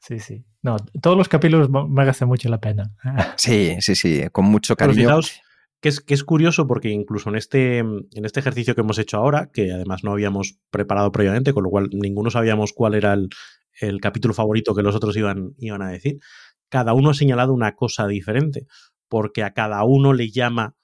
Sí, 0.00 0.18
sí. 0.18 0.44
No, 0.62 0.76
todos 1.00 1.16
los 1.16 1.28
capítulos 1.28 1.70
merecen 1.88 2.28
mucho 2.28 2.48
la 2.48 2.60
pena. 2.60 2.92
Sí, 3.36 3.76
sí, 3.80 3.94
sí, 3.94 4.24
con 4.32 4.46
mucho 4.46 4.76
cariño. 4.76 5.20
que 5.80 5.88
es, 5.88 6.00
que 6.00 6.12
es 6.12 6.24
curioso 6.24 6.66
porque 6.66 6.90
incluso 6.90 7.30
en 7.30 7.36
este, 7.36 7.78
en 7.78 8.24
este 8.24 8.40
ejercicio 8.40 8.74
que 8.74 8.80
hemos 8.80 8.98
hecho 8.98 9.16
ahora, 9.16 9.50
que 9.52 9.72
además 9.72 10.02
no 10.02 10.10
habíamos 10.10 10.58
preparado 10.70 11.12
previamente, 11.12 11.54
con 11.54 11.62
lo 11.62 11.70
cual 11.70 11.88
ninguno 11.92 12.30
sabíamos 12.30 12.72
cuál 12.72 12.94
era 12.94 13.12
el, 13.14 13.30
el 13.80 14.00
capítulo 14.00 14.34
favorito 14.34 14.74
que 14.74 14.82
los 14.82 14.94
otros 14.94 15.16
iban, 15.16 15.54
iban 15.58 15.82
a 15.82 15.90
decir, 15.90 16.18
cada 16.68 16.94
uno 16.94 17.10
ha 17.10 17.14
señalado 17.14 17.52
una 17.52 17.74
cosa 17.74 18.06
diferente, 18.06 18.66
porque 19.08 19.42
a 19.42 19.52
cada 19.52 19.84
uno 19.84 20.12
le 20.12 20.30
llama 20.30 20.76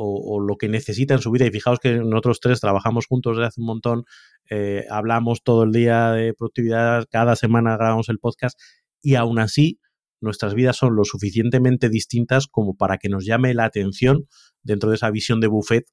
o, 0.00 0.38
lo 0.40 0.56
que 0.56 0.68
necesita 0.68 1.14
en 1.14 1.20
su 1.20 1.30
vida. 1.30 1.46
Y 1.46 1.50
fijaos 1.50 1.80
que 1.80 1.94
nosotros 1.96 2.40
tres 2.40 2.60
trabajamos 2.60 3.06
juntos 3.06 3.36
desde 3.36 3.48
hace 3.48 3.60
un 3.60 3.66
montón, 3.66 4.04
eh, 4.48 4.84
hablamos 4.90 5.42
todo 5.42 5.64
el 5.64 5.72
día 5.72 6.12
de 6.12 6.34
productividad, 6.34 7.06
cada 7.10 7.34
semana 7.34 7.76
grabamos 7.76 8.08
el 8.08 8.18
podcast 8.18 8.58
y 9.02 9.16
aún 9.16 9.38
así 9.38 9.80
nuestras 10.20 10.54
vidas 10.54 10.76
son 10.76 10.96
lo 10.96 11.04
suficientemente 11.04 11.88
distintas 11.88 12.46
como 12.46 12.76
para 12.76 12.98
que 12.98 13.08
nos 13.08 13.24
llame 13.24 13.54
la 13.54 13.64
atención 13.64 14.26
dentro 14.62 14.90
de 14.90 14.96
esa 14.96 15.10
visión 15.10 15.40
de 15.40 15.46
Buffett 15.48 15.86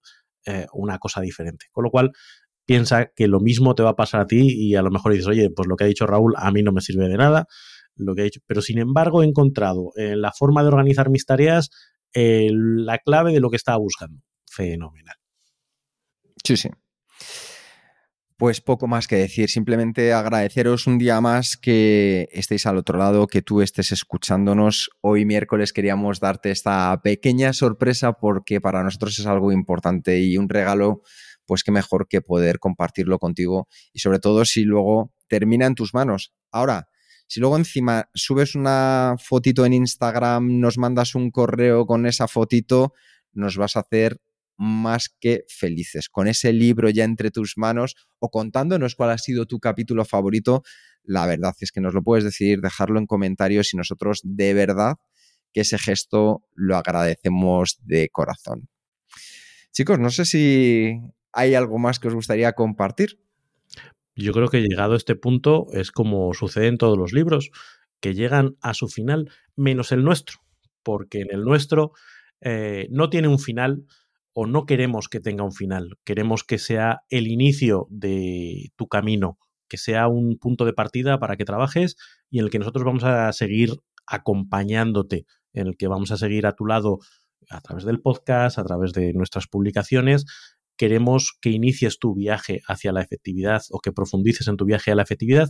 eh, 0.45 0.67
una 0.73 0.99
cosa 0.99 1.21
diferente. 1.21 1.65
Con 1.71 1.83
lo 1.83 1.89
cual, 1.89 2.11
piensa 2.65 3.11
que 3.15 3.27
lo 3.27 3.39
mismo 3.39 3.75
te 3.75 3.83
va 3.83 3.91
a 3.91 3.95
pasar 3.95 4.21
a 4.21 4.27
ti 4.27 4.47
y 4.47 4.75
a 4.75 4.81
lo 4.81 4.91
mejor 4.91 5.11
dices, 5.11 5.27
oye, 5.27 5.49
pues 5.49 5.67
lo 5.67 5.75
que 5.75 5.83
ha 5.83 5.87
dicho 5.87 6.07
Raúl 6.07 6.33
a 6.37 6.51
mí 6.51 6.63
no 6.63 6.71
me 6.71 6.81
sirve 6.81 7.07
de 7.07 7.17
nada, 7.17 7.47
lo 7.95 8.15
que 8.15 8.21
ha 8.21 8.25
dicho, 8.25 8.41
pero 8.45 8.61
sin 8.61 8.79
embargo 8.79 9.23
he 9.23 9.25
encontrado 9.25 9.91
en 9.95 10.21
la 10.21 10.31
forma 10.31 10.61
de 10.63 10.67
organizar 10.69 11.09
mis 11.09 11.25
tareas 11.25 11.69
la 12.13 12.97
clave 12.99 13.33
de 13.33 13.39
lo 13.39 13.49
que 13.49 13.57
estaba 13.57 13.77
buscando. 13.77 14.21
Fenomenal. 14.49 15.15
Sí, 16.43 16.55
sí. 16.57 16.69
Pues 18.37 18.59
poco 18.59 18.87
más 18.87 19.07
que 19.07 19.15
decir, 19.15 19.49
simplemente 19.49 20.11
agradeceros 20.11 20.87
un 20.87 20.97
día 20.97 21.21
más 21.21 21.55
que 21.55 22.27
estéis 22.33 22.65
al 22.65 22.77
otro 22.77 22.97
lado, 22.97 23.27
que 23.27 23.41
tú 23.41 23.61
estés 23.61 23.93
escuchándonos. 23.93 24.89
Hoy 24.99 25.23
miércoles 25.23 25.71
queríamos 25.71 26.19
darte 26.19 26.51
esta 26.51 26.99
pequeña 27.01 27.53
sorpresa 27.53 28.13
porque 28.13 28.59
para 28.59 28.83
nosotros 28.83 29.17
es 29.19 29.25
algo 29.25 29.53
importante 29.53 30.19
y 30.19 30.37
un 30.37 30.49
regalo, 30.49 31.01
pues 31.45 31.63
qué 31.63 31.71
mejor 31.71 32.07
que 32.07 32.21
poder 32.21 32.59
compartirlo 32.59 33.19
contigo 33.19 33.67
y 33.93 33.99
sobre 33.99 34.19
todo 34.19 34.45
si 34.45 34.63
luego 34.63 35.13
termina 35.27 35.65
en 35.65 35.75
tus 35.75 35.93
manos. 35.93 36.33
Ahora, 36.51 36.87
si 37.27 37.39
luego 37.39 37.57
encima 37.57 38.09
subes 38.13 38.55
una 38.55 39.15
fotito 39.19 39.65
en 39.65 39.73
Instagram, 39.73 40.59
nos 40.59 40.77
mandas 40.77 41.15
un 41.15 41.31
correo 41.31 41.85
con 41.85 42.05
esa 42.05 42.27
fotito, 42.27 42.93
nos 43.33 43.57
vas 43.57 43.75
a 43.75 43.81
hacer 43.81 44.21
más 44.57 45.09
que 45.19 45.43
felices. 45.49 46.07
Con 46.09 46.27
ese 46.27 46.53
libro 46.53 46.89
ya 46.89 47.03
entre 47.03 47.31
tus 47.31 47.57
manos 47.57 47.95
o 48.19 48.29
contándonos 48.29 48.95
cuál 48.95 49.09
ha 49.09 49.17
sido 49.17 49.45
tu 49.45 49.59
capítulo 49.59 50.05
favorito, 50.05 50.63
la 51.03 51.25
verdad 51.25 51.53
es 51.59 51.71
que 51.71 51.81
nos 51.81 51.93
lo 51.93 52.03
puedes 52.03 52.23
decir, 52.23 52.61
dejarlo 52.61 52.99
en 52.99 53.07
comentarios 53.07 53.73
y 53.73 53.77
nosotros 53.77 54.21
de 54.23 54.53
verdad 54.53 54.95
que 55.53 55.61
ese 55.61 55.77
gesto 55.77 56.45
lo 56.53 56.77
agradecemos 56.77 57.79
de 57.81 58.09
corazón. 58.09 58.69
Chicos, 59.71 59.99
no 59.99 60.09
sé 60.09 60.25
si 60.25 60.93
hay 61.35 61.53
algo 61.53 61.77
más 61.77 61.99
que 61.99 62.07
os 62.07 62.15
gustaría 62.15 62.53
compartir. 62.53 63.19
Yo 64.15 64.31
creo 64.31 64.47
que 64.47 64.61
llegado 64.61 64.93
a 64.93 64.97
este 64.97 65.15
punto 65.15 65.67
es 65.73 65.91
como 65.91 66.33
sucede 66.33 66.67
en 66.67 66.77
todos 66.77 66.97
los 66.97 67.11
libros, 67.11 67.51
que 67.99 68.13
llegan 68.13 68.55
a 68.61 68.73
su 68.73 68.87
final, 68.87 69.29
menos 69.55 69.91
el 69.91 70.03
nuestro, 70.03 70.39
porque 70.83 71.19
en 71.21 71.27
el 71.31 71.43
nuestro 71.43 71.91
eh, 72.41 72.87
no 72.89 73.09
tiene 73.09 73.27
un 73.27 73.39
final, 73.39 73.85
o 74.33 74.47
no 74.47 74.65
queremos 74.65 75.09
que 75.09 75.19
tenga 75.19 75.43
un 75.43 75.53
final, 75.53 75.97
queremos 76.03 76.43
que 76.43 76.57
sea 76.57 77.03
el 77.09 77.27
inicio 77.27 77.87
de 77.89 78.71
tu 78.75 78.87
camino, 78.87 79.37
que 79.69 79.77
sea 79.77 80.07
un 80.07 80.37
punto 80.37 80.65
de 80.65 80.73
partida 80.73 81.19
para 81.19 81.37
que 81.37 81.45
trabajes 81.45 81.95
y 82.29 82.39
en 82.39 82.45
el 82.45 82.51
que 82.51 82.59
nosotros 82.59 82.85
vamos 82.85 83.03
a 83.03 83.31
seguir 83.33 83.71
acompañándote, 84.05 85.25
en 85.53 85.67
el 85.67 85.77
que 85.77 85.87
vamos 85.87 86.11
a 86.11 86.17
seguir 86.17 86.45
a 86.47 86.53
tu 86.53 86.65
lado 86.65 86.99
a 87.49 87.61
través 87.61 87.85
del 87.85 88.01
podcast, 88.01 88.59
a 88.59 88.63
través 88.63 88.93
de 88.93 89.13
nuestras 89.13 89.47
publicaciones. 89.47 90.25
Queremos 90.77 91.37
que 91.41 91.49
inicies 91.49 91.99
tu 91.99 92.13
viaje 92.13 92.61
hacia 92.67 92.91
la 92.91 93.01
efectividad 93.01 93.61
o 93.71 93.79
que 93.79 93.91
profundices 93.91 94.47
en 94.47 94.57
tu 94.57 94.65
viaje 94.65 94.91
a 94.91 94.95
la 94.95 95.03
efectividad 95.03 95.49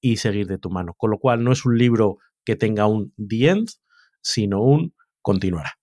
y 0.00 0.16
seguir 0.16 0.46
de 0.46 0.58
tu 0.58 0.70
mano. 0.70 0.94
Con 0.96 1.10
lo 1.10 1.18
cual 1.18 1.42
no 1.42 1.52
es 1.52 1.64
un 1.64 1.78
libro 1.78 2.18
que 2.44 2.56
tenga 2.56 2.86
un 2.86 3.12
the 3.16 3.48
end, 3.48 3.68
sino 4.22 4.62
un 4.62 4.94
continuará. 5.22 5.78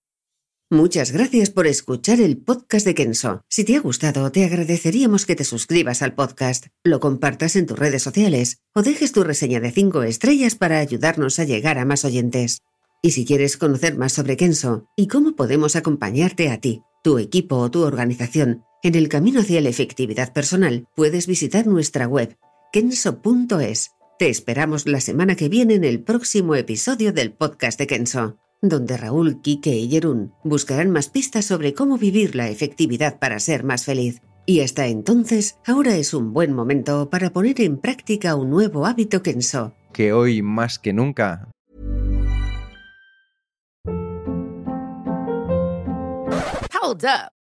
Muchas 0.72 1.12
gracias 1.12 1.52
por 1.52 1.68
escuchar 1.68 2.20
el 2.20 2.38
podcast 2.38 2.88
de 2.88 2.96
Kenso. 2.96 3.44
Si 3.48 3.64
te 3.64 3.76
ha 3.76 3.80
gustado, 3.80 4.32
te 4.32 4.44
agradeceríamos 4.44 5.28
que 5.28 5.36
te 5.36 5.44
suscribas 5.44 6.02
al 6.02 6.16
podcast, 6.16 6.66
lo 6.84 7.00
compartas 7.00 7.56
en 7.56 7.68
tus 7.68 7.78
redes 7.78 8.02
sociales 8.02 8.64
o 8.74 8.82
dejes 8.82 9.12
tu 9.12 9.24
reseña 9.24 9.60
de 9.60 9.72
5 9.72 10.02
estrellas 10.02 10.56
para 10.56 10.80
ayudarnos 10.80 11.38
a 11.38 11.44
llegar 11.44 11.78
a 11.78 11.86
más 11.86 12.04
oyentes. 12.04 12.64
Y 13.04 13.12
si 13.12 13.26
quieres 13.26 13.58
conocer 13.58 13.96
más 13.96 14.14
sobre 14.14 14.38
Kenso 14.38 14.88
y 14.98 15.06
cómo 15.08 15.36
podemos 15.36 15.76
acompañarte 15.76 16.50
a 16.50 16.60
ti, 16.60 16.82
tu 17.04 17.20
equipo 17.20 17.58
o 17.58 17.70
tu 17.70 17.84
organización 17.84 18.64
en 18.88 18.96
el 18.96 19.10
camino 19.10 19.42
hacia 19.42 19.62
la 19.62 19.70
efectividad 19.70 20.32
personal, 20.32 20.88
puedes 20.96 21.28
visitar 21.28 21.66
nuestra 21.66 22.08
web 22.08 22.38
kenso.es. 22.72 23.92
Te 24.20 24.30
esperamos 24.30 24.86
la 24.86 25.02
semana 25.02 25.36
que 25.36 25.50
viene 25.50 25.74
en 25.74 25.84
el 25.84 26.02
próximo 26.02 26.56
episodio 26.56 27.12
del 27.12 27.32
podcast 27.32 27.80
de 27.80 27.88
Kenso 27.88 28.38
donde 28.70 28.98
Raúl, 28.98 29.42
Quique 29.42 29.76
y 29.76 29.90
Jerún 29.90 30.34
buscarán 30.44 30.90
más 30.90 31.10
pistas 31.10 31.46
sobre 31.46 31.74
cómo 31.74 31.98
vivir 31.98 32.36
la 32.36 32.50
efectividad 32.50 33.20
para 33.20 33.40
ser 33.40 33.64
más 33.64 33.86
feliz. 33.86 34.22
Y 34.46 34.62
hasta 34.62 34.88
entonces, 34.88 35.58
ahora 35.66 35.96
es 35.96 36.14
un 36.14 36.34
buen 36.34 36.54
momento 36.54 37.10
para 37.10 37.32
poner 37.32 37.62
en 37.62 37.78
práctica 37.78 38.36
un 38.36 38.50
nuevo 38.50 38.86
hábito 38.86 39.22
Kenso. 39.22 39.74
Que 39.94 40.14
hoy 40.14 40.42
más 40.42 40.80
que 40.80 40.94
nunca 40.94 41.48
Hold 46.82 47.06
up. 47.06 47.35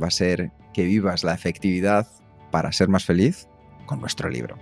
va 0.00 0.08
a 0.08 0.10
ser 0.10 0.50
que 0.72 0.84
vivas 0.84 1.24
la 1.24 1.34
efectividad 1.34 2.06
para 2.50 2.72
ser 2.72 2.88
más 2.88 3.04
feliz 3.04 3.48
con 3.86 4.00
nuestro 4.00 4.28
libro. 4.28 4.56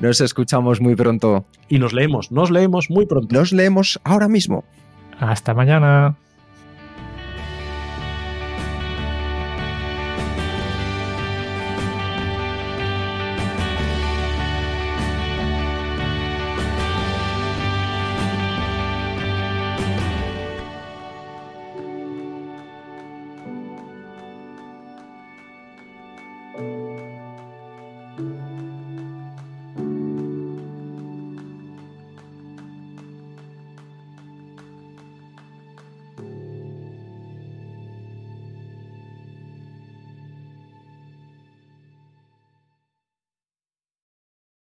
Nos 0.00 0.20
escuchamos 0.20 0.80
muy 0.80 0.94
pronto. 0.94 1.46
Y 1.68 1.78
nos 1.78 1.92
leemos, 1.92 2.30
nos 2.30 2.50
leemos 2.50 2.90
muy 2.90 3.06
pronto. 3.06 3.34
Nos 3.34 3.52
leemos 3.52 4.00
ahora 4.04 4.28
mismo. 4.28 4.64
Hasta 5.18 5.54
mañana. 5.54 6.16